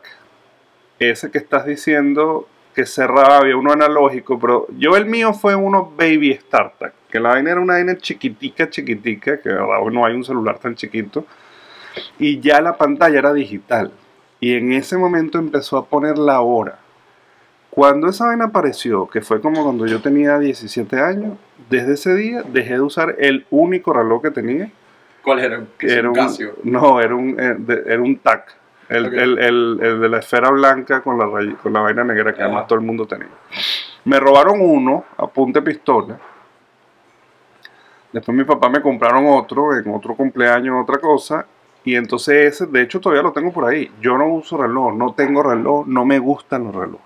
ese 1.00 1.32
que 1.32 1.38
estás 1.38 1.66
diciendo 1.66 2.48
que 2.74 2.86
cerraba, 2.86 3.38
había 3.38 3.56
uno 3.56 3.72
analógico, 3.72 4.38
pero 4.38 4.68
yo 4.78 4.98
el 4.98 5.06
mío 5.06 5.34
fue 5.34 5.56
uno 5.56 5.94
Baby 5.98 6.36
StarTAC, 6.36 6.94
que 7.10 7.20
la 7.20 7.30
vaina 7.30 7.52
era 7.52 7.62
una 7.62 7.76
vaina 7.76 7.98
chiquitica, 7.98 8.70
chiquitica, 8.70 9.42
que 9.42 9.50
ahora 9.50 9.80
no 9.92 10.06
hay 10.06 10.14
un 10.14 10.26
celular 10.26 10.60
tan 10.60 10.76
chiquito, 10.76 11.26
y 12.20 12.42
ya 12.42 12.60
la 12.62 12.78
pantalla 12.78 13.20
era 13.20 13.34
digital. 13.34 13.92
Y 14.42 14.56
en 14.56 14.74
ese 14.74 14.98
momento 14.98 15.40
empezó 15.40 15.78
a 15.78 15.86
poner 15.86 16.18
la 16.18 16.42
hora. 16.42 16.80
Cuando 17.70 18.10
esa 18.10 18.26
vaina 18.28 18.46
apareció, 18.46 19.08
que 19.08 19.22
fue 19.22 19.40
como 19.40 19.64
cuando 19.64 19.86
yo 19.86 20.02
tenía 20.02 20.38
17 20.38 21.00
años, 21.00 21.38
desde 21.70 21.94
ese 21.94 22.15
día 22.15 22.44
dejé 22.44 22.74
de 22.76 22.82
usar 22.82 23.15
el 23.20 23.46
único 23.50 23.94
reloj 23.94 24.22
que 24.24 24.32
tenía. 24.32 24.72
¿Cuál 25.24 25.39
era? 25.39 25.63
Era 25.80 26.10
un, 26.10 26.15
Casio. 26.15 26.54
no, 26.63 27.02
era 27.02 27.15
un, 27.15 27.36
eh, 27.39 27.84
era 27.88 28.02
un 28.02 28.18
TAC. 28.20 28.56
El- 28.89 29.18
el- 29.18 29.80
el 29.82 30.00
de 30.00 30.10
la 30.10 30.20
esfera 30.20 30.52
blanca 30.52 31.02
con 31.02 31.18
la, 31.18 31.26
ray- 31.26 31.56
con 31.56 31.74
la 31.74 31.80
vaina 31.80 32.04
negra 32.04 32.32
que 32.34 32.41
Ajá. 32.41 32.46
además 32.46 32.68
todo 32.68 32.78
el 32.78 32.86
mundo 32.86 33.08
tenía. 33.08 33.30
Me 34.04 34.20
robaron 34.20 34.62
uno 34.62 35.06
a 35.18 35.26
punta 35.26 35.60
de 35.60 35.65
pistola. 35.65 36.20
Después 38.12 38.38
mi 38.38 38.44
papá 38.44 38.70
me 38.70 38.82
compraron 38.82 39.26
otro 39.28 39.76
en 39.76 39.89
otro 39.94 40.15
cumpleaños, 40.15 40.76
otra 40.84 41.00
cosa. 41.00 41.46
Y 41.84 41.96
entonces 41.96 42.54
ese, 42.54 42.65
de 42.68 42.82
hecho 42.82 43.00
todavía 43.00 43.24
lo 43.24 43.32
tengo 43.34 43.52
por 43.52 43.65
ahí. 43.65 43.91
Yo 44.02 44.18
no 44.18 44.28
uso 44.28 44.58
reloj, 44.58 44.94
no 44.96 45.13
tengo 45.13 45.44
reloj, 45.44 45.86
no 45.88 46.06
me 46.06 46.20
gustan 46.20 46.65
los 46.65 46.76
relojes. 46.76 47.02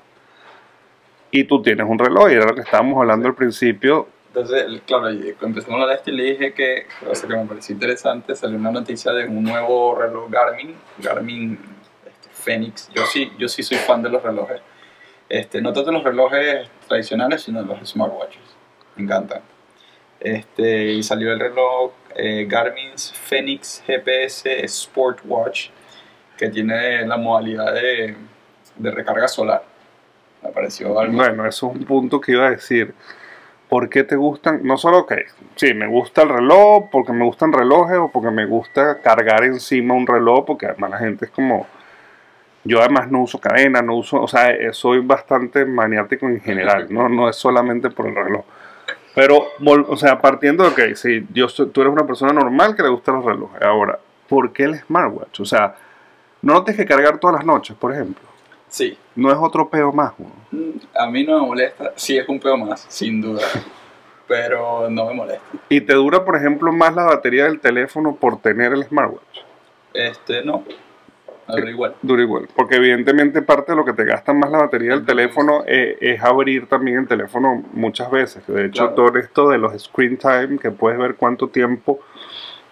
Y 1.31 1.43
tú 1.45 1.61
tienes 1.61 1.85
un 1.87 1.97
reloj, 1.99 2.29
y 2.29 2.33
era 2.33 2.45
lo 2.45 2.55
que 2.55 2.61
estábamos 2.61 2.99
hablando 2.99 3.27
al 3.27 3.35
principio. 3.35 4.07
Entonces, 4.29 4.81
claro, 4.85 5.09
empezamos 5.09 5.69
a 5.69 5.73
hablar 5.73 5.89
de 5.89 5.95
esto, 5.95 6.11
y 6.11 6.15
le 6.15 6.23
dije 6.23 6.53
que, 6.53 6.85
o 7.09 7.15
sea, 7.15 7.27
que 7.27 7.35
me 7.35 7.45
pareció 7.45 7.73
interesante, 7.73 8.35
salió 8.35 8.57
una 8.57 8.71
noticia 8.71 9.11
de 9.11 9.27
un 9.27 9.43
nuevo 9.43 9.95
reloj 9.95 10.29
Garmin, 10.29 10.75
Garmin 10.99 11.57
este, 12.05 12.29
Fenix. 12.31 12.89
Yo 12.93 13.07
sí, 13.07 13.31
yo 13.39 13.47
sí 13.47 13.63
soy 13.63 13.77
fan 13.77 14.03
de 14.03 14.09
los 14.09 14.21
relojes. 14.21 14.61
Este, 15.27 15.61
no 15.61 15.73
tanto 15.73 15.91
los 15.91 16.03
relojes 16.03 16.69
tradicionales, 16.87 17.41
sino 17.41 17.63
los 17.63 17.89
smartwatches. 17.89 18.41
Me 18.95 19.03
encantan. 19.03 19.41
Este, 20.19 20.91
y 20.93 21.01
salió 21.01 21.33
el 21.33 21.39
reloj 21.39 21.91
eh, 22.15 22.45
Garmin's 22.47 23.11
Fenix 23.11 23.81
GPS 23.87 24.63
Sport 24.65 25.21
Watch, 25.25 25.69
que 26.37 26.49
tiene 26.49 27.05
la 27.07 27.17
modalidad 27.17 27.73
de, 27.73 28.15
de 28.75 28.91
recarga 28.91 29.27
solar. 29.27 29.63
Me 30.43 30.51
pareció 30.51 30.99
algo 30.99 31.13
Bueno, 31.13 31.47
eso 31.47 31.71
es 31.71 31.77
un 31.77 31.83
punto 31.85 32.21
que 32.21 32.33
iba 32.33 32.45
a 32.45 32.51
decir. 32.51 32.93
¿Por 33.69 33.87
qué 33.87 34.03
te 34.03 34.15
gustan? 34.15 34.61
No 34.63 34.77
solo 34.77 35.05
que, 35.05 35.25
sí, 35.55 35.75
me 35.75 35.87
gusta 35.87 36.23
el 36.23 36.29
reloj, 36.29 36.89
porque 36.91 37.13
me 37.13 37.23
gustan 37.23 37.53
relojes 37.53 37.97
o 37.97 38.09
porque 38.11 38.31
me 38.31 38.45
gusta 38.45 38.99
cargar 38.99 39.43
encima 39.43 39.93
un 39.93 40.07
reloj, 40.07 40.45
porque 40.45 40.65
además 40.65 40.89
la 40.89 40.97
gente 40.97 41.25
es 41.25 41.31
como... 41.31 41.67
Yo 42.65 42.79
además 42.81 43.09
no 43.09 43.21
uso 43.21 43.39
cadena, 43.39 43.81
no 43.81 43.95
uso, 43.95 44.21
o 44.21 44.27
sea, 44.27 44.49
eh, 44.51 44.73
soy 44.73 44.99
bastante 44.99 45.63
maniático 45.65 46.27
en 46.27 46.41
general, 46.41 46.87
no, 46.89 47.07
no 47.07 47.29
es 47.29 47.37
solamente 47.37 47.89
por 47.89 48.07
el 48.07 48.15
reloj. 48.15 48.43
Pero, 49.15 49.47
o 49.87 49.97
sea, 49.97 50.19
partiendo 50.19 50.69
de 50.69 50.75
que, 50.75 50.95
sí, 50.95 51.25
yo 51.33 51.47
tú 51.47 51.81
eres 51.81 51.93
una 51.93 52.05
persona 52.05 52.33
normal 52.33 52.75
que 52.75 52.83
le 52.83 52.89
gustan 52.89 53.15
los 53.15 53.25
relojes. 53.25 53.61
Ahora, 53.61 53.97
¿por 54.27 54.51
qué 54.51 54.63
el 54.63 54.75
smartwatch? 54.75 55.39
O 55.39 55.45
sea, 55.45 55.75
no 56.41 56.53
lo 56.53 56.63
tienes 56.63 56.81
que 56.81 56.87
cargar 56.87 57.17
todas 57.17 57.37
las 57.37 57.45
noches, 57.45 57.75
por 57.75 57.93
ejemplo. 57.93 58.28
Sí, 58.69 58.97
No 59.15 59.31
es 59.31 59.37
otro 59.39 59.67
peo 59.69 59.91
más, 59.91 60.13
A 60.95 61.07
mí 61.07 61.23
no 61.25 61.41
me 61.41 61.47
molesta, 61.47 61.91
sí 61.95 62.17
es 62.17 62.29
un 62.29 62.39
pedo 62.39 62.55
más, 62.57 62.85
sin 62.87 63.19
duda, 63.21 63.41
pero 64.27 64.89
no 64.89 65.05
me 65.07 65.13
molesta. 65.13 65.43
Y 65.69 65.81
te 65.81 65.93
dura, 65.95 66.23
por 66.23 66.35
ejemplo, 66.35 66.71
más 66.71 66.93
la 66.95 67.03
batería 67.05 67.45
del 67.45 67.59
teléfono 67.59 68.15
por 68.15 68.39
tener 68.41 68.71
el 68.73 68.83
smartwatch. 68.83 69.39
Este, 69.93 70.43
no, 70.43 70.63
ahora 71.47 71.69
igual. 71.69 71.95
Dura 72.03 72.21
igual. 72.21 72.47
Porque 72.55 72.75
evidentemente 72.75 73.41
parte 73.41 73.71
de 73.71 73.75
lo 73.75 73.83
que 73.85 73.93
te 73.93 74.05
gasta 74.05 74.33
más 74.33 74.51
la 74.51 74.59
batería 74.59 74.91
del 74.91 75.03
teléfono 75.05 75.63
eh, 75.65 75.97
es 75.99 76.21
abrir 76.21 76.67
también 76.67 76.99
el 76.99 77.07
teléfono 77.07 77.63
muchas 77.73 78.11
veces. 78.11 78.45
De 78.45 78.65
hecho, 78.65 78.93
Claro. 78.93 79.09
todo 79.09 79.19
esto 79.19 79.49
de 79.49 79.57
los 79.57 79.73
screen 79.81 80.17
time, 80.17 80.59
que 80.59 80.69
puedes 80.69 80.99
ver 80.99 81.15
cuánto 81.15 81.47
tiempo 81.47 81.99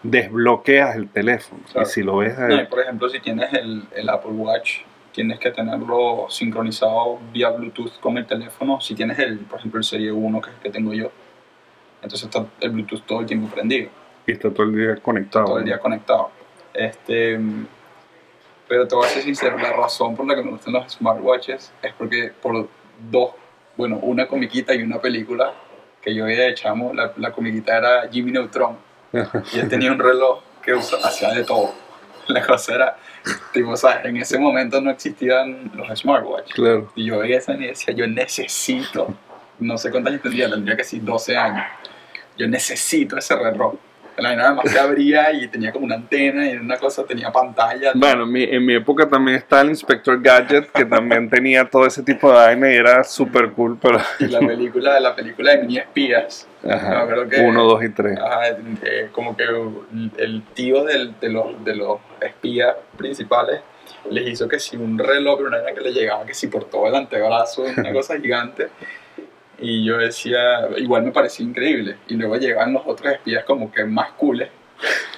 desbloqueas 0.04 0.96
el 0.96 1.10
teléfono. 1.10 1.62
Claro. 1.72 1.88
Y 1.88 1.92
si 1.92 2.04
lo 2.04 2.18
ves... 2.18 2.38
No, 2.38 2.62
y 2.62 2.66
por 2.68 2.80
ejemplo, 2.82 3.10
si 3.10 3.20
tienes 3.20 3.52
el, 3.54 3.84
el 3.96 4.10
Apple 4.10 4.32
Watch, 4.32 4.82
tienes 5.18 5.40
que 5.40 5.50
tenerlo 5.50 6.28
sincronizado 6.30 7.18
vía 7.34 7.50
Bluetooth 7.50 8.00
con 8.00 8.20
el 8.20 8.28
teléfono. 8.28 8.80
Si 8.80 8.94
tienes 8.94 9.18
el, 9.18 9.40
por 9.40 9.58
ejemplo, 9.58 9.80
el 9.80 9.84
Serie 9.84 10.12
1 10.12 10.42
que 10.42 10.52
que 10.62 10.70
tengo 10.70 10.94
yo, 10.94 11.10
entonces 12.04 12.26
está 12.26 12.46
el 12.62 12.70
Bluetooth 12.70 13.02
todo 13.02 13.22
el 13.22 13.26
tiempo 13.26 13.48
prendido. 13.48 13.90
y 14.28 14.32
está 14.34 14.52
todo 14.52 14.68
el 14.68 14.76
día 14.76 14.96
conectado. 14.98 15.46
todo 15.46 15.58
el 15.58 15.66
día 15.66 15.80
conectado. 15.80 16.30
Este, 16.72 17.40
pero 18.68 18.88
te 18.88 18.94
voy 18.94 19.06
a 19.06 19.10
ser 19.10 19.24
sincero, 19.24 19.58
la 19.58 19.74
razón 19.74 20.16
por 20.16 20.28
la 20.28 20.36
que 20.36 20.44
me 20.44 20.52
gustan 20.52 20.74
los 20.74 20.94
smartwatches 20.94 21.74
es 21.82 21.94
porque 21.94 22.32
por 22.40 22.70
dos, 23.10 23.32
bueno, 23.76 23.98
una 24.04 24.28
comiquita 24.28 24.76
y 24.76 24.84
una 24.84 25.02
película 25.02 25.52
que 26.00 26.14
yo 26.14 26.26
veía 26.26 26.44
de 26.44 26.54
chamo, 26.54 26.94
la, 26.94 27.12
la 27.18 27.32
comiquita 27.32 27.76
era 27.76 28.08
Jimmy 28.12 28.34
Neutron 28.34 28.78
y 29.52 29.58
él 29.58 29.68
tenía 29.68 29.92
un 29.92 29.98
reloj 29.98 30.44
que 30.62 30.74
hacía 30.74 31.32
de 31.34 31.44
todo. 31.44 31.87
La 32.34 32.46
cosa 32.46 32.76
era, 32.76 32.98
tipo, 33.54 33.76
¿sabes? 33.76 34.06
En 34.06 34.18
ese 34.18 34.38
momento 34.38 34.82
no 34.82 34.92
existían 34.92 35.72
los 35.76 36.00
smartwatches. 36.00 36.54
Claro. 36.54 36.92
Y 36.96 37.06
yo 37.06 37.20
veía 37.20 37.38
esa 37.38 37.54
y 37.54 37.68
decía, 37.68 37.94
yo 37.94 38.08
necesito, 38.08 39.16
no 39.60 39.78
sé 39.78 39.92
cuántos 39.92 40.12
años 40.12 40.24
tendría, 40.24 40.50
tendría 40.50 40.76
que 40.76 40.84
ser 40.84 41.04
12 41.04 41.38
años. 41.38 41.66
Yo 42.38 42.48
necesito 42.48 43.18
ese 43.18 43.36
reloj. 43.36 43.76
La 44.18 44.30
vaina 44.30 44.46
además 44.48 44.74
que 44.74 44.80
abría 44.80 45.32
y 45.32 45.48
tenía 45.48 45.72
como 45.72 45.86
una 45.86 45.96
antena 45.96 46.50
y 46.50 46.56
una 46.58 46.78
cosa 46.78 47.04
tenía 47.06 47.32
pantalla. 47.32 47.92
Bueno, 47.94 48.24
en 48.24 48.32
mi, 48.32 48.44
en 48.44 48.66
mi 48.66 48.74
época 48.76 49.08
también 49.08 49.38
está 49.38 49.62
el 49.62 49.70
Inspector 49.70 50.20
Gadget, 50.22 50.72
que 50.72 50.86
también 50.86 51.30
tenía 51.30 51.70
todo 51.70 51.86
ese 51.86 52.02
tipo 52.02 52.30
de 52.30 52.36
vaina 52.36 52.72
y 52.72 52.76
era 52.76 53.04
súper 53.04 53.52
cool, 53.52 53.78
pero... 53.82 54.00
Y 54.20 54.26
la 54.28 54.40
película, 54.40 55.00
la 55.00 55.16
película 55.16 55.52
de 55.52 55.62
mini 55.62 55.78
espías. 55.78 56.48
Ajá, 56.68 56.96
No, 56.96 57.08
creo 57.08 57.30
que- 57.30 57.42
uno, 57.42 57.64
dos 57.66 57.84
y 57.84 57.90
tres. 57.90 58.18
Ajá, 58.20 58.48
eh, 58.84 59.10
como 59.12 59.38
que 59.38 59.44
el 60.18 60.42
tío 60.56 60.84
del- 60.84 61.14
de, 61.20 61.30
los, 61.30 61.64
de 61.64 61.76
los 61.76 62.00
espías 62.20 62.76
principales 62.98 63.62
les 64.10 64.28
hizo 64.30 64.48
que 64.48 64.60
si 64.60 64.78
un 64.78 64.98
reloj, 64.98 65.38
pero 65.38 65.50
una 65.50 65.58
vaina 65.62 65.74
que 65.78 65.82
le 65.82 65.92
llegaba 65.94 66.26
que 66.26 66.34
si 66.34 66.48
por 66.48 66.66
todo 66.66 66.88
el 66.88 66.96
antebrazo, 66.96 67.64
una 67.78 67.94
cosa 67.94 68.18
gigante. 68.20 68.70
Y 69.60 69.84
yo 69.86 69.98
decía, 69.98 70.68
igual 70.78 71.04
me 71.04 71.12
parecía 71.12 71.46
increíble. 71.46 71.98
Y 72.08 72.16
luego 72.16 72.36
llegaban 72.38 72.74
los 72.74 72.84
otros 72.86 73.14
espías 73.14 73.44
como 73.46 73.72
que 73.72 73.84
más 73.86 74.12
cooles. 74.12 74.50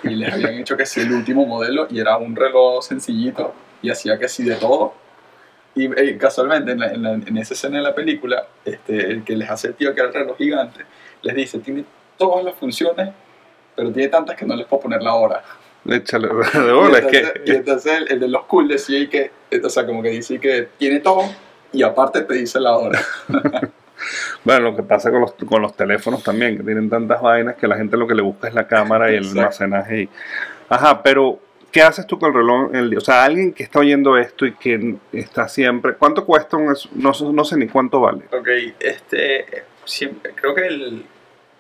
Y 0.04 0.10
les 0.10 0.32
habían 0.34 0.54
hecho 0.54 0.78
que 0.78 0.86
sí 0.86 1.02
el 1.02 1.12
último 1.12 1.46
modelo 1.46 1.88
y 1.90 2.00
era 2.00 2.18
un 2.18 2.36
reloj 2.36 2.82
sencillito. 2.84 3.54
Y 3.82 3.90
hacía 3.90 4.18
que 4.18 4.30
sí 4.30 4.44
de 4.44 4.56
todo. 4.56 4.94
Y 5.76 5.86
eh, 5.86 6.18
casualmente 6.18 6.72
en, 6.72 6.80
la- 6.80 6.92
en 6.94 7.04
la- 7.04 7.14
en 7.14 7.38
esa 7.38 7.54
escena 7.54 7.78
de 7.78 7.84
la 7.84 7.94
película, 7.96 8.48
este, 8.66 8.98
el 9.12 9.24
que 9.24 9.36
les 9.36 9.50
hace 9.50 9.68
el 9.70 9.74
tío 9.76 9.94
que 9.94 10.00
era 10.02 10.10
el 10.10 10.14
reloj 10.16 10.38
gigante, 10.38 10.82
les 11.22 11.36
dice, 11.36 11.60
tiene 11.60 11.86
todas 12.18 12.44
las 12.44 12.56
funciones, 12.56 13.10
pero 13.76 13.92
tiene 13.92 14.10
tantas 14.10 14.36
que 14.36 14.46
no 14.46 14.56
les 14.56 14.66
puedo 14.66 14.84
poner 14.84 15.02
la 15.02 15.14
hora. 15.16 15.44
Échale 15.88 16.28
de 16.54 16.68
y, 16.70 16.72
bola, 16.72 16.98
es 17.00 17.06
entonces, 17.06 17.32
y 17.36 17.46
que... 17.46 17.52
entonces 17.58 17.94
el, 17.94 18.12
el 18.14 18.20
de 18.20 18.28
los 18.30 18.44
cool 18.46 18.68
decía 18.68 19.00
y 19.00 19.08
que, 19.08 19.32
o 19.64 19.70
sea, 19.70 19.86
como 19.86 20.02
que 20.02 20.10
dice 20.10 20.40
que 20.40 20.70
tiene 20.78 21.00
todo 21.02 21.24
y 21.72 21.84
aparte 21.84 22.22
te 22.22 22.34
dice 22.34 22.60
la 22.60 22.76
hora. 22.78 23.00
Bueno, 24.44 24.72
lo 24.72 24.76
que 24.76 24.84
pasa 24.84 25.12
con 25.12 25.22
los, 25.22 25.34
con 25.34 25.62
los 25.62 25.76
teléfonos 25.76 26.24
también, 26.24 26.58
que 26.58 26.64
tienen 26.64 26.90
tantas 26.90 27.22
vainas 27.22 27.56
que 27.56 27.68
la 27.68 27.76
gente 27.78 27.98
lo 27.98 28.08
que 28.08 28.16
le 28.16 28.22
busca 28.22 28.48
es 28.48 28.54
la 28.54 28.68
cámara 28.68 29.12
y 29.12 29.16
el 29.16 29.24
Exacto. 29.24 29.40
almacenaje. 29.40 30.02
Y... 30.02 30.10
Ajá, 30.70 31.02
pero 31.04 31.40
¿qué 31.72 31.82
haces 31.82 32.08
tú 32.08 32.18
con 32.20 32.30
el 32.30 32.36
reloj? 32.36 32.74
el? 32.74 32.98
O 32.98 33.02
sea, 33.02 33.24
alguien 33.24 33.54
que 33.54 33.64
está 33.64 33.80
oyendo 33.80 34.18
esto 34.18 34.46
y 34.46 34.54
que 34.54 34.96
está 35.12 35.48
siempre... 35.48 35.96
¿Cuánto 35.96 36.26
cuesta 36.26 36.58
un... 36.58 36.76
No, 36.96 37.12
no 37.34 37.44
sé 37.46 37.58
ni 37.58 37.68
cuánto 37.68 38.00
vale. 38.02 38.24
Ok, 38.32 38.48
este, 38.80 39.64
siempre, 39.86 40.34
creo 40.36 40.56
que 40.56 40.68
el... 40.68 41.06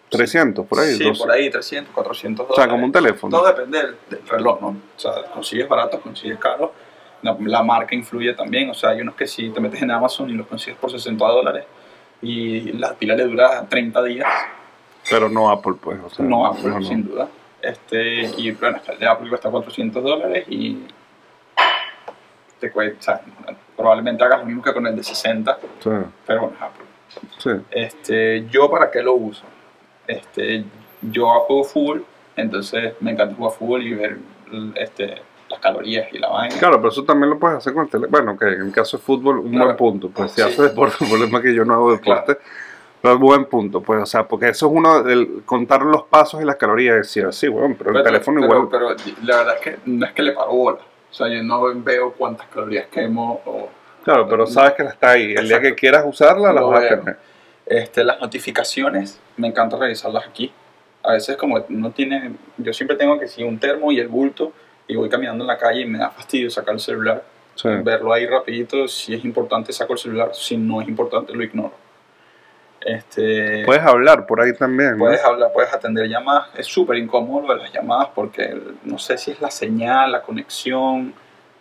300, 0.09 0.65
por 0.65 0.79
ahí. 0.79 0.87
Sí, 0.93 1.03
200. 1.03 1.19
por 1.19 1.31
ahí, 1.31 1.49
300, 1.51 1.93
400 1.93 2.43
O 2.43 2.47
dólares. 2.49 2.63
sea, 2.63 2.71
como 2.71 2.85
un 2.85 2.91
teléfono. 2.91 3.37
Todo 3.37 3.47
depende 3.47 3.77
del, 3.77 3.95
del 4.09 4.27
reloj, 4.27 4.59
¿no? 4.59 4.67
O 4.69 4.75
sea, 4.99 5.11
consigues 5.31 5.69
barato, 5.69 6.01
consigues 6.01 6.39
caro. 6.39 6.73
La, 7.21 7.37
la 7.39 7.61
marca 7.61 7.93
influye 7.93 8.33
también. 8.33 8.71
O 8.71 8.73
sea, 8.73 8.89
hay 8.89 9.01
unos 9.01 9.13
que 9.13 9.27
sí 9.27 9.51
te 9.51 9.59
metes 9.59 9.79
en 9.83 9.91
Amazon 9.91 10.27
y 10.31 10.33
los 10.33 10.47
consigues 10.47 10.79
por 10.79 10.89
60 10.89 11.23
dólares 11.23 11.63
y 12.21 12.71
la 12.73 12.93
pila 12.93 13.15
le 13.15 13.25
dura 13.25 13.65
30 13.67 14.03
días. 14.03 14.27
Pero 15.09 15.29
no 15.29 15.49
Apple, 15.49 15.73
pues. 15.81 15.99
O 16.03 16.09
sea, 16.09 16.25
no 16.25 16.45
Apple, 16.45 16.69
no, 16.69 16.81
sin 16.81 17.05
duda. 17.05 17.27
Este, 17.61 18.21
y 18.37 18.51
bueno, 18.51 18.79
el 18.87 18.99
de 18.99 19.07
Apple 19.07 19.29
cuesta 19.29 19.49
400 19.49 20.03
dólares 20.03 20.45
y 20.49 20.85
te 22.59 22.71
cuesta, 22.71 23.21
probablemente 23.75 24.23
hagas 24.23 24.39
lo 24.41 24.45
mismo 24.45 24.61
que 24.61 24.73
con 24.73 24.85
el 24.87 24.95
de 24.95 25.03
60, 25.03 25.57
Sí, 25.79 25.89
pero 26.25 26.41
bueno, 26.41 26.55
es 26.55 26.61
Apple. 26.61 26.85
sí. 27.37 27.49
Este, 27.71 28.47
¿Yo 28.49 28.69
para 28.69 28.91
qué 28.91 29.01
lo 29.01 29.13
uso? 29.13 29.43
Este, 30.07 30.63
yo 31.01 31.27
juego 31.41 31.63
fútbol, 31.63 32.05
entonces 32.35 32.93
me 32.99 33.11
encanta 33.11 33.35
jugar 33.35 33.53
fútbol 33.53 33.83
y 33.83 33.93
ver 33.93 34.17
este, 34.75 35.21
las 35.49 35.59
calorías 35.59 36.07
y 36.13 36.17
la 36.19 36.29
vaina. 36.29 36.55
Claro, 36.59 36.77
pero 36.77 36.89
eso 36.89 37.03
también 37.03 37.29
lo 37.31 37.39
puedes 37.39 37.57
hacer 37.57 37.73
con 37.73 37.85
el 37.85 37.89
teléfono. 37.89 38.11
Bueno, 38.11 38.37
que 38.37 38.45
en 38.45 38.61
el 38.67 38.71
caso 38.71 38.97
de 38.97 39.03
fútbol, 39.03 39.39
un 39.39 39.49
Claro. 39.51 39.65
buen 39.65 39.77
punto. 39.77 40.09
Pues 40.09 40.31
si 40.31 40.37
Sí. 40.37 40.47
haces 40.47 40.57
deporte, 40.59 40.97
el 41.03 41.09
problema 41.09 41.37
es 41.39 41.43
que 41.43 41.53
yo 41.55 41.65
no 41.65 41.73
hago 41.73 41.91
deporte. 41.91 42.37
Pero 43.01 43.13
es 43.13 43.19
buen 43.21 43.45
punto, 43.45 43.81
pues, 43.81 44.01
o 44.01 44.05
sea, 44.05 44.27
porque 44.27 44.49
eso 44.49 44.67
es 44.67 44.73
uno, 44.75 45.07
el 45.07 45.43
contar 45.45 45.81
los 45.83 46.03
pasos 46.03 46.41
y 46.41 46.45
las 46.45 46.57
calorías, 46.57 46.97
decir, 46.97 47.25
sí, 47.31 47.47
bueno, 47.47 47.73
pero 47.77 47.97
el 47.97 48.03
teléfono 48.03 48.41
pero- 48.41 48.53
igual. 48.63 48.69
Pero 48.69 49.13
la 49.23 49.37
verdad 49.37 49.55
es 49.55 49.61
que 49.61 49.77
no 49.85 50.05
es 50.05 50.11
que 50.11 50.21
le 50.21 50.33
paro 50.33 50.51
bola. 50.51 50.79
O 51.09 51.13
sea, 51.13 51.27
yo 51.29 51.41
no 51.41 51.61
veo 51.75 52.11
cuántas 52.11 52.47
calorías 52.47 52.87
quemo 52.87 53.41
o... 53.45 53.69
Claro, 54.03 54.27
pero 54.27 54.45
sabes 54.45 54.73
que 54.73 54.83
está 54.83 55.11
ahí. 55.11 55.33
El 55.33 55.47
día 55.47 55.61
que 55.61 55.75
quieras 55.75 56.03
usarla, 56.05 56.51
la 56.51 56.61
vas 56.61 56.83
a 56.83 56.89
tener. 56.99 57.17
Este, 57.65 58.03
las 58.03 58.19
notificaciones, 58.19 59.19
me 59.37 59.47
encanta 59.47 59.77
revisarlas 59.77 60.25
aquí. 60.27 60.51
A 61.03 61.13
veces 61.13 61.37
como 61.37 61.63
no 61.69 61.91
tiene, 61.91 62.33
yo 62.57 62.73
siempre 62.73 62.97
tengo 62.97 63.17
que 63.17 63.27
si 63.29 63.43
un 63.43 63.57
termo 63.59 63.91
y 63.93 63.99
el 63.99 64.09
bulto 64.09 64.51
y 64.89 64.95
voy 64.97 65.07
caminando 65.07 65.43
en 65.45 65.47
la 65.47 65.57
calle 65.57 65.81
y 65.81 65.85
me 65.85 65.99
da 65.99 66.09
fastidio 66.09 66.49
sacar 66.49 66.73
el 66.73 66.79
celular, 66.81 67.23
Sí. 67.55 67.69
verlo 67.83 68.11
ahí 68.11 68.25
rapidito, 68.25 68.87
si 68.87 69.13
es 69.13 69.23
importante 69.23 69.71
saco 69.71 69.93
el 69.93 69.99
celular, 69.99 70.31
si 70.33 70.57
no 70.57 70.81
es 70.81 70.87
importante 70.89 71.33
lo 71.33 71.43
ignoro. 71.43 71.73
Este, 72.81 73.63
Puedes 73.65 73.83
hablar 73.83 74.25
por 74.25 74.39
ahí 74.39 74.53
también. 74.53 74.91
¿no? 74.93 74.99
puedes 74.99 75.23
hablar, 75.23 75.51
puedes 75.53 75.71
atender 75.73 76.07
llamadas, 76.07 76.47
es 76.57 76.65
súper 76.65 76.97
incómodo 76.97 77.47
lo 77.47 77.53
de 77.55 77.61
las 77.61 77.73
llamadas 77.73 78.07
porque 78.15 78.57
no 78.85 78.97
sé 78.97 79.17
si 79.17 79.31
es 79.31 79.41
la 79.41 79.51
señal, 79.51 80.11
la 80.13 80.21
conexión, 80.21 81.13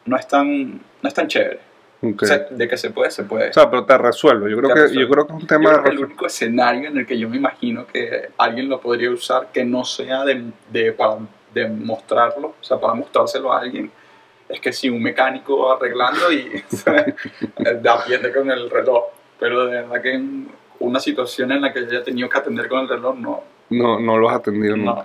no 0.05 0.17
es 0.17 0.29
tan, 0.29 0.75
no 0.75 1.09
es 1.09 1.15
tan 1.15 1.27
chévere. 1.27 1.61
Ok. 2.01 2.23
O 2.23 2.27
sea, 2.27 2.39
de 2.51 2.69
que 2.69 2.77
se 2.79 2.91
puede, 2.91 3.11
se 3.11 3.25
puede. 3.25 3.51
O 3.51 3.53
sea, 3.53 3.69
pero 3.69 3.85
te 3.85 3.99
resuelve. 3.99 4.49
Yo 4.49 4.59
creo, 4.59 4.69
que, 4.73 4.81
resuelve. 4.83 5.03
yo 5.03 5.09
creo 5.11 5.27
que 5.27 5.33
es 5.33 5.35
un 5.35 5.41
Yo 5.41 5.47
tema 5.49 5.71
de 5.71 5.75
creo 5.79 5.83
que 5.85 5.91
el 5.91 6.05
único 6.05 6.27
escenario 6.27 6.89
en 6.89 6.99
el 6.99 7.05
que 7.07 7.19
yo 7.19 7.29
me 7.29 7.37
imagino 7.37 7.85
que 7.89 8.29
alguien 8.39 8.69
lo 8.69 8.81
podría 8.81 9.11
usar 9.11 9.49
que 9.53 9.65
no 9.65 9.85
sea 9.85 10.25
de, 10.25 10.45
de- 10.71 10.93
para 10.93 11.17
de 11.59 11.69
mostrarlo, 11.69 12.49
o 12.61 12.65
sea, 12.65 12.79
para 12.79 12.95
mostrárselo 12.95 13.53
a 13.53 13.61
alguien, 13.61 13.91
es 14.49 14.61
que 14.61 14.73
si 14.73 14.89
un 14.89 15.03
mecánico 15.03 15.67
va 15.67 15.75
arreglando 15.77 16.33
y 16.33 16.63
da 17.83 17.95
atiende 17.95 18.33
con 18.33 18.51
el 18.51 18.71
reloj. 18.71 19.05
Pero 19.39 19.67
de 19.67 19.83
verdad 19.83 20.03
que 20.03 20.15
en 20.15 20.49
una 20.81 21.01
situación 21.01 21.53
en 21.53 21.61
la 21.63 21.73
que 21.73 21.81
yo 21.83 21.89
haya 21.91 22.03
tenido 22.05 22.29
que 22.29 22.39
atender 22.39 22.69
con 22.69 22.81
el 22.81 22.89
reloj, 22.89 23.17
no. 23.17 23.43
No, 23.71 24.01
no 24.01 24.17
lo 24.17 24.29
has 24.31 24.37
atendido 24.37 24.77
no. 24.77 24.85
nunca. 24.95 25.05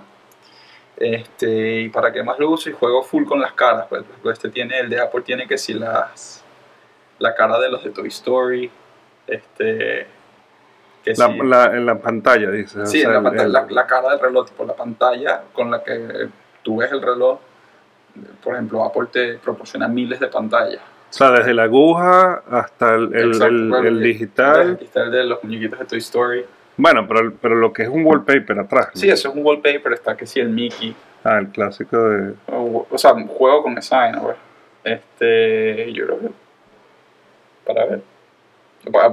Este, 0.96 1.80
y 1.82 1.88
para 1.88 2.12
qué 2.12 2.22
más 2.22 2.38
lo 2.38 2.50
uso 2.50 2.70
y 2.70 2.72
juego 2.72 3.02
full 3.02 3.24
con 3.24 3.40
las 3.40 3.52
caras. 3.52 3.86
Pues, 3.88 4.04
este 4.32 4.48
tiene, 4.48 4.78
el 4.78 4.88
de 4.88 5.00
Apple 5.00 5.22
tiene 5.22 5.46
que 5.46 5.58
si 5.58 5.74
las 5.74 6.42
la 7.18 7.34
cara 7.34 7.58
de 7.60 7.68
los 7.70 7.82
de 7.84 7.90
Toy 7.90 8.08
Story, 8.08 8.70
este 9.26 10.06
que 11.04 11.12
La, 11.18 11.28
la- 11.28 11.66
en 11.76 11.84
la 11.86 11.98
pantalla, 11.98 12.50
dices. 12.50 12.90
Sí, 12.90 13.00
o 13.04 13.10
sea, 13.10 13.10
la, 13.10 13.18
el- 13.18 13.24
pantalla- 13.24 13.42
el- 13.44 13.52
la, 13.52 13.66
la 13.68 13.86
cara 13.86 14.10
del 14.10 14.20
reloj, 14.20 14.46
tipo 14.48 14.64
la 14.64 14.74
pantalla 14.74 15.42
con 15.52 15.70
la 15.70 15.82
que 15.84 16.28
tú 16.64 16.78
ves 16.78 16.90
el 16.90 17.00
reloj. 17.00 17.38
Por 18.42 18.54
ejemplo, 18.54 18.84
Apple 18.84 19.06
te 19.12 19.34
proporciona 19.38 19.86
miles 19.86 20.18
de 20.18 20.26
pantallas. 20.28 20.80
o 20.80 21.12
sea, 21.16 21.30
desde 21.30 21.54
la 21.54 21.64
aguja 21.64 22.42
hasta 22.50 22.94
el, 22.96 23.14
el- 23.14 23.28
Exacto, 23.28 23.54
el- 23.78 23.86
el 23.86 24.00
digital. 24.02 24.78
El 24.94 25.10
de 25.12 25.24
los 25.24 25.44
muñequitos 25.44 25.78
de 25.78 25.84
Toy 25.84 25.98
Story. 25.98 26.44
Bueno, 26.76 27.06
pero, 27.06 27.32
pero 27.40 27.54
lo 27.54 27.72
que 27.72 27.84
es 27.84 27.88
un 27.88 28.04
wallpaper 28.04 28.58
atrás. 28.58 28.88
¿no? 28.94 29.00
Sí, 29.00 29.08
eso 29.08 29.28
es 29.28 29.34
un 29.36 29.44
wallpaper, 29.46 29.92
está 29.92 30.16
que 30.16 30.26
sí, 30.26 30.40
el 30.40 30.48
Mickey. 30.48 30.94
Ah, 31.22 31.38
el 31.38 31.48
clásico 31.48 31.96
de. 32.08 32.34
O, 32.48 32.86
o 32.90 32.98
sea, 32.98 33.14
juego 33.28 33.62
con 33.62 33.78
esa 33.78 33.98
vaina, 33.98 34.18
güey. 34.18 34.34
Este, 34.82 35.92
yo 35.92 36.06
creo 36.06 36.18
que. 36.20 36.28
Para 37.64 37.84
ver. 37.86 38.00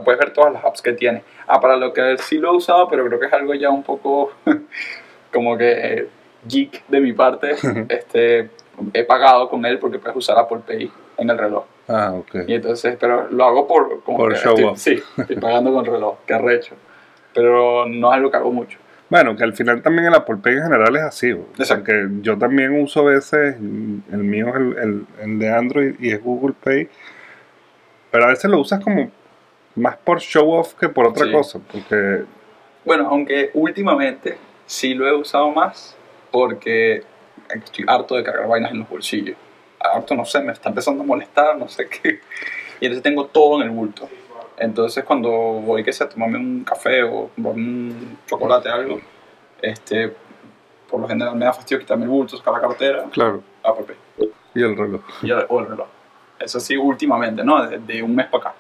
Puedes 0.04 0.20
ver 0.20 0.34
todas 0.34 0.52
las 0.54 0.66
apps 0.66 0.82
que 0.82 0.92
tiene. 0.94 1.24
Ah, 1.48 1.60
para 1.62 1.78
lo 1.78 1.94
que 1.94 2.18
sí 2.18 2.38
lo 2.40 2.52
he 2.52 2.58
usado, 2.58 2.88
pero 2.90 3.06
creo 3.08 3.20
que 3.20 3.28
es 3.28 3.34
algo 3.34 3.54
ya 3.54 3.70
un 3.70 3.84
poco 3.84 4.34
como 5.34 5.58
que 5.58 5.72
eh, 5.72 6.08
geek 6.48 6.84
de 6.88 7.00
mi 7.00 7.14
parte. 7.14 7.56
este, 7.90 8.50
he 8.94 9.04
pagado 9.04 9.50
con 9.50 9.66
él 9.66 9.80
porque 9.80 10.00
puedes 10.00 10.16
usar 10.18 10.38
Apple 10.40 10.60
Pay 10.66 10.92
en 11.18 11.30
el 11.30 11.38
reloj. 11.38 11.66
Ah, 11.88 12.14
ok. 12.14 12.36
Y 12.48 12.54
entonces, 12.54 12.96
pero 13.00 13.28
lo 13.30 13.44
hago 13.46 13.68
por. 13.68 14.02
Como 14.04 14.18
Por 14.18 14.34
que 14.34 14.40
show 14.40 14.54
estoy- 14.54 14.64
off. 14.66 14.78
Sí, 14.78 15.00
estoy 15.18 15.36
pagando 15.38 15.74
con 15.74 15.86
el 15.86 15.92
reloj, 15.92 16.18
que 16.26 16.34
arrecho. 16.34 16.76
Pero 17.34 17.86
no 17.88 18.10
es 18.12 18.16
algo 18.18 18.32
que 18.32 18.38
hago 18.38 18.52
mucho. 18.52 18.78
Bueno, 19.10 19.36
que 19.36 19.44
al 19.44 19.54
final 19.54 19.82
también 19.82 20.08
el 20.08 20.14
Apple 20.14 20.38
Pay 20.42 20.54
en 20.54 20.64
general 20.64 20.96
es 20.96 21.02
así. 21.04 21.32
güey. 21.34 21.46
Exacto. 21.60 21.84
Porque 21.86 22.08
yo 22.22 22.38
también 22.38 22.82
uso 22.82 23.02
a 23.02 23.12
veces, 23.12 23.56
el 23.58 24.18
mío 24.24 24.48
es 24.50 24.56
el, 24.56 24.78
el- 24.78 25.06
el 25.22 25.40
de 25.40 25.50
Android 25.54 25.96
y 26.00 26.12
es 26.12 26.24
Google 26.24 26.56
Pay. 26.64 26.88
Pero 28.10 28.26
a 28.26 28.28
veces 28.28 28.50
lo 28.50 28.60
usas 28.60 28.82
como 28.84 29.10
más 29.76 29.98
por 29.98 30.20
show 30.20 30.52
off 30.52 30.74
que 30.76 30.90
por 30.90 31.08
otra 31.08 31.26
Sí. 31.26 31.32
cosa. 31.32 31.60
Porque 31.72 32.24
Bueno, 32.86 33.08
aunque 33.10 33.52
últimamente 33.54 34.38
sí 34.66 34.94
lo 34.94 35.08
he 35.08 35.14
usado 35.14 35.50
más 35.52 35.96
porque 36.32 37.04
estoy 37.50 37.86
harto 37.88 38.16
de 38.16 38.24
cargar 38.24 38.48
vainas 38.48 38.72
en 38.72 38.80
los 38.80 38.90
bolsillos. 38.90 39.36
Harto, 39.80 40.16
no 40.16 40.26
sé, 40.26 40.42
me 40.42 40.54
está 40.54 40.70
empezando 40.70 41.04
a 41.04 41.06
molestar, 41.06 41.58
no 41.58 41.68
sé 41.68 41.88
qué. 42.04 42.20
Y 42.80 42.86
entonces 42.86 43.04
tengo 43.04 43.26
todo 43.26 43.62
en 43.62 43.68
el 43.68 43.70
bulto. 43.72 44.10
Entonces 44.58 45.04
cuando 45.04 45.30
voy 45.30 45.84
que 45.84 45.92
sea 45.92 46.08
tomarme 46.08 46.38
un 46.38 46.64
café 46.64 47.04
o 47.04 47.30
comprarme 47.36 47.62
un 47.64 48.20
chocolate 48.28 48.70
algo, 48.70 49.02
este, 49.62 50.14
por 50.90 51.00
lo 51.02 51.08
general 51.08 51.36
me 51.36 51.46
da 51.46 51.54
fastidio 51.54 51.80
quitarme 51.80 52.04
el 52.04 52.10
bulto, 52.10 52.38
sacar 52.38 52.54
la 52.54 52.62
cartera, 52.62 53.06
claro, 53.12 53.42
Pay 53.64 54.30
y 54.54 54.62
el 54.62 54.78
reloj. 54.78 55.02
y 55.24 55.32
el, 55.32 55.46
o 55.50 55.60
el 55.62 55.68
reloj. 55.68 55.88
Eso 56.40 56.60
sí, 56.60 56.76
últimamente, 56.76 57.44
¿no? 57.44 57.66
De, 57.66 57.78
de 57.80 58.04
un 58.04 58.16
mes 58.16 58.28
para 58.28 58.50
acá. 58.50 58.56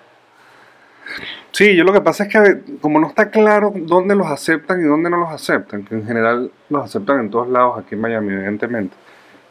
Sí, 1.51 1.75
yo 1.75 1.83
lo 1.83 1.93
que 1.93 2.01
pasa 2.01 2.23
es 2.23 2.29
que 2.33 2.77
como 2.79 2.99
no 2.99 3.07
está 3.07 3.29
claro 3.29 3.73
dónde 3.75 4.15
los 4.15 4.27
aceptan 4.27 4.81
y 4.81 4.83
dónde 4.85 5.09
no 5.09 5.17
los 5.17 5.29
aceptan, 5.29 5.83
que 5.83 5.95
en 5.95 6.05
general 6.05 6.51
los 6.69 6.85
aceptan 6.85 7.19
en 7.19 7.29
todos 7.29 7.49
lados 7.49 7.79
aquí 7.79 7.95
en 7.95 8.01
Miami, 8.01 8.33
evidentemente. 8.33 8.95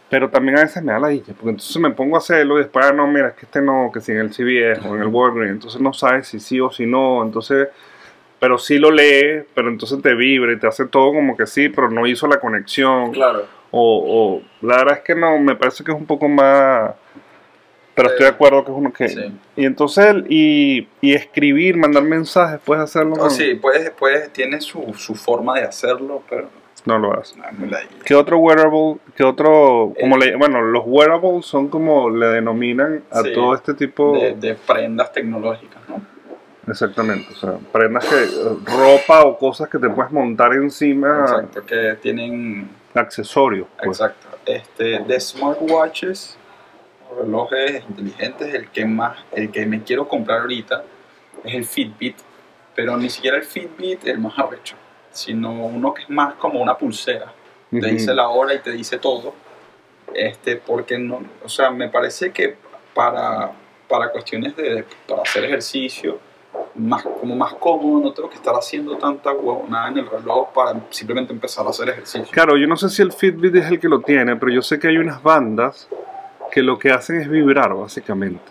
Pero 0.08 0.28
también 0.28 0.58
a 0.58 0.62
veces 0.62 0.82
me 0.82 0.92
da 0.92 0.98
la 0.98 1.08
dicha, 1.08 1.32
porque 1.34 1.50
entonces 1.50 1.76
me 1.76 1.90
pongo 1.90 2.16
a 2.16 2.18
hacerlo 2.18 2.58
y 2.58 2.62
después, 2.62 2.84
ah, 2.84 2.92
no, 2.92 3.06
mira, 3.06 3.28
es 3.28 3.34
que 3.34 3.46
este 3.46 3.60
no, 3.60 3.90
que 3.92 4.00
si 4.00 4.10
en 4.12 4.18
el 4.18 4.30
CVS 4.30 4.84
o 4.88 4.96
en 4.96 5.02
el 5.02 5.08
Walgreens, 5.08 5.52
entonces 5.52 5.80
no 5.80 5.92
sabes 5.92 6.26
si 6.26 6.40
sí 6.40 6.58
o 6.58 6.70
si 6.70 6.84
no, 6.84 7.22
entonces, 7.22 7.68
pero 8.40 8.58
sí 8.58 8.78
lo 8.78 8.90
lee, 8.90 9.44
pero 9.54 9.68
entonces 9.68 10.02
te 10.02 10.14
vibra 10.14 10.52
y 10.52 10.58
te 10.58 10.66
hace 10.66 10.86
todo 10.86 11.12
como 11.12 11.36
que 11.36 11.46
sí, 11.46 11.68
pero 11.68 11.90
no 11.90 12.06
hizo 12.06 12.26
la 12.26 12.40
conexión. 12.40 13.12
Claro. 13.12 13.44
O, 13.70 14.40
o 14.42 14.66
la 14.66 14.78
verdad 14.78 14.96
es 14.98 15.04
que 15.04 15.14
no, 15.14 15.38
me 15.38 15.54
parece 15.54 15.84
que 15.84 15.92
es 15.92 15.98
un 15.98 16.06
poco 16.06 16.28
más. 16.28 16.92
Pero 17.94 18.08
estoy 18.08 18.24
de 18.24 18.30
acuerdo 18.30 18.64
que 18.64 18.70
es 18.70 18.76
uno 18.76 18.92
que. 18.92 19.08
Sí. 19.08 19.32
Y 19.56 19.64
entonces, 19.66 20.06
el- 20.06 20.26
y, 20.28 20.88
y 21.00 21.14
escribir, 21.14 21.76
mandar 21.76 22.02
mensajes, 22.04 22.60
puedes 22.64 22.84
hacerlo. 22.84 23.14
Oh, 23.16 23.18
con- 23.20 23.30
sí, 23.30 23.54
puedes, 23.54 23.90
puedes, 23.90 24.32
tiene 24.32 24.60
su, 24.60 24.94
su 24.96 25.14
forma 25.14 25.58
de 25.58 25.64
hacerlo, 25.64 26.22
pero 26.30 26.48
No 26.86 26.98
lo 26.98 27.08
no, 27.12 27.22
ladilla. 27.66 27.88
¿Qué 28.04 28.14
otro 28.14 28.38
wearable? 28.38 28.96
¿Qué 29.16 29.24
otro? 29.24 29.92
Como 30.00 30.16
Eh. 30.16 30.18
le, 30.30 30.36
bueno, 30.36 30.62
los 30.62 30.84
wearables 30.86 31.44
son 31.44 31.68
como 31.68 32.08
le 32.08 32.26
denominan 32.26 33.02
a 33.10 33.22
Sí. 33.22 33.32
todo 33.34 33.54
este 33.54 33.74
tipo. 33.74 34.14
de, 34.16 34.34
de 34.34 34.54
prendas 34.54 35.12
tecnológicas, 35.12 35.82
¿no? 35.88 36.00
Exactamente. 36.68 37.26
O 37.32 37.36
sea, 37.36 37.54
prendas 37.72 38.06
que. 38.06 38.16
ropa 38.70 39.24
o 39.24 39.36
cosas 39.36 39.68
que 39.68 39.78
te 39.78 39.88
puedes 39.90 40.12
montar 40.12 40.52
encima. 40.54 41.20
Exacto, 41.22 41.66
que 41.66 41.96
tienen, 42.00 42.68
Accesorios. 42.94 43.66
Pues. 43.82 43.98
exacto, 44.00 44.26
este, 44.46 45.00
de 45.00 45.20
smartwatches, 45.20 46.36
relojes 47.18 47.82
inteligentes, 47.88 48.54
el 48.54 48.68
que 48.70 48.84
más, 48.84 49.18
el 49.32 49.50
que 49.50 49.66
me 49.66 49.82
quiero 49.82 50.08
comprar 50.08 50.40
ahorita 50.40 50.84
es 51.44 51.54
el 51.54 51.64
Fitbit, 51.64 52.16
pero 52.74 52.96
ni 52.96 53.10
siquiera 53.10 53.36
el 53.36 53.44
Fitbit 53.44 54.06
el 54.06 54.18
más 54.18 54.38
arrecho, 54.38 54.76
sino 55.10 55.52
uno 55.52 55.94
que 55.94 56.02
es 56.02 56.10
más 56.10 56.34
como 56.34 56.60
una 56.60 56.76
pulsera, 56.76 57.32
te 57.70 57.78
Ujú. 57.78 57.86
dice 57.86 58.14
la 58.14 58.28
hora 58.28 58.54
y 58.54 58.58
te 58.58 58.72
dice 58.72 58.98
todo, 58.98 59.34
este, 60.14 60.56
porque 60.56 60.98
no, 60.98 61.22
o 61.44 61.48
sea, 61.48 61.70
me 61.70 61.88
parece 61.88 62.32
que 62.32 62.56
para, 62.94 63.52
para 63.88 64.10
cuestiones 64.10 64.56
de, 64.56 64.84
para 65.06 65.22
hacer 65.22 65.44
ejercicio, 65.44 66.18
más, 66.74 67.02
como 67.02 67.36
más 67.36 67.54
cómodo, 67.54 68.00
no 68.00 68.12
tengo 68.12 68.28
que 68.28 68.36
estar 68.36 68.54
haciendo 68.54 68.96
tanta 68.96 69.32
huevonada 69.32 69.88
en 69.88 69.98
el 69.98 70.06
reloj 70.08 70.52
para 70.52 70.80
simplemente 70.90 71.32
empezar 71.32 71.66
a 71.66 71.70
hacer 71.70 71.88
ejercicio. 71.88 72.28
Claro, 72.32 72.56
yo 72.56 72.66
no 72.66 72.76
sé 72.76 72.88
si 72.88 73.02
el 73.02 73.12
Fitbit 73.12 73.54
es 73.56 73.66
el 73.66 73.78
que 73.78 73.88
lo 73.88 74.00
tiene, 74.00 74.36
pero 74.36 74.52
yo 74.52 74.62
sé 74.62 74.78
que 74.78 74.88
hay 74.88 74.96
unas 74.96 75.22
bandas 75.22 75.88
que 76.50 76.62
lo 76.62 76.78
que 76.78 76.90
hacen 76.90 77.20
es 77.20 77.28
vibrar, 77.28 77.74
básicamente. 77.74 78.42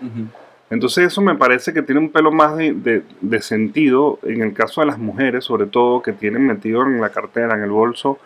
Entonces 0.70 1.06
eso 1.08 1.22
me 1.22 1.36
parece 1.36 1.74
que 1.74 1.82
tiene 1.82 2.00
un 2.00 2.12
pelo 2.12 2.32
más 2.32 2.56
de, 2.56 2.74
de- 2.74 3.04
de 3.22 3.42
sentido 3.42 4.20
en 4.24 4.42
el 4.42 4.54
caso 4.54 4.82
de 4.82 4.88
las 4.88 4.98
mujeres, 5.00 5.44
sobre 5.44 5.66
todo 5.66 6.02
que 6.02 6.14
tienen 6.14 6.46
metido 6.46 6.84
en 6.84 7.02
la 7.02 7.10
cartera, 7.10 7.56
en 7.56 7.64
el 7.64 7.72
bolso, 7.72 8.20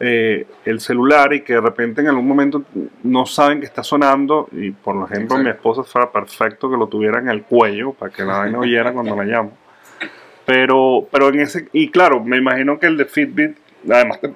eh, 0.00 0.46
el 0.64 0.80
celular 0.80 1.32
y 1.34 1.42
que 1.42 1.52
de 1.54 1.60
repente 1.60 2.00
en 2.00 2.08
algún 2.08 2.26
momento 2.26 2.62
no 3.04 3.26
saben 3.26 3.60
que 3.60 3.66
está 3.66 3.82
sonando 3.84 4.48
y 4.52 4.70
por 4.72 4.96
ejemplo 5.08 5.36
mi 5.36 5.42
Exacto. 5.42 5.50
esposa 5.68 5.84
fuera 5.84 6.10
perfecto 6.10 6.68
que 6.70 6.76
lo 6.76 6.88
tuviera 6.88 7.18
en 7.20 7.28
el 7.28 7.42
cuello 7.42 7.92
para 7.92 8.10
que 8.12 8.24
la 8.24 8.38
vaina 8.38 8.58
oyera 8.58 8.92
cuando 8.92 9.14
la 9.14 9.24
llamo. 9.24 9.52
Pero, 10.46 11.06
pero 11.10 11.28
en 11.28 11.40
ese, 11.40 11.68
y 11.72 11.90
claro, 11.90 12.22
me 12.22 12.36
imagino 12.38 12.78
que 12.78 12.86
el 12.86 12.96
de 12.96 13.04
Fitbit, 13.06 13.56
además 13.90 14.20
te, 14.20 14.30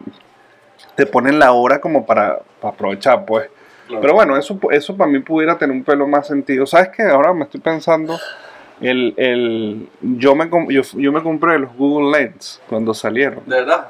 te 0.97 1.07
ponen 1.07 1.39
la 1.39 1.53
hora 1.53 1.81
como 1.81 2.07
para, 2.07 2.39
para 2.61 2.75
aprovechar, 2.75 3.25
pues. 3.27 3.49
Pero 3.89 4.15
bueno, 4.15 4.37
eso, 4.37 4.59
eso 4.71 4.97
para 4.97 5.11
mí 5.11 5.19
pudiera 5.21 5.57
tener 5.57 5.75
un 5.75 5.85
pelo 5.85 6.07
más 6.07 6.27
sentido. 6.27 6.67
¿Sabes 6.67 6.91
qué? 6.91 7.03
Ahora 7.05 7.33
me 7.33 7.45
estoy 7.45 7.61
pensando, 7.61 8.19
el, 8.81 9.15
el, 9.17 9.89
yo, 10.01 10.35
me, 10.35 10.49
yo, 10.73 10.83
yo 10.95 11.13
me 11.13 11.23
compré 11.23 11.59
los 11.59 11.75
Google 11.75 12.19
Lens 12.19 12.61
cuando 12.69 12.95
salieron, 12.95 13.43
de 13.47 13.57
verdad. 13.57 13.89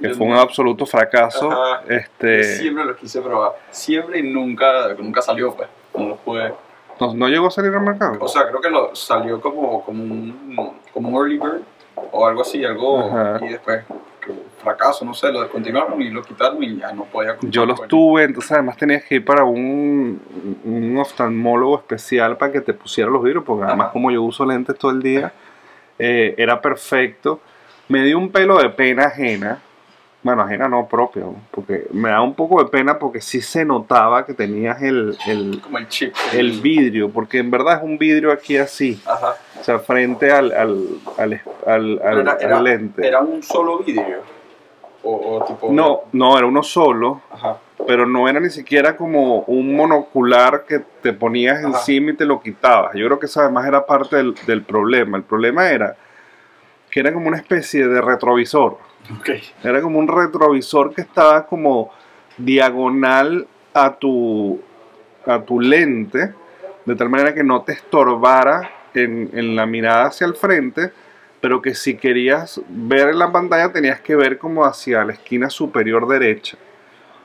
que 0.00 0.08
Yo 0.08 0.14
fue 0.14 0.26
un 0.26 0.34
absoluto 0.34 0.86
fracaso. 0.86 1.50
Ajá. 1.50 1.82
Este, 1.88 2.44
Siempre 2.44 2.84
los 2.84 2.96
quise 2.96 3.20
probar. 3.20 3.52
Siempre 3.70 4.20
y 4.20 4.22
nunca, 4.22 4.94
nunca 4.98 5.22
salió, 5.22 5.54
pues. 5.54 5.68
No 5.94 6.08
lo 6.10 6.16
jugué. 6.24 6.52
no, 7.00 7.14
no 7.14 7.28
llegó 7.28 7.48
a 7.48 7.50
salir 7.50 7.74
al 7.74 7.82
mercado. 7.82 8.18
O 8.20 8.28
sea, 8.28 8.46
creo 8.46 8.60
que 8.60 8.70
lo 8.70 8.94
salió 8.94 9.40
como, 9.40 9.82
como, 9.82 10.02
un, 10.02 10.72
como 10.92 11.08
un 11.08 11.14
early 11.14 11.38
bird 11.38 11.62
o 12.12 12.26
algo 12.26 12.42
así, 12.42 12.64
algo. 12.64 13.00
Ajá. 13.00 13.44
Y 13.44 13.48
después 13.48 13.84
fracaso, 14.62 15.04
no 15.04 15.14
sé, 15.14 15.32
lo 15.32 15.40
descontinuaron 15.40 16.00
y 16.02 16.10
lo 16.10 16.22
quitaron 16.22 16.62
y 16.62 16.76
ya 16.76 16.92
no 16.92 17.04
podía 17.04 17.36
Yo 17.42 17.66
los 17.66 17.86
tuve, 17.88 18.24
entonces 18.24 18.52
además 18.52 18.76
tenías 18.76 19.04
que 19.04 19.16
ir 19.16 19.24
para 19.24 19.44
un, 19.44 20.20
un 20.64 20.98
oftalmólogo 20.98 21.76
especial 21.78 22.36
para 22.36 22.52
que 22.52 22.60
te 22.60 22.74
pusiera 22.74 23.10
los 23.10 23.22
vidrios, 23.22 23.44
porque 23.44 23.64
además 23.64 23.90
como 23.92 24.10
yo 24.10 24.22
uso 24.22 24.44
lentes 24.44 24.76
todo 24.76 24.90
el 24.90 25.02
día, 25.02 25.32
eh, 25.98 26.34
era 26.38 26.60
perfecto. 26.60 27.40
Me 27.88 28.04
dio 28.04 28.18
un 28.18 28.30
pelo 28.30 28.58
de 28.58 28.68
pena 28.70 29.04
ajena, 29.04 29.62
bueno, 30.22 30.42
ajena 30.42 30.68
no 30.68 30.86
propia, 30.88 31.24
porque 31.52 31.86
me 31.92 32.08
da 32.10 32.20
un 32.20 32.34
poco 32.34 32.62
de 32.62 32.68
pena 32.68 32.98
porque 32.98 33.20
sí 33.20 33.40
se 33.40 33.64
notaba 33.64 34.26
que 34.26 34.34
tenías 34.34 34.82
el, 34.82 35.16
el, 35.26 35.60
Como 35.62 35.78
el 35.78 35.88
chip. 35.88 36.12
el 36.32 36.60
vidrio, 36.60 37.08
porque 37.10 37.38
en 37.38 37.50
verdad 37.50 37.78
es 37.78 37.82
un 37.84 37.98
vidrio 37.98 38.32
aquí 38.32 38.56
así, 38.56 39.00
Ajá. 39.06 39.34
o 39.60 39.64
sea, 39.64 39.78
frente 39.78 40.30
al, 40.32 40.50
al, 40.52 40.86
al, 41.16 41.32
al- 41.32 41.40
al- 41.66 41.98
Pero 42.02 42.20
era, 42.20 42.32
al 42.32 42.40
era- 42.42 42.60
lente. 42.62 43.06
era 43.06 43.20
un 43.20 43.42
solo 43.42 43.78
vidrio. 43.78 44.18
O, 45.04 45.36
o 45.38 45.44
tipo. 45.44 45.68
No, 45.72 46.00
no, 46.12 46.36
era 46.36 46.46
uno 46.46 46.62
solo. 46.64 47.22
Ajá. 47.30 47.56
pero 47.86 48.04
no 48.04 48.28
era 48.28 48.40
ni 48.40 48.50
siquiera 48.50 48.96
como 48.96 49.42
un 49.42 49.76
monocular 49.76 50.64
que 50.66 50.80
te 51.00 51.12
ponías 51.12 51.58
Ajá. 51.58 51.68
encima 51.68 52.10
y 52.10 52.16
te 52.16 52.24
lo 52.24 52.40
quitabas. 52.40 52.94
Yo 52.96 53.06
creo 53.06 53.18
que 53.20 53.26
eso 53.26 53.40
además 53.40 53.64
era 53.68 53.86
parte 53.86 54.16
del, 54.16 54.34
del 54.46 54.62
problema. 54.62 55.16
El 55.16 55.22
problema 55.22 55.70
era 55.70 55.94
que 56.90 56.98
era 57.00 57.12
como 57.12 57.28
una 57.28 57.36
especie 57.36 57.86
de 57.86 58.00
retrovisor. 58.00 58.78
Era 59.62 59.80
como 59.80 59.98
un 59.98 60.08
retrovisor 60.08 60.94
que 60.94 61.02
estaba 61.02 61.46
como 61.46 61.90
diagonal 62.36 63.46
a 63.74 63.96
tu, 63.96 64.60
a 65.26 65.40
tu 65.42 65.60
lente, 65.60 66.34
de 66.84 66.96
tal 66.96 67.08
manera 67.08 67.34
que 67.34 67.44
no 67.44 67.62
te 67.62 67.72
estorbara 67.72 68.70
en, 68.94 69.30
en 69.32 69.56
la 69.56 69.66
mirada 69.66 70.06
hacia 70.06 70.26
el 70.26 70.34
frente, 70.34 70.92
pero 71.40 71.62
que 71.62 71.74
si 71.74 71.96
querías 71.96 72.60
ver 72.68 73.08
en 73.08 73.18
la 73.18 73.30
pantalla 73.30 73.72
tenías 73.72 74.00
que 74.00 74.16
ver 74.16 74.38
como 74.38 74.64
hacia 74.64 75.04
la 75.04 75.12
esquina 75.12 75.50
superior 75.50 76.08
derecha. 76.08 76.58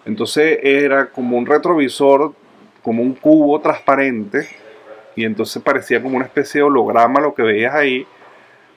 Entonces 0.06 0.60
era 0.62 1.08
como 1.08 1.38
un 1.38 1.46
retrovisor, 1.46 2.34
como 2.82 3.02
un 3.02 3.14
cubo 3.14 3.60
transparente, 3.62 4.48
y 5.16 5.26
entonces 5.26 5.62
parecía 5.62 6.02
como 6.02 6.18
una 6.18 6.26
especie 6.26 6.60
de 6.60 6.64
holograma 6.64 7.22
lo 7.22 7.34
que 7.34 7.44
veías 7.44 7.74
ahí. 7.74 8.06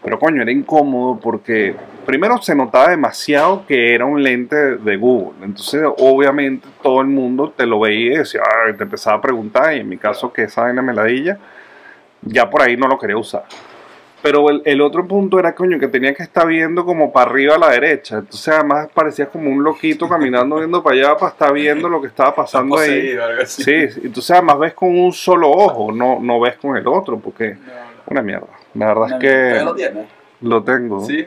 Pero 0.07 0.21
coño, 0.21 0.41
era 0.41 0.53
incómodo 0.53 1.19
porque 1.21 1.75
primero 2.07 2.41
se 2.41 2.55
notaba 2.55 2.91
demasiado 2.91 3.67
que 3.67 3.93
era 3.93 4.05
un 4.05 4.23
lente 4.23 4.55
de 4.77 4.97
Google. 4.97 5.45
Entonces, 5.45 5.83
obviamente, 5.99 6.69
todo 6.81 7.01
el 7.01 7.09
mundo 7.09 7.53
te 7.57 7.67
lo 7.67 7.81
veía 7.81 8.13
y 8.13 8.17
decía, 8.19 8.41
"Ay", 8.65 8.75
te 8.75 8.85
empezaba 8.85 9.17
a 9.17 9.21
preguntar. 9.21 9.75
Y 9.77 9.81
en 9.81 9.89
mi 9.89 9.97
caso, 9.99 10.33
que 10.33 10.45
esa 10.45 10.63
vaina 10.63 10.81
me 10.81 10.95
ladilla, 10.95 11.39
ya 12.23 12.49
por 12.49 12.63
ahí 12.63 12.77
no 12.77 12.87
lo 12.87 12.97
quería 13.01 13.17
usar. 13.17 13.47
Pero 14.23 14.49
el, 14.49 14.63
el 14.65 14.81
otro 14.81 15.09
punto 15.09 15.41
era, 15.41 15.57
coño, 15.57 15.77
que 15.81 15.89
tenía 15.89 16.15
que 16.15 16.23
estar 16.23 16.47
viendo 16.47 16.85
como 16.85 17.13
para 17.13 17.29
arriba 17.29 17.57
a 17.57 17.59
la 17.59 17.71
derecha. 17.71 18.19
Entonces, 18.19 18.47
además, 18.55 18.89
parecía 18.95 19.27
como 19.27 19.51
un 19.51 19.65
loquito 19.65 20.09
caminando, 20.09 20.57
viendo 20.61 20.85
para 20.85 20.95
allá, 20.97 21.17
para 21.17 21.33
estar 21.33 21.53
viendo 21.53 21.89
lo 21.89 22.01
que 22.01 22.07
estaba 22.07 22.33
pasando 22.33 22.79
ahí. 22.79 23.17
Sí, 23.47 23.75
entonces 24.05 24.31
además 24.31 24.61
ves 24.61 24.75
con 24.75 24.97
un 24.97 25.13
solo 25.13 25.51
ojo, 25.51 25.91
no, 25.91 26.21
no 26.21 26.39
ves 26.39 26.55
con 26.59 26.77
el 26.77 26.87
otro, 26.87 27.19
porque 27.19 27.55
No, 27.55 27.57
no. 27.57 27.73
una 28.07 28.23
mierda. 28.23 28.47
La 28.77 28.87
verdad 28.87 29.09
es 29.13 29.15
que 29.21 29.29
¿Todavía 29.31 29.65
lo 29.65 29.75
tienes? 29.75 30.07
lo 30.41 30.63
tengo. 30.65 31.05
Sí. 31.05 31.27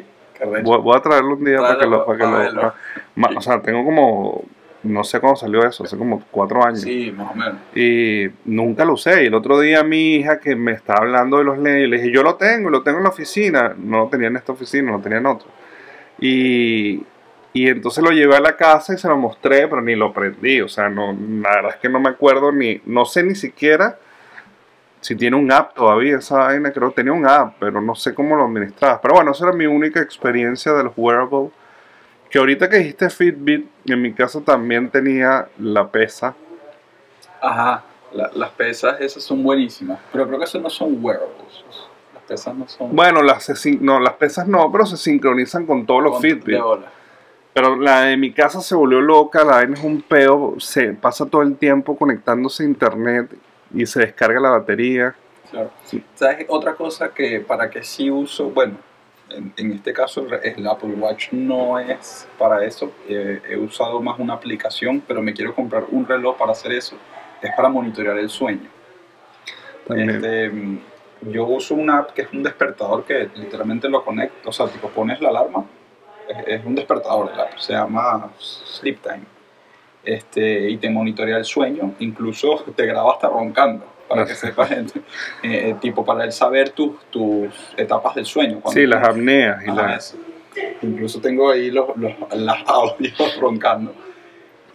Voy, 0.63 0.77
voy 0.81 0.97
a 0.97 1.01
traerlo 1.01 1.35
un 1.35 1.43
día 1.43 1.59
para 1.59 1.77
que 1.79 1.85
lo... 1.85 2.05
Para 2.05 2.17
que 2.17 2.25
lo 2.53 2.73
ma- 3.15 3.29
o 3.35 3.41
sea, 3.41 3.61
tengo 3.61 3.83
como... 3.83 4.43
No 4.81 5.03
sé 5.03 5.19
cuándo 5.19 5.35
salió 5.35 5.65
eso, 5.67 5.83
hace 5.83 5.97
como 5.97 6.23
cuatro 6.31 6.63
años. 6.63 6.79
Sí, 6.79 7.13
más 7.13 7.31
o 7.33 7.35
menos. 7.35 7.55
Y 7.75 8.29
nunca 8.45 8.85
lo 8.85 8.93
usé. 8.93 9.23
Y 9.23 9.27
el 9.27 9.33
otro 9.33 9.59
día 9.59 9.83
mi 9.83 10.15
hija 10.15 10.39
que 10.39 10.55
me 10.55 10.71
estaba 10.71 10.99
hablando 10.99 11.37
de 11.37 11.43
los 11.43 11.57
lentes, 11.59 11.89
le 11.89 11.97
dije, 11.97 12.11
yo 12.11 12.23
lo 12.23 12.35
tengo, 12.35 12.69
lo 12.69 12.81
tengo 12.81 12.99
en 12.99 13.03
la 13.03 13.09
oficina. 13.09 13.75
No 13.77 13.97
lo 13.97 14.07
tenía 14.07 14.29
en 14.29 14.37
esta 14.37 14.53
oficina, 14.53 14.91
lo 14.93 14.99
tenía 14.99 15.17
en 15.17 15.25
otro. 15.25 15.49
Y, 16.17 17.03
y 17.51 17.67
entonces 17.67 18.01
lo 18.03 18.11
llevé 18.11 18.37
a 18.37 18.39
la 18.39 18.55
casa 18.55 18.93
y 18.93 18.97
se 18.97 19.09
lo 19.09 19.17
mostré, 19.17 19.67
pero 19.67 19.81
ni 19.81 19.95
lo 19.95 20.13
prendí. 20.13 20.61
O 20.61 20.69
sea, 20.69 20.87
no, 20.87 21.11
la 21.13 21.55
verdad 21.55 21.71
es 21.71 21.77
que 21.81 21.89
no 21.89 21.99
me 21.99 22.09
acuerdo 22.09 22.53
ni, 22.53 22.81
no 22.85 23.03
sé 23.03 23.23
ni 23.23 23.35
siquiera 23.35 23.97
si 25.01 25.15
tiene 25.15 25.35
un 25.37 25.51
app 25.51 25.73
todavía 25.75 26.17
esa 26.17 26.37
vaina. 26.39 26.71
Creo 26.71 26.89
que 26.89 26.95
tenía 26.95 27.13
un 27.13 27.25
app, 27.27 27.55
pero 27.59 27.81
no 27.81 27.95
sé 27.95 28.13
cómo 28.13 28.35
lo 28.35 28.45
administraba. 28.45 28.99
Pero 29.01 29.15
bueno, 29.15 29.31
esa 29.31 29.45
era 29.47 29.53
mi 29.55 29.65
única 29.65 30.01
experiencia 30.01 30.73
de 30.73 30.83
los 30.83 30.93
wearables. 30.97 31.51
Que 32.29 32.37
ahorita 32.37 32.69
que 32.69 32.77
dijiste 32.77 33.09
Fitbit, 33.09 33.67
en 33.85 34.01
mi 34.01 34.13
caso 34.13 34.41
también 34.41 34.89
tenía 34.89 35.47
la 35.57 35.87
pesa. 35.87 36.35
Ajá. 37.41 37.83
La- 38.11 38.31
las 38.33 38.49
pesas 38.51 38.99
esas 39.01 39.23
son 39.23 39.43
buenísimas. 39.43 39.99
Pero 40.11 40.27
creo 40.27 40.39
que 40.39 40.45
esos 40.45 40.61
no 40.61 40.69
son 40.69 40.97
wearables. 41.03 41.63
Las 42.13 42.23
pesas 42.23 42.55
no 42.55 42.67
son. 42.67 42.95
Bueno, 42.95 43.21
las, 43.23 43.43
se 43.43 43.71
no, 43.77 43.99
las 43.99 44.13
pesas 44.13 44.47
no, 44.47 44.71
pero 44.71 44.85
se 44.85 44.97
sincronizan 44.97 45.65
con 45.65 45.85
todos 45.85 46.03
los 46.03 46.13
con- 46.13 46.21
Fitbit. 46.21 46.55
de 46.55 46.61
bola. 46.61 46.85
Pero 47.53 47.75
la 47.75 48.01
de 48.01 48.15
mi 48.17 48.31
casa 48.31 48.61
se 48.61 48.75
volvió 48.75 49.01
loca, 49.01 49.43
la 49.43 49.53
vaina 49.55 49.73
es 49.73 49.83
un 49.83 50.01
peo, 50.03 50.55
se 50.59 50.93
pasa 50.93 51.25
todo 51.25 51.41
el 51.41 51.57
tiempo 51.57 51.97
conectándose 51.97 52.63
a 52.63 52.67
internet 52.67 53.31
y 53.73 53.85
se 53.85 53.99
descarga 54.01 54.39
la 54.39 54.49
batería. 54.49 55.15
Claro. 55.49 55.71
Sí. 55.83 56.03
¿Sabes? 56.15 56.45
Otra 56.49 56.75
cosa 56.75 57.09
que 57.13 57.39
para 57.39 57.69
que 57.69 57.83
sí 57.83 58.09
uso, 58.09 58.49
bueno, 58.49 58.77
en, 59.29 59.53
en 59.57 59.71
este 59.73 59.93
caso 59.93 60.25
el, 60.43 60.67
Apple 60.67 60.93
Watch 60.95 61.31
no 61.31 61.79
es 61.79 62.27
para 62.37 62.63
eso. 62.65 62.91
eh, 63.07 63.41
he 63.49 63.57
usado 63.57 64.01
más 64.01 64.19
una 64.19 64.33
aplicación, 64.33 65.01
pero 65.07 65.21
me 65.21 65.33
quiero 65.33 65.55
comprar 65.55 65.85
un 65.89 66.05
reloj 66.05 66.37
para 66.37 66.51
hacer 66.51 66.71
eso. 66.71 66.95
Es 67.41 67.51
para 67.55 67.69
monitorear 67.69 68.17
el 68.17 68.29
sueño. 68.29 68.69
Este, 69.95 70.49
mm, 70.49 70.79
yo 71.31 71.45
uso 71.45 71.75
una 71.75 71.99
app 71.99 72.11
que 72.11 72.23
es 72.23 72.31
un 72.31 72.43
despertador 72.43 73.03
que 73.05 73.29
literalmente 73.35 73.89
lo 73.89 74.03
conecta, 74.03 74.49
o 74.49 74.51
sea, 74.51 74.67
tipo 74.67 74.87
pones 74.89 75.19
la 75.19 75.29
alarma, 75.29 75.65
es, 76.27 76.59
es 76.59 76.65
un 76.65 76.75
despertador, 76.75 77.31
el 77.33 77.39
app, 77.39 77.57
se 77.57 77.73
llama 77.73 78.31
Sleep 78.39 79.01
Time. 79.01 79.38
Este, 80.03 80.69
y 80.69 80.77
te 80.77 80.89
monitorea 80.89 81.37
el 81.37 81.45
sueño, 81.45 81.93
incluso 81.99 82.63
te 82.75 82.85
graba 82.85 83.13
hasta 83.13 83.27
roncando, 83.27 83.85
para 84.07 84.25
que 84.25 84.33
sepas, 84.35 84.71
eh, 84.71 84.85
eh, 85.43 85.75
tipo 85.79 86.05
para 86.05 86.23
él 86.23 86.31
saber 86.31 86.69
tus, 86.69 87.05
tus 87.09 87.53
etapas 87.77 88.15
del 88.15 88.25
sueño. 88.25 88.61
Sí, 88.71 88.85
las 88.85 89.07
apneas 89.07 89.63
y 89.63 89.71
las... 89.71 90.17
Incluso 90.81 91.21
tengo 91.21 91.51
ahí 91.51 91.69
los, 91.69 91.95
los, 91.95 92.13
las 92.35 92.67
audios 92.67 93.37
roncando. 93.39 93.93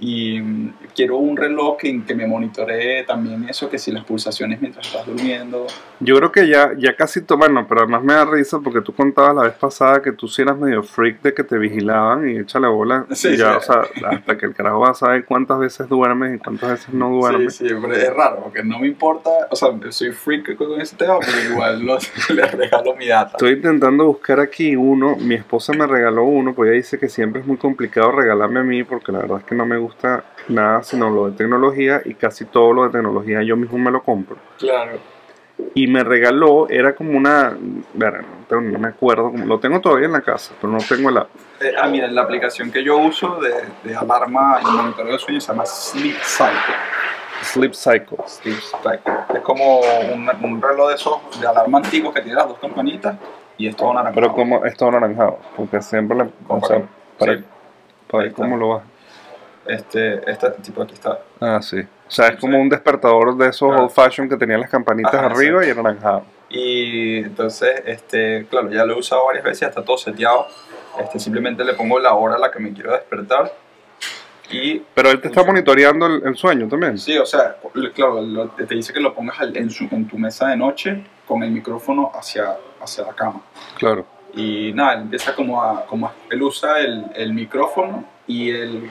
Y 0.07 0.69
quiero 0.95 1.17
un 1.17 1.35
reloj 1.35 1.79
que, 1.79 2.05
que 2.05 2.15
me 2.15 2.27
monitoree 2.27 3.05
también 3.05 3.49
eso, 3.49 3.71
que 3.71 3.79
si 3.79 3.91
las 3.91 4.05
pulsaciones 4.05 4.61
mientras 4.61 4.87
estás 4.87 5.07
durmiendo. 5.07 5.67
Yo 6.01 6.17
creo 6.17 6.31
que 6.31 6.47
ya, 6.47 6.73
ya 6.77 6.95
casi, 6.95 7.21
bueno, 7.39 7.65
pero 7.67 7.81
además 7.83 8.03
me 8.05 8.13
da 8.13 8.27
risa 8.27 8.59
porque 8.63 8.83
tú 8.83 8.93
contabas 8.93 9.35
la 9.35 9.43
vez 9.45 9.55
pasada 9.55 10.03
que 10.03 10.13
tú 10.13 10.29
sí 10.29 10.43
eras 10.43 10.59
medio 10.59 10.83
freak 10.83 11.23
de 11.23 11.33
que 11.33 11.43
te 11.43 11.57
vigilaban 11.57 12.29
y 12.29 12.37
échale 12.41 12.69
bola. 12.69 13.07
Sí, 13.15 13.29
y 13.29 13.37
ya, 13.39 13.53
sí. 13.53 13.57
o 13.59 13.61
sea, 13.73 14.11
hasta 14.11 14.37
que 14.37 14.45
el 14.45 14.55
carajo 14.55 14.81
va 14.81 14.91
a 14.91 14.95
saber 14.95 15.25
cuántas 15.25 15.59
veces 15.59 15.89
duermes 15.89 16.37
y 16.37 16.39
cuántas 16.39 16.71
veces 16.71 16.93
no 16.93 17.09
duermes. 17.09 17.55
Sí, 17.57 17.67
sí, 17.67 17.75
pero 17.81 17.95
es 17.95 18.13
raro, 18.13 18.41
porque 18.43 18.63
no 18.63 18.79
me 18.81 18.87
importa, 18.89 19.31
o 19.51 19.57
sea, 19.57 19.71
soy 19.89 20.13
freak 20.13 20.55
con 20.57 20.79
ese 20.81 20.97
tema, 20.97 21.19
pero 21.21 21.55
igual 21.55 21.83
lo- 21.83 21.97
le 22.35 22.47
regalo 22.47 22.95
mi 22.97 23.07
data. 23.07 23.31
Estoy 23.39 23.53
intentando 23.53 24.05
buscar 24.05 24.39
aquí 24.41 24.77
uno. 24.77 25.17
Mi 25.17 25.37
esposa 25.37 25.73
me 25.73 25.87
regaló 25.87 26.25
uno, 26.25 26.53
pues 26.53 26.69
ella 26.69 26.77
dice 26.77 26.99
que 26.99 27.09
siempre 27.09 27.41
es 27.41 27.47
muy 27.47 27.57
complicado 27.57 28.13
regalarme 28.13 28.61
a 28.61 28.65
mí 28.65 28.85
porque 28.85 29.11
la 29.13 29.21
verdad 29.21 29.39
es 29.39 29.45
que 29.45 29.55
no 29.55 29.65
me 29.65 29.79
gusta 29.79 29.94
nada 30.49 30.83
sino 30.83 31.09
lo 31.11 31.31
de 31.31 31.37
tecnología 31.37 32.03
y 32.05 32.15
casi 32.15 32.45
todo 32.45 32.73
lo 32.73 32.85
de 32.85 32.91
tecnología 32.91 33.43
yo 33.43 33.57
mismo 33.57 33.79
me 33.79 33.91
lo 33.91 34.03
compro. 34.03 34.37
Claro. 34.59 34.99
Y 35.75 35.87
me 35.87 36.03
regaló, 36.03 36.69
era 36.69 36.95
como 36.97 37.17
una. 37.17 37.51
No, 37.51 38.61
no 38.61 38.79
me 38.79 38.89
acuerdo, 38.89 39.33
lo 39.47 39.61
tengo 39.61 39.81
todavía 39.81 40.07
en 40.07 40.13
la 40.13 40.21
casa, 40.21 40.53
pero 40.61 40.73
no 40.73 40.79
tengo 40.81 41.11
la. 41.11 41.29
Eh, 41.61 41.73
ah, 41.81 41.87
mira, 41.87 42.09
la 42.09 42.23
aplicación 42.23 42.73
que 42.73 42.83
yo 42.83 42.99
uso 42.99 43.39
de, 43.41 43.65
de 43.89 43.97
alarma 43.97 44.59
y 44.63 44.67
monitoreo 44.67 45.13
del 45.13 45.21
sueño 45.21 45.41
se 45.41 45.49
llama 45.53 45.65
Sleep 45.65 46.17
Cycle. 46.23 46.75
Sleep 47.43 47.73
Cycle. 47.73 48.19
Sleep 48.27 48.59
Cycle. 48.59 49.15
Es 49.35 49.41
como 49.43 49.79
un, 50.13 50.29
un 50.43 50.61
reloj 50.61 50.89
de 50.89 50.95
esos 50.97 51.41
de 51.41 51.47
alarma 51.47 51.79
antiguo 51.79 52.13
que 52.13 52.21
tiene 52.21 52.37
las 52.37 52.49
dos 52.49 52.59
campanitas 52.59 53.17
y 53.57 53.69
es 53.69 53.77
todo 53.77 53.95
naranja. 53.95 54.15
Pero 54.15 54.33
como 54.33 54.65
es 54.65 54.77
todo 54.77 54.91
naranjado, 54.91 55.39
porque 55.57 55.81
siempre 55.83 56.17
le. 56.19 56.31
O 56.49 56.61
sea, 56.67 56.83
para, 57.17 57.37
Sí. 57.37 57.45
para 58.11 58.25
ver 58.25 58.33
cómo 58.33 58.57
lo 58.57 58.69
va. 58.71 58.83
Este, 59.67 60.31
este 60.31 60.51
tipo 60.63 60.83
aquí 60.83 60.95
está. 60.95 61.19
Ah, 61.41 61.61
sí. 61.63 61.81
O 61.81 62.11
sea, 62.11 62.29
es 62.29 62.37
como 62.41 62.61
un 62.61 62.69
despertador 62.69 63.37
de 63.37 63.49
esos 63.49 63.69
Claro. 63.69 63.85
old 63.85 63.91
fashion 63.93 64.29
que 64.29 64.37
tenían 64.37 64.61
las 64.61 64.71
campanitas 64.71 65.15
Ajá, 65.15 65.27
arriba 65.27 65.65
y 65.67 65.71
anaranjado. 65.71 66.25
Y 66.51 67.19
entonces, 67.19 67.83
este, 67.87 68.47
claro, 68.49 68.71
ya 68.71 68.85
lo 68.85 68.95
he 68.95 68.99
usado 68.99 69.27
varias 69.27 69.45
veces, 69.45 69.61
ya 69.61 69.67
está 69.69 69.83
todo 69.83 69.97
seteado. 69.99 70.47
Este, 71.01 71.19
simplemente 71.19 71.65
le 71.65 71.75
pongo 71.75 71.99
la 71.99 72.15
hora 72.15 72.37
a 72.37 72.39
la 72.39 72.51
que 72.51 72.61
me 72.61 72.73
quiero 72.73 72.93
despertar. 72.93 73.53
Y 74.51 74.81
Pero 74.95 75.11
él 75.11 75.21
te 75.21 75.29
está 75.29 75.43
monitoreando 75.43 76.07
el, 76.07 76.23
el 76.27 76.37
sueño 76.37 76.69
también. 76.69 76.99
sí, 76.99 77.17
o 77.17 77.25
sea, 77.25 77.57
claro, 77.95 78.21
lo- 78.21 78.49
te 78.51 78.67
dice 78.75 78.93
que 78.93 79.01
lo 79.01 79.15
pongas 79.15 79.39
en, 79.55 79.71
su- 79.71 79.89
en 79.91 80.07
tu 80.07 80.19
mesa 80.19 80.49
de 80.49 80.57
noche 80.57 81.03
con 81.27 81.43
el 81.43 81.51
micrófono 81.51 82.13
hacia, 82.15 82.55
hacia 82.81 83.05
la 83.05 83.15
cama. 83.15 83.41
Claro. 83.79 84.05
Y 84.35 84.73
nada, 84.75 84.95
él 84.95 85.01
empieza 85.03 85.35
como 85.35 85.63
a, 85.63 85.87
como 85.87 86.07
a- 86.09 86.13
él 86.31 86.43
usa 86.43 86.79
el, 86.81 87.07
el 87.15 87.33
micrófono 87.33 88.05
y 88.27 88.51
el, 88.51 88.91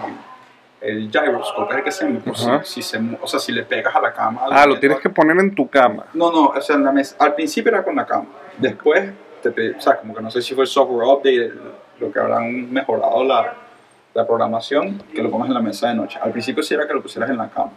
el 0.84 1.10
gyroscope, 1.10 1.72
es 1.72 1.78
el 1.78 1.84
que 1.84 1.92
se, 1.92 2.06
por 2.08 2.38
si, 2.38 2.50
Ajá. 2.50 2.64
si 2.64 2.82
se 2.82 3.00
o 3.22 3.28
sea, 3.28 3.40
si 3.40 3.52
le 3.52 3.64
pegas 3.64 3.96
a 3.96 4.02
la 4.02 4.14
cama. 4.14 4.42
Ah, 4.52 4.66
lo 4.66 4.80
tienes 4.80 5.00
que 5.00 5.10
poner 5.10 5.38
en 5.40 5.56
tu 5.56 5.68
cama. 5.70 6.06
No, 6.14 6.32
no, 6.32 6.46
o 6.48 6.62
sea, 6.62 6.76
en 6.76 6.84
la 6.84 6.92
mesa, 6.92 7.16
al 7.20 7.34
principio 7.36 7.72
era 7.72 7.84
con 7.84 7.96
la 7.96 8.06
cama, 8.06 8.26
después, 8.58 9.12
te 9.42 9.72
o 9.76 9.82
sea, 9.82 9.98
como 9.98 10.14
que 10.16 10.22
no 10.22 10.30
sé 10.32 10.42
si 10.42 10.54
fue 10.54 10.64
el 10.64 10.68
software 10.70 11.08
update, 11.08 11.36
el- 11.36 11.62
lo 12.00 12.12
que 12.12 12.20
habrán 12.20 12.72
mejorado 12.72 13.24
la, 13.24 13.54
la 14.14 14.26
programación, 14.28 15.02
que 15.14 15.22
lo 15.24 15.30
pongas 15.32 15.48
en 15.50 15.54
la 15.54 15.62
mesa 15.62 15.88
de 15.90 15.96
noche. 15.96 16.20
Al 16.22 16.32
principio 16.32 16.62
sí 16.64 16.74
era 16.74 16.88
que 16.88 16.94
lo 16.94 17.02
pusieras 17.02 17.30
en 17.30 17.38
la 17.38 17.50
cama. 17.50 17.72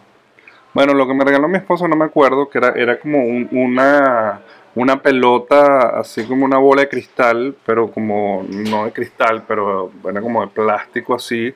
Bueno, 0.73 0.93
lo 0.93 1.07
que 1.07 1.13
me 1.13 1.23
regaló 1.23 1.47
mi 1.47 1.57
esposo 1.57 1.87
no 1.87 1.95
me 1.95 2.05
acuerdo, 2.05 2.49
que 2.49 2.57
era, 2.57 2.69
era 2.75 2.99
como 2.99 3.19
un- 3.19 3.47
una, 3.51 4.39
una 4.75 5.01
pelota, 5.01 5.99
así 5.99 6.25
como 6.25 6.45
una 6.45 6.57
bola 6.57 6.81
de 6.81 6.89
cristal, 6.89 7.55
pero 7.65 7.89
como, 7.89 8.45
no 8.49 8.85
de 8.85 8.91
cristal, 8.91 9.43
pero 9.47 9.91
era 10.09 10.21
como 10.21 10.41
de 10.41 10.47
plástico 10.47 11.15
así. 11.15 11.53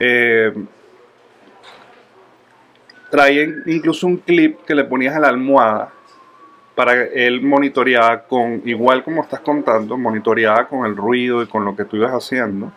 Eh, 0.00 0.52
traía 3.10 3.42
incluso 3.66 4.06
un 4.06 4.16
clip 4.16 4.60
que 4.66 4.74
le 4.74 4.84
ponías 4.84 5.14
a 5.14 5.20
la 5.20 5.28
almohada 5.28 5.92
para 6.74 6.94
que 6.94 7.26
él 7.26 7.42
monitoreaba 7.42 8.22
con, 8.22 8.62
igual 8.64 9.04
como 9.04 9.22
estás 9.22 9.40
contando, 9.40 9.98
monitoreaba 9.98 10.66
con 10.66 10.86
el 10.86 10.96
ruido 10.96 11.42
y 11.42 11.46
con 11.46 11.64
lo 11.64 11.76
que 11.76 11.84
tú 11.84 11.96
ibas 11.96 12.12
haciendo, 12.12 12.72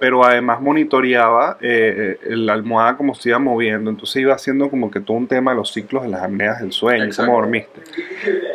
pero 0.00 0.24
además 0.24 0.60
monitoreaba 0.60 1.58
eh, 1.60 2.18
la 2.30 2.54
almohada 2.54 2.96
como 2.96 3.14
se 3.14 3.28
iba 3.28 3.38
moviendo, 3.38 3.90
entonces 3.90 4.16
iba 4.16 4.34
haciendo 4.34 4.68
como 4.68 4.90
que 4.90 4.98
todo 4.98 5.16
un 5.16 5.28
tema 5.28 5.52
de 5.52 5.58
los 5.58 5.72
ciclos 5.72 6.02
de 6.02 6.08
las 6.08 6.22
apneas 6.22 6.60
del 6.60 6.72
sueño, 6.72 7.04
Exacto. 7.04 7.30
cómo 7.30 7.40
dormiste. 7.40 7.82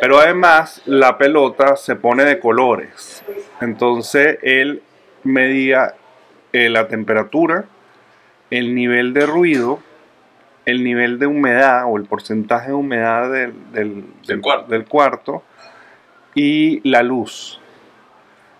Pero 0.02 0.18
además 0.18 0.82
la 0.84 1.16
pelota 1.16 1.76
se 1.76 1.96
pone 1.96 2.24
de 2.24 2.38
colores, 2.38 3.24
entonces 3.62 4.38
él 4.42 4.82
medía 5.24 5.94
eh, 6.52 6.68
la 6.68 6.88
temperatura, 6.88 7.64
el 8.50 8.74
nivel 8.74 9.12
de 9.14 9.26
ruido, 9.26 9.80
el 10.64 10.84
nivel 10.84 11.18
de 11.18 11.26
humedad 11.26 11.84
o 11.86 11.96
el 11.96 12.04
porcentaje 12.04 12.68
de 12.68 12.74
humedad 12.74 13.30
del, 13.30 13.52
del- 13.72 14.04
del- 14.26 14.40
cuarto. 14.40 14.70
del 14.70 14.84
cuarto 14.84 15.42
y 16.34 16.88
la 16.88 17.02
luz. 17.02 17.60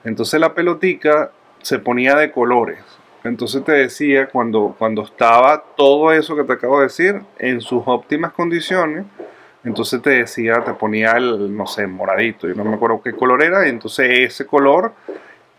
Entonces 0.05 0.41
la 0.41 0.55
pelotica 0.55 1.31
se 1.61 1.79
ponía 1.79 2.15
de 2.17 2.31
colores. 2.31 2.79
Entonces 3.25 3.65
te 3.65 3.73
decía 3.73 4.29
cuando, 4.29 4.75
cuando 4.79 5.03
estaba 5.03 5.63
todo 5.77 6.13
eso 6.13 6.37
que 6.37 6.45
te 6.45 6.53
acabo 6.55 6.79
de 6.79 6.85
decir 6.85 7.21
en 7.39 7.61
sus 7.61 7.83
óptimas 7.87 8.33
condiciones, 8.33 9.05
entonces 9.65 10.01
te 10.01 10.11
decía, 10.11 10.63
te 10.65 10.73
ponía 10.73 11.13
el, 11.13 11.55
no 11.55 11.67
sé, 11.67 11.87
moradito, 11.87 12.47
yo 12.49 12.55
no 12.55 12.65
me 12.65 12.77
acuerdo 12.77 13.03
qué 13.03 13.13
color 13.13 13.43
era, 13.43 13.67
y 13.67 13.71
entonces 13.71 14.09
ese 14.21 14.47
color 14.47 14.93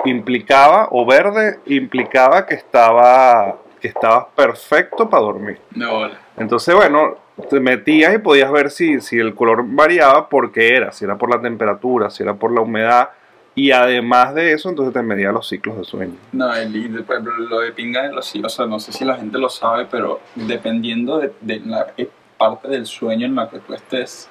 implicaba, 0.05 0.87
o 0.91 1.05
verde, 1.05 1.59
implicaba 1.65 2.45
que 2.45 2.55
estaba, 2.55 3.57
que 3.79 3.87
estabas 3.89 4.25
perfecto 4.35 5.09
para 5.09 5.23
dormir. 5.23 5.59
No, 5.75 5.99
vale. 6.01 6.13
Entonces, 6.37 6.73
bueno, 6.75 7.15
te 7.49 7.59
metías 7.59 8.13
y 8.13 8.17
podías 8.17 8.51
ver 8.51 8.69
si, 8.71 8.99
si 9.01 9.17
el 9.17 9.33
color 9.35 9.63
variaba 9.65 10.27
por 10.29 10.51
qué 10.51 10.75
era, 10.75 10.91
si 10.91 11.05
era 11.05 11.17
por 11.17 11.29
la 11.33 11.41
temperatura, 11.41 12.09
si 12.09 12.23
era 12.23 12.33
por 12.33 12.51
la 12.51 12.61
humedad, 12.61 13.09
y 13.55 13.71
además 13.71 14.35
de 14.35 14.53
eso, 14.53 14.69
entonces 14.69 14.93
te 14.93 15.01
medía 15.01 15.31
los 15.31 15.47
ciclos 15.47 15.77
de 15.77 15.83
sueño. 15.83 16.13
No, 16.31 16.53
el, 16.55 17.03
por 17.03 17.15
ejemplo, 17.15 17.37
lo 17.37 17.59
de 17.59 17.71
pinga 17.73 18.03
de 18.03 18.13
los 18.13 18.25
sí, 18.25 18.41
o 18.43 18.47
sea, 18.49 18.65
no 18.65 18.79
sé 18.79 18.91
si 18.93 19.03
la 19.03 19.17
gente 19.17 19.37
lo 19.37 19.49
sabe, 19.49 19.85
pero 19.89 20.19
dependiendo 20.35 21.17
de, 21.19 21.33
de 21.41 21.59
la 21.61 21.87
eh, 21.97 22.09
parte 22.37 22.67
del 22.69 22.85
sueño 22.85 23.25
en 23.25 23.35
la 23.35 23.49
que 23.49 23.59
tú 23.59 23.73
estés, 23.73 24.29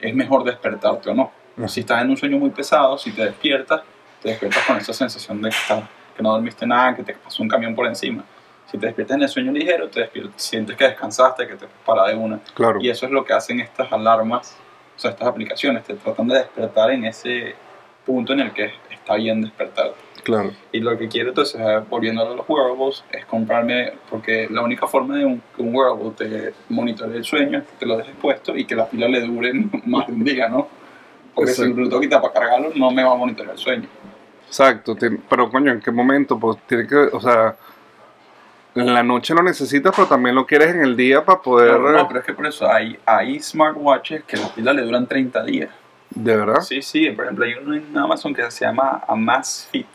es 0.00 0.14
mejor 0.14 0.44
despertarte 0.44 1.10
o 1.10 1.14
no. 1.14 1.32
Si 1.66 1.80
estás 1.80 2.02
en 2.02 2.10
un 2.10 2.16
sueño 2.16 2.38
muy 2.38 2.50
pesado, 2.50 2.96
si 2.98 3.10
te 3.10 3.24
despiertas, 3.24 3.80
te 4.22 4.28
despiertas 4.28 4.64
con 4.64 4.76
esa 4.76 4.92
sensación 4.92 5.42
de 5.42 5.50
que, 5.50 5.56
estás- 5.56 5.82
que 6.16 6.22
no 6.22 6.30
dormiste 6.32 6.64
nada, 6.66 6.94
que 6.94 7.02
te 7.02 7.14
pasó 7.14 7.42
un 7.42 7.48
camión 7.48 7.74
por 7.74 7.86
encima. 7.86 8.22
Si 8.70 8.76
te 8.76 8.86
despiertas 8.86 9.16
en 9.16 9.22
el 9.22 9.28
sueño 9.28 9.52
ligero, 9.52 9.88
te 9.88 10.10
sientes 10.36 10.76
que 10.76 10.84
descansaste, 10.84 11.46
que 11.46 11.54
te 11.54 11.66
paras 11.86 12.08
de 12.08 12.14
una. 12.14 12.38
Claro. 12.54 12.78
Y 12.82 12.90
eso 12.90 13.06
es 13.06 13.12
lo 13.12 13.24
que 13.24 13.32
hacen 13.32 13.60
estas 13.60 13.90
alarmas, 13.90 14.56
o 14.96 15.00
sea, 15.00 15.12
estas 15.12 15.28
aplicaciones, 15.28 15.84
te 15.84 15.94
tratan 15.94 16.28
de 16.28 16.34
despertar 16.36 16.90
en 16.90 17.06
ese 17.06 17.54
punto 18.04 18.34
en 18.34 18.40
el 18.40 18.52
que 18.52 18.72
está 18.90 19.14
bien 19.14 19.40
despertarte. 19.40 19.96
Claro. 20.22 20.50
Y 20.72 20.80
lo 20.80 20.98
que 20.98 21.08
quiero 21.08 21.30
entonces, 21.30 21.60
volviendo 21.88 22.22
a 22.22 22.34
los 22.34 22.46
wearables, 22.46 23.02
es 23.10 23.24
comprarme, 23.24 23.94
porque 24.10 24.46
la 24.50 24.60
única 24.60 24.86
forma 24.86 25.16
de 25.16 25.24
un, 25.24 25.42
que 25.56 25.62
un 25.62 25.74
wearable 25.74 26.10
te 26.10 26.52
monitoree 26.68 27.16
el 27.16 27.24
sueño 27.24 27.58
es 27.58 27.64
que 27.64 27.76
te 27.78 27.86
lo 27.86 27.96
dejes 27.96 28.14
puesto 28.20 28.54
y 28.54 28.66
que 28.66 28.74
la 28.74 28.86
pila 28.86 29.08
le 29.08 29.22
dure 29.22 29.52
más 29.86 30.06
de 30.06 30.12
un 30.12 30.24
día, 30.24 30.48
¿no? 30.48 30.68
Porque 31.34 31.52
si 31.52 31.62
Exacto. 31.62 31.82
tengo 31.84 32.00
que 32.00 32.06
quitar 32.06 32.20
para 32.20 32.34
cargarlo, 32.34 32.72
no 32.74 32.90
me 32.90 33.02
va 33.02 33.12
a 33.12 33.16
monitorear 33.16 33.54
el 33.54 33.58
sueño. 33.58 33.88
Exacto. 34.46 34.96
Pero, 35.28 35.50
coño, 35.50 35.72
¿en 35.72 35.80
qué 35.80 35.90
momento? 35.90 36.38
Pues 36.38 36.58
tiene 36.66 36.86
que, 36.86 36.96
o 36.96 37.20
sea, 37.20 37.56
en 38.80 38.94
la 38.94 39.02
noche 39.02 39.34
lo 39.34 39.42
necesitas, 39.42 39.92
pero 39.94 40.08
también 40.08 40.34
lo 40.34 40.46
quieres 40.46 40.74
en 40.74 40.82
el 40.82 40.96
día 40.96 41.24
para 41.24 41.40
poder... 41.40 41.78
No, 41.78 41.90
no, 41.90 42.08
pero 42.08 42.20
es 42.20 42.26
que 42.26 42.32
por 42.32 42.46
eso 42.46 42.70
hay, 42.70 42.98
hay 43.04 43.40
smartwatches 43.40 44.24
que 44.24 44.36
las 44.36 44.50
pilas 44.50 44.74
le 44.74 44.82
duran 44.82 45.06
30 45.06 45.44
días. 45.44 45.70
¿De 46.10 46.36
verdad? 46.36 46.60
Sí, 46.60 46.82
sí, 46.82 47.10
por 47.10 47.24
ejemplo, 47.24 47.44
hay 47.44 47.54
uno 47.54 47.74
en 47.74 47.96
Amazon 47.96 48.34
que 48.34 48.50
se 48.50 48.64
llama 48.64 49.02
Amazfit. 49.06 49.86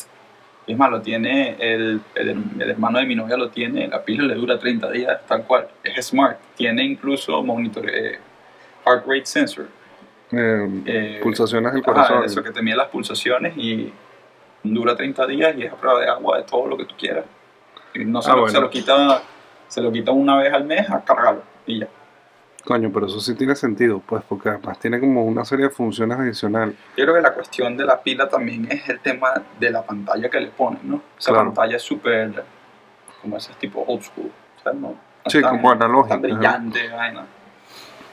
Es 0.65 0.77
más, 0.77 0.89
lo 0.89 1.01
tiene 1.01 1.55
el, 1.59 2.01
el, 2.15 2.43
el 2.59 2.69
hermano 2.69 2.99
de 2.99 3.05
mi 3.05 3.15
novia, 3.15 3.35
lo 3.35 3.49
tiene, 3.49 3.87
la 3.87 4.03
pila 4.03 4.23
le 4.23 4.35
dura 4.35 4.57
30 4.57 4.91
días, 4.91 5.21
tal 5.27 5.43
cual. 5.43 5.67
Es 5.83 6.07
smart, 6.07 6.37
tiene 6.55 6.83
incluso 6.83 7.43
monitor, 7.43 7.89
eh, 7.89 8.19
heart 8.85 9.05
rate 9.05 9.25
sensor. 9.25 9.67
Eh, 10.31 10.81
eh, 10.85 11.19
pulsaciones 11.21 11.73
del 11.73 11.83
corazón. 11.83 12.23
eso 12.23 12.41
que 12.41 12.51
te 12.51 12.61
mide 12.61 12.75
las 12.75 12.87
pulsaciones 12.87 13.55
y 13.57 13.91
dura 14.63 14.95
30 14.95 15.27
días 15.27 15.55
y 15.57 15.63
es 15.63 15.73
a 15.73 15.75
prueba 15.75 15.99
de 15.99 16.07
agua, 16.07 16.37
de 16.37 16.43
todo 16.43 16.67
lo 16.67 16.77
que 16.77 16.85
tú 16.85 16.95
quieras. 16.97 17.25
No 17.95 18.21
se, 18.21 18.31
Ah, 18.31 18.35
lo, 18.35 18.41
bueno. 18.41 18.53
se 18.55 18.61
lo 18.61 18.69
quita 18.69 19.21
se 19.67 19.81
lo 19.81 19.91
quita 19.91 20.11
una 20.11 20.37
vez 20.37 20.53
al 20.53 20.65
mes 20.65 20.89
a 20.89 21.01
cargarlo 21.03 21.41
y 21.65 21.79
ya. 21.79 21.87
Coño, 22.63 22.91
pero 22.93 23.07
eso 23.07 23.19
sí 23.19 23.35
tiene 23.35 23.55
sentido, 23.55 24.01
pues, 24.05 24.23
porque 24.29 24.49
además 24.49 24.79
tiene 24.79 24.99
como 24.99 25.25
una 25.25 25.43
serie 25.43 25.65
de 25.65 25.71
funciones 25.71 26.17
adicionales. 26.17 26.75
Yo 26.95 27.03
creo 27.03 27.15
que 27.15 27.21
la 27.21 27.33
cuestión 27.33 27.75
de 27.75 27.83
la 27.85 27.99
pila 28.01 28.29
también 28.29 28.67
es 28.71 28.87
el 28.87 28.99
tema 28.99 29.33
de 29.59 29.69
la 29.69 29.81
pantalla 29.83 30.29
que 30.29 30.39
le 30.39 30.47
ponen, 30.47 30.79
¿no? 30.83 31.01
Esa 31.17 31.31
Claro. 31.31 31.45
pantalla 31.53 31.75
es 31.75 31.81
súper, 31.81 32.43
como 33.21 33.35
ese 33.37 33.51
tipo 33.59 33.83
old 33.85 34.01
school, 34.03 34.31
o 34.59 34.63
sea, 34.63 34.71
no, 34.73 34.89
no 34.89 34.97
Sí, 35.27 35.41
tan- 35.41 35.51
como 35.57 35.71
analógica, 35.71 36.15
brillante, 36.17 36.87
vaina. 36.89 37.25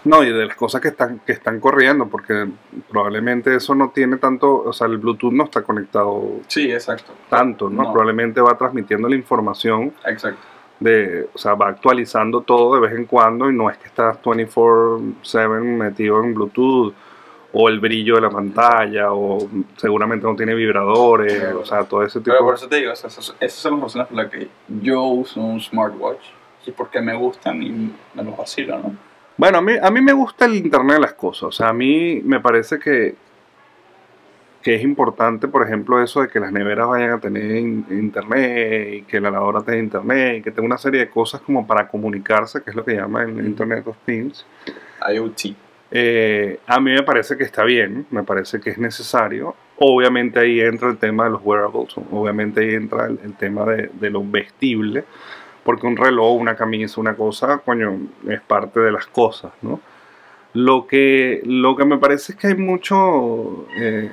No, 0.05 0.23
y 0.23 0.33
de 0.33 0.47
las 0.47 0.57
cosas 0.57 0.81
que 0.81 0.89
están, 0.89 1.21
que 1.27 1.33
están 1.33 1.61
corriendo, 1.61 2.07
porque 2.07 2.49
probablemente 2.89 3.55
eso 3.55 3.75
no 3.75 3.91
tiene 3.91 4.17
tanto, 4.17 4.63
o 4.65 4.73
sea, 4.73 4.87
el 4.87 4.97
Bluetooth 4.97 5.33
no 5.33 5.45
está 5.45 5.63
conectado 5.63 6.41
Sí, 6.47 6.71
exacto. 6.73 7.13
tanto, 7.29 7.69
¿no? 7.69 7.83
No. 7.83 7.93
Probablemente 7.93 8.41
va 8.41 8.57
transmitiendo 8.57 9.09
la 9.09 9.17
información 9.17 9.93
Exacto. 10.07 10.41
de, 10.79 11.29
o 11.35 11.39
sea, 11.39 11.55
va 11.55 11.69
actualizando 11.69 12.41
todo 12.41 12.75
de 12.77 12.81
vez 12.81 12.93
en 12.99 13.05
cuando 13.05 13.51
y 13.51 13.55
no 13.55 13.69
es 13.69 13.77
que 13.77 13.89
estás 13.89 14.17
24/7 14.23 15.61
metido 15.63 16.23
en 16.25 16.33
Bluetooth 16.33 16.95
o 17.53 17.69
el 17.69 17.81
brillo 17.81 18.15
de 18.15 18.21
la 18.23 18.31
pantalla 18.31 19.13
o 19.13 19.49
seguramente 19.77 20.27
no 20.27 20.35
tiene 20.35 20.55
vibradores, 20.55 21.43
o 21.55 21.65
sea, 21.67 21.85
todo 21.85 22.05
ese 22.05 22.21
tipo 22.21 22.31
Pero 22.33 22.45
por 22.45 22.55
eso 22.55 22.69
te 22.69 22.77
digo, 22.77 22.93
esas 22.93 23.13
son 23.13 23.37
las 23.39 23.65
razones 23.65 24.07
por 24.07 24.17
las 24.17 24.31
que 24.31 24.49
yo 24.81 25.03
uso 25.03 25.41
un 25.41 25.61
smartwatch 25.61 26.23
y 26.65 26.71
porque 26.71 27.01
me 27.03 27.15
gustan 27.15 27.63
y 27.63 27.93
me 28.15 28.23
los 28.23 28.37
vacilo, 28.37 28.79
¿no? 28.79 29.10
Bueno, 29.41 29.57
a 29.57 29.63
mí, 29.63 29.73
a 29.81 29.91
mí 29.91 30.03
me 30.03 30.13
gusta 30.13 30.45
el 30.45 30.55
Internet 30.57 30.97
de 30.97 31.01
las 31.01 31.15
cosas. 31.15 31.45
O 31.45 31.51
sea, 31.53 31.71
a 31.71 31.73
mí 31.73 32.21
me 32.23 32.41
parece 32.41 32.79
que, 32.79 33.15
que 34.61 34.75
es 34.75 34.83
importante, 34.83 35.49
por 35.49 35.63
ejemplo, 35.67 36.03
eso 36.03 36.21
de 36.21 36.29
que 36.29 36.39
las 36.39 36.53
neveras 36.53 36.87
vayan 36.89 37.13
a 37.13 37.21
tener 37.21 37.57
in- 37.57 37.87
Internet 37.89 38.89
y 38.93 39.03
que 39.05 39.19
la 39.19 39.31
lavadora 39.31 39.63
tenga 39.63 39.79
Internet 39.79 40.37
y 40.37 40.43
que 40.43 40.51
tenga 40.51 40.67
una 40.67 40.77
serie 40.77 41.01
de 41.01 41.09
cosas 41.09 41.41
como 41.41 41.67
para 41.67 41.89
comunicarse, 41.89 42.63
que 42.63 42.69
es 42.69 42.77
lo 42.77 42.85
que 42.85 42.95
llaman 42.97 43.39
el 43.39 43.47
Internet 43.47 43.87
of 43.87 43.97
Things. 44.05 44.45
IoT. 45.11 45.57
Eh, 45.91 46.61
a 46.67 46.79
mí 46.79 46.93
me 46.93 47.03
parece 47.03 47.39
que 47.39 47.45
está 47.45 47.65
bien, 47.65 48.05
me 48.11 48.23
parece 48.23 48.61
que 48.61 48.69
es 48.69 48.77
necesario. 48.79 49.57
Obviamente 49.79 50.39
ahí 50.39 50.61
entra 50.61 50.91
el 50.91 50.99
tema 50.99 51.25
de 51.25 51.31
los 51.31 51.41
wearables, 51.43 51.95
obviamente 52.13 52.61
ahí 52.61 52.75
entra 52.75 53.07
el, 53.07 53.19
el 53.25 53.33
tema 53.37 53.65
de, 53.65 53.91
de 53.95 54.11
lo 54.11 54.23
vestible, 54.23 55.05
porque 55.65 55.87
un 55.87 55.97
reloj, 55.97 56.37
una 56.41 56.57
camisa, 56.57 57.01
una 57.01 57.15
cosa, 57.15 57.59
coño, 57.59 57.99
es 58.29 58.41
parte 58.41 58.81
de 58.81 58.93
las 58.93 59.07
cosas, 59.07 59.53
¿no? 59.63 59.81
Lo 60.53 60.87
que, 60.87 61.41
lo 61.45 61.77
que 61.77 61.85
me 61.85 61.99
parece 61.99 62.33
es 62.33 62.39
que 62.39 62.49
hay 62.49 62.57
mucho 62.57 63.67
eh, 63.77 64.11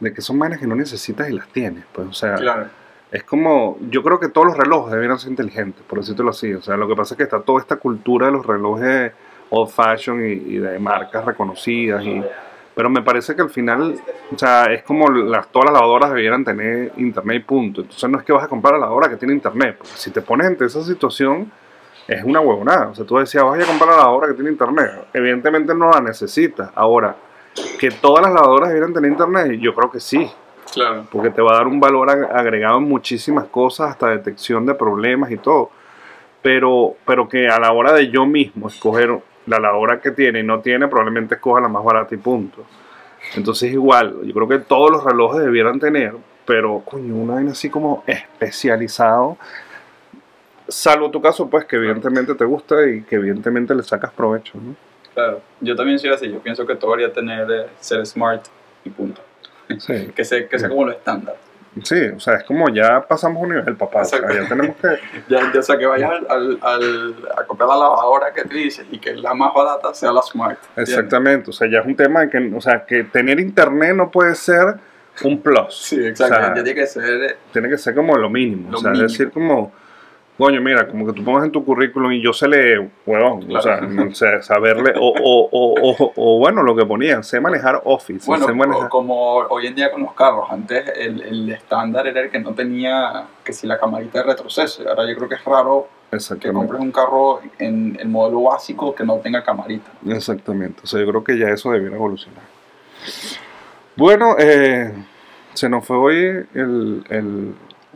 de 0.00 0.12
que 0.12 0.20
son 0.20 0.38
vainas 0.38 0.58
que 0.58 0.66
no 0.66 0.74
necesitas 0.74 1.28
y 1.30 1.32
las 1.32 1.48
tienes, 1.48 1.84
pues, 1.92 2.08
o 2.08 2.12
sea, 2.12 2.34
Claro. 2.34 2.66
es 3.12 3.22
como, 3.22 3.78
yo 3.90 4.02
creo 4.02 4.18
que 4.18 4.28
todos 4.28 4.48
los 4.48 4.56
relojes 4.56 4.92
deberían 4.92 5.18
ser 5.18 5.30
inteligentes, 5.30 5.82
por 5.86 6.00
decirlo 6.00 6.30
así. 6.30 6.52
O 6.52 6.62
sea, 6.62 6.76
lo 6.76 6.88
que 6.88 6.96
pasa 6.96 7.14
es 7.14 7.18
que 7.18 7.24
está 7.24 7.40
toda 7.40 7.60
esta 7.60 7.76
cultura 7.76 8.26
de 8.26 8.32
los 8.32 8.44
relojes 8.44 9.12
old 9.50 9.70
fashion 9.70 10.20
y, 10.26 10.32
y 10.32 10.58
de 10.58 10.78
marcas 10.78 11.24
reconocidas. 11.24 12.04
Y, 12.04 12.22
pero 12.76 12.90
me 12.90 13.00
parece 13.00 13.34
que 13.34 13.40
al 13.40 13.48
final, 13.48 13.96
o 14.30 14.38
sea, 14.38 14.66
es 14.66 14.82
como 14.82 15.08
las, 15.10 15.48
todas 15.48 15.70
las 15.72 15.80
lavadoras 15.80 16.10
debieran 16.12 16.44
tener 16.44 16.92
internet 16.98 17.36
y 17.38 17.40
punto. 17.44 17.80
Entonces 17.80 18.10
no 18.10 18.18
es 18.18 18.24
que 18.24 18.34
vas 18.34 18.44
a 18.44 18.48
comprar 18.48 18.74
la 18.74 18.80
lavadora 18.80 19.08
que 19.08 19.16
tiene 19.16 19.32
internet, 19.32 19.76
porque 19.78 19.94
si 19.96 20.10
te 20.10 20.20
pones 20.20 20.46
ante 20.46 20.66
esa 20.66 20.82
situación, 20.82 21.50
es 22.06 22.22
una 22.22 22.40
huevonada. 22.40 22.88
O 22.88 22.94
sea, 22.94 23.06
tú 23.06 23.16
decías, 23.16 23.42
vas 23.44 23.58
a 23.58 23.66
comprar 23.66 23.88
la 23.92 23.96
lavadora 23.96 24.28
que 24.28 24.34
tiene 24.34 24.50
internet. 24.50 24.90
Evidentemente 25.14 25.74
no 25.74 25.90
la 25.90 26.02
necesitas. 26.02 26.70
Ahora, 26.74 27.16
que 27.80 27.90
todas 27.90 28.22
las 28.22 28.34
lavadoras 28.34 28.68
debieran 28.68 28.92
tener 28.92 29.10
internet, 29.10 29.52
yo 29.58 29.74
creo 29.74 29.90
que 29.90 29.98
sí 29.98 30.30
Claro. 30.74 31.06
porque 31.10 31.30
te 31.30 31.40
va 31.40 31.52
a 31.52 31.56
dar 31.58 31.66
un 31.68 31.80
valor 31.80 32.08
ag- 32.08 32.28
agregado 32.30 32.76
en 32.76 32.84
muchísimas 32.84 33.46
cosas, 33.46 33.88
hasta 33.90 34.08
detección 34.10 34.66
de 34.66 34.74
problemas 34.74 35.30
y 35.30 35.38
todo. 35.38 35.70
Pero, 36.42 36.94
pero 37.06 37.26
que 37.28 37.48
a 37.48 37.58
la 37.58 37.72
hora 37.72 37.92
de 37.94 38.10
yo 38.10 38.26
mismo 38.26 38.68
escoger 38.68 39.18
la 39.46 39.58
lavadora 39.58 40.00
que 40.00 40.10
tiene 40.10 40.40
y 40.40 40.42
no 40.42 40.60
tiene, 40.60 40.88
probablemente 40.88 41.36
escoja 41.36 41.60
la 41.60 41.68
más 41.68 41.84
barata 41.84 42.14
y 42.14 42.18
punto. 42.18 42.64
Entonces 43.34 43.72
igual, 43.72 44.22
yo 44.24 44.32
creo 44.34 44.48
que 44.48 44.58
todos 44.58 44.90
los 44.90 45.04
relojes 45.04 45.40
debieran 45.40 45.80
tener, 45.80 46.14
pero 46.44 46.82
coño, 46.84 47.14
una 47.14 47.34
vaina 47.34 47.52
así 47.52 47.70
como 47.70 48.04
especializado. 48.06 49.36
Salvo 50.68 51.10
tu 51.10 51.20
caso, 51.20 51.48
pues 51.48 51.64
que 51.64 51.76
evidentemente 51.76 52.34
te 52.34 52.44
gusta 52.44 52.88
y 52.88 53.02
que 53.02 53.16
evidentemente 53.16 53.74
le 53.74 53.82
sacas 53.82 54.12
provecho, 54.12 54.58
¿no? 54.58 54.74
Claro, 55.14 55.40
yo 55.60 55.74
también 55.74 55.98
soy 55.98 56.10
así, 56.10 56.30
yo 56.30 56.40
pienso 56.40 56.66
que 56.66 56.74
todo 56.76 56.90
debería 56.90 57.12
tener 57.12 57.50
eh, 57.50 57.66
ser 57.80 58.04
smart 58.06 58.44
y 58.84 58.90
punto. 58.90 59.22
Sí. 59.78 60.10
Que 60.14 60.24
sea, 60.24 60.48
que 60.48 60.58
sea 60.58 60.68
como 60.68 60.84
lo 60.84 60.92
estándar. 60.92 61.36
Sí, 61.82 62.06
o 62.14 62.18
sea, 62.20 62.34
es 62.36 62.44
como 62.44 62.68
ya 62.70 63.00
pasamos 63.06 63.42
un 63.42 63.50
nivel, 63.50 63.76
papá. 63.76 64.00
O 64.02 64.04
sea, 64.04 64.18
Exacto. 64.18 64.42
ya 64.42 64.48
tenemos 64.48 64.76
que. 64.76 64.88
Ya, 65.28 65.52
ya 65.52 65.60
o 65.60 65.62
sea, 65.62 65.76
que 65.78 65.86
vayas 65.86 66.10
al, 66.10 66.26
al, 66.30 66.58
al- 66.62 67.14
a 67.36 67.44
comprar 67.44 67.68
la 67.68 67.76
lavadora 67.76 68.32
que 68.32 68.42
te 68.44 68.54
dices 68.54 68.86
y 68.90 68.98
que 68.98 69.14
la 69.14 69.34
más 69.34 69.52
barata 69.54 69.92
sea 69.92 70.12
la 70.12 70.22
smart. 70.22 70.58
¿entiendes? 70.68 70.88
Exactamente, 70.94 71.50
o 71.50 71.52
sea, 71.52 71.68
ya 71.70 71.80
es 71.80 71.86
un 71.86 71.96
tema 71.96 72.20
de 72.22 72.30
que, 72.30 72.52
o 72.54 72.60
sea, 72.60 72.84
que 72.86 73.04
tener 73.04 73.38
internet 73.40 73.94
no 73.94 74.10
puede 74.10 74.34
ser 74.34 74.76
un 75.24 75.40
plus. 75.42 75.74
Sí, 75.74 75.96
exacto. 76.06 76.34
O 76.34 76.38
sea, 76.38 76.48
ya 76.48 76.54
tiene 76.54 76.74
que 76.74 76.86
ser 76.86 77.22
eh, 77.24 77.36
tiene 77.52 77.68
que 77.68 77.78
ser 77.78 77.94
como 77.94 78.16
lo 78.16 78.28
mínimo. 78.30 78.70
Lo 78.70 78.78
o 78.78 78.80
sea, 78.80 78.90
mínimo. 78.90 79.06
es 79.06 79.12
decir, 79.12 79.30
como, 79.30 79.72
coño, 80.38 80.60
mira, 80.60 80.86
como 80.88 81.06
que 81.06 81.12
tú 81.12 81.24
pongas 81.24 81.44
en 81.44 81.52
tu 81.52 81.64
currículum 81.64 82.12
y 82.12 82.20
yo 82.22 82.32
sé 82.32 82.46
leer, 82.48 82.88
huevón, 83.06 83.44
o 83.50 83.60
sea, 83.62 83.78
Claro. 83.78 83.88
no 83.92 84.14
sé, 84.14 84.42
saberle, 84.42 84.92
o, 84.98 85.08
o, 85.08 85.48
o, 85.50 85.90
o, 85.90 86.12
o 86.16 86.38
bueno, 86.38 86.62
lo 86.62 86.76
que 86.76 86.84
ponían, 86.84 87.24
sé 87.24 87.40
manejar 87.40 87.80
Office, 87.84 88.26
Bueno, 88.26 88.46
sé 88.46 88.52
manejar. 88.52 88.88
como 88.88 89.36
hoy 89.36 89.66
en 89.68 89.74
día 89.74 89.90
con 89.90 90.02
los 90.02 90.12
carros, 90.12 90.46
antes 90.50 90.84
el, 90.96 91.22
el 91.22 91.50
estándar 91.52 92.06
era 92.06 92.20
el 92.20 92.30
que 92.30 92.38
no 92.38 92.52
tenía 92.52 93.24
que 93.44 93.52
si 93.52 93.66
la 93.66 93.78
camarita 93.78 94.18
de 94.18 94.24
retroceso. 94.26 94.88
Ahora 94.88 95.08
yo 95.08 95.16
creo 95.16 95.28
que 95.28 95.36
es 95.36 95.44
raro 95.44 95.88
que 96.40 96.52
compres 96.52 96.80
un 96.80 96.92
carro 96.92 97.40
en 97.58 97.96
el 98.00 98.08
modelo 98.08 98.42
básico 98.42 98.94
que 98.94 99.04
no 99.04 99.16
tenga 99.16 99.42
camarita. 99.44 99.90
Exactamente, 100.08 100.80
o 100.84 100.86
sea, 100.86 101.00
yo 101.00 101.06
creo 101.08 101.24
que 101.24 101.38
ya 101.38 101.48
eso 101.48 101.70
debiera 101.72 101.96
evolucionar. 101.96 102.42
Bueno, 103.96 104.36
eh, 104.38 104.92
se 105.54 105.68
nos 105.68 105.84
fue 105.84 105.96
hoy 105.96 106.46
el, 106.54 107.04
el, 107.08 107.54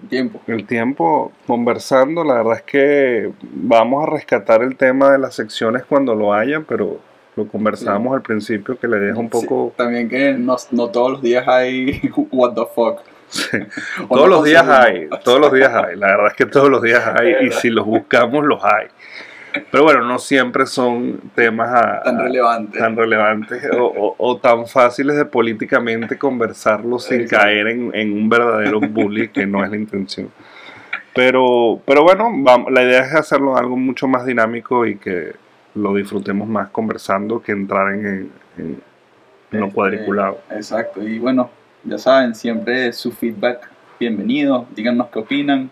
Tiempo. 0.09 0.41
el 0.47 0.67
tiempo 0.67 1.33
conversando. 1.47 2.25
La 2.25 2.35
verdad 2.35 2.55
es 2.57 2.63
que 2.63 3.31
vamos 3.43 4.07
a 4.07 4.11
rescatar 4.11 4.63
el 4.63 4.77
tema 4.77 5.11
de 5.11 5.19
las 5.19 5.35
secciones 5.35 5.85
cuando 5.85 6.15
lo 6.15 6.33
haya, 6.33 6.61
pero 6.67 6.99
lo 7.37 7.47
conversábamos 7.47 8.15
al 8.15 8.23
principio 8.23 8.79
que 8.79 8.89
le 8.89 8.99
deja 8.99 9.19
un 9.19 9.31
Sí, 9.33 9.47
poco... 9.47 9.73
también 9.77 10.09
que 10.09 10.33
no, 10.35 10.57
no 10.73 10.89
todos 10.89 11.13
los 11.13 11.23
días 11.23 11.47
hay 11.47 12.01
what 12.33 12.55
the 12.55 12.65
fuck. 12.75 13.01
Todos 14.09 14.21
no 14.23 14.27
los 14.27 14.45
días 14.45 14.67
hay, 14.67 15.09
todos 15.23 15.39
los 15.39 15.53
días 15.53 15.73
hay. 15.73 15.95
La 15.97 16.09
verdad 16.09 16.27
es 16.29 16.35
que 16.35 16.47
todos 16.47 16.69
los 16.69 16.83
días 16.83 17.07
hay 17.07 17.35
y 17.47 17.53
si 17.53 17.71
los 17.71 17.87
buscamos 17.87 18.45
los 18.45 18.61
hay. 18.65 18.89
Pero 19.71 19.85
bueno, 19.85 20.05
no 20.05 20.19
siempre 20.19 20.67
son 20.67 21.21
temas 21.35 21.69
a- 21.75 22.03
Tan 22.03 22.19
a- 22.21 22.23
relevante. 22.23 22.79
tan 22.79 22.97
relevantes 22.97 23.69
o, 23.77 23.85
o- 23.87 24.15
o 24.19 24.37
tan 24.39 24.67
fáciles 24.67 25.17
de 25.17 25.25
políticamente 25.25 26.17
conversarlos 26.19 27.05
sin 27.05 27.23
Exacto. 27.23 27.45
caer 27.45 27.67
en, 27.69 27.91
en 27.95 28.13
un 28.13 28.29
verdadero 28.29 28.81
bully, 28.81 29.29
que 29.29 29.47
no 29.47 29.65
es 29.65 29.71
la 29.71 29.77
intención. 29.77 30.31
Pero, 31.15 31.81
pero 31.85 32.03
bueno, 32.05 32.31
vam- 32.31 32.71
la 32.71 32.83
idea 32.83 33.01
es 33.01 33.15
hacerlo 33.15 33.57
algo 33.57 33.77
mucho 33.77 34.07
más 34.07 34.25
dinámico 34.25 34.87
y 34.87 34.97
que 34.97 35.33
lo 35.75 35.95
disfrutemos 35.95 36.47
más 36.49 36.69
conversando 36.71 37.43
que 37.43 37.53
entrar 37.53 37.93
en, 37.95 38.31
en- 38.59 38.83
en 39.53 39.61
lo 39.61 39.67
Este, 39.67 39.75
cuadriculado. 39.75 40.41
Exacto, 40.51 41.03
y 41.03 41.19
bueno, 41.19 41.51
ya 41.85 41.99
saben, 41.99 42.35
siempre 42.37 42.93
su 42.93 43.11
feedback 43.11 43.69
bienvenido, 43.99 44.67
díganos 44.77 45.09
qué 45.09 45.19
opinan, 45.19 45.71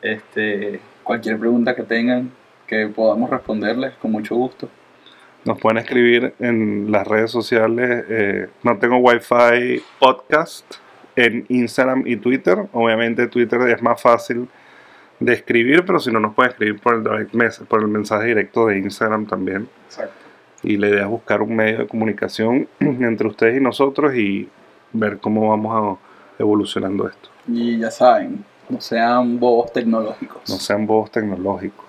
este, 0.00 0.80
cualquier 1.02 1.38
pregunta 1.38 1.74
que 1.74 1.82
tengan 1.82 2.30
que 2.66 2.86
podamos 2.88 3.30
responderles 3.30 3.94
con 3.94 4.12
mucho 4.12 4.34
gusto. 4.36 4.68
Nos 5.44 5.58
pueden 5.60 5.78
escribir 5.78 6.34
en 6.38 6.90
las 6.90 7.06
redes 7.06 7.30
sociales. 7.30 8.04
eh, 8.08 8.48
no 8.62 8.78
tengo 8.78 8.96
Wi-Fi 8.98 9.82
podcast 9.98 10.64
en 11.16 11.44
Instagram 11.48 12.04
y 12.06 12.16
Twitter. 12.16 12.66
Obviamente 12.72 13.26
Twitter 13.28 13.60
es 13.68 13.82
más 13.82 14.00
fácil 14.00 14.48
de 15.20 15.32
escribir, 15.34 15.84
pero 15.84 16.00
si 16.00 16.10
no 16.10 16.18
nos 16.18 16.34
pueden 16.34 16.52
escribir 16.52 16.80
por 16.80 16.94
el 16.94 17.04
direct 17.04 17.34
message, 17.34 17.66
por 17.68 17.80
el 17.82 17.88
mensaje 17.88 18.26
directo 18.28 18.66
de 18.66 18.78
Instagram 18.78 19.26
también. 19.26 19.68
Exacto. 19.86 20.14
Y 20.62 20.78
la 20.78 20.88
idea 20.88 21.02
es 21.02 21.08
buscar 21.08 21.42
un 21.42 21.54
medio 21.54 21.78
de 21.80 21.86
comunicación 21.86 22.66
entre 22.80 23.28
ustedes 23.28 23.58
y 23.58 23.60
nosotros 23.60 24.14
y 24.14 24.48
ver 24.92 25.18
cómo 25.18 25.50
vamos 25.50 25.98
a- 26.00 26.42
evolucionando 26.42 27.06
esto. 27.06 27.28
Y 27.46 27.78
ya 27.78 27.90
saben, 27.90 28.44
no 28.68 28.80
sean 28.80 29.38
bobos 29.38 29.72
tecnológicos. 29.72 30.42
No 30.48 30.56
sean 30.56 30.86
bobos 30.86 31.10
tecnológicos. 31.12 31.83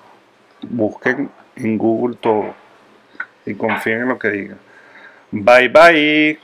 Busquen 0.70 1.30
en 1.56 1.78
Google 1.78 2.18
todo 2.18 2.54
y 3.46 3.54
confíen 3.56 4.02
en 4.02 4.10
lo 4.10 4.20
que 4.20 4.30
digan. 4.30 4.58
Bye 5.32 5.70
bye. 5.70 6.40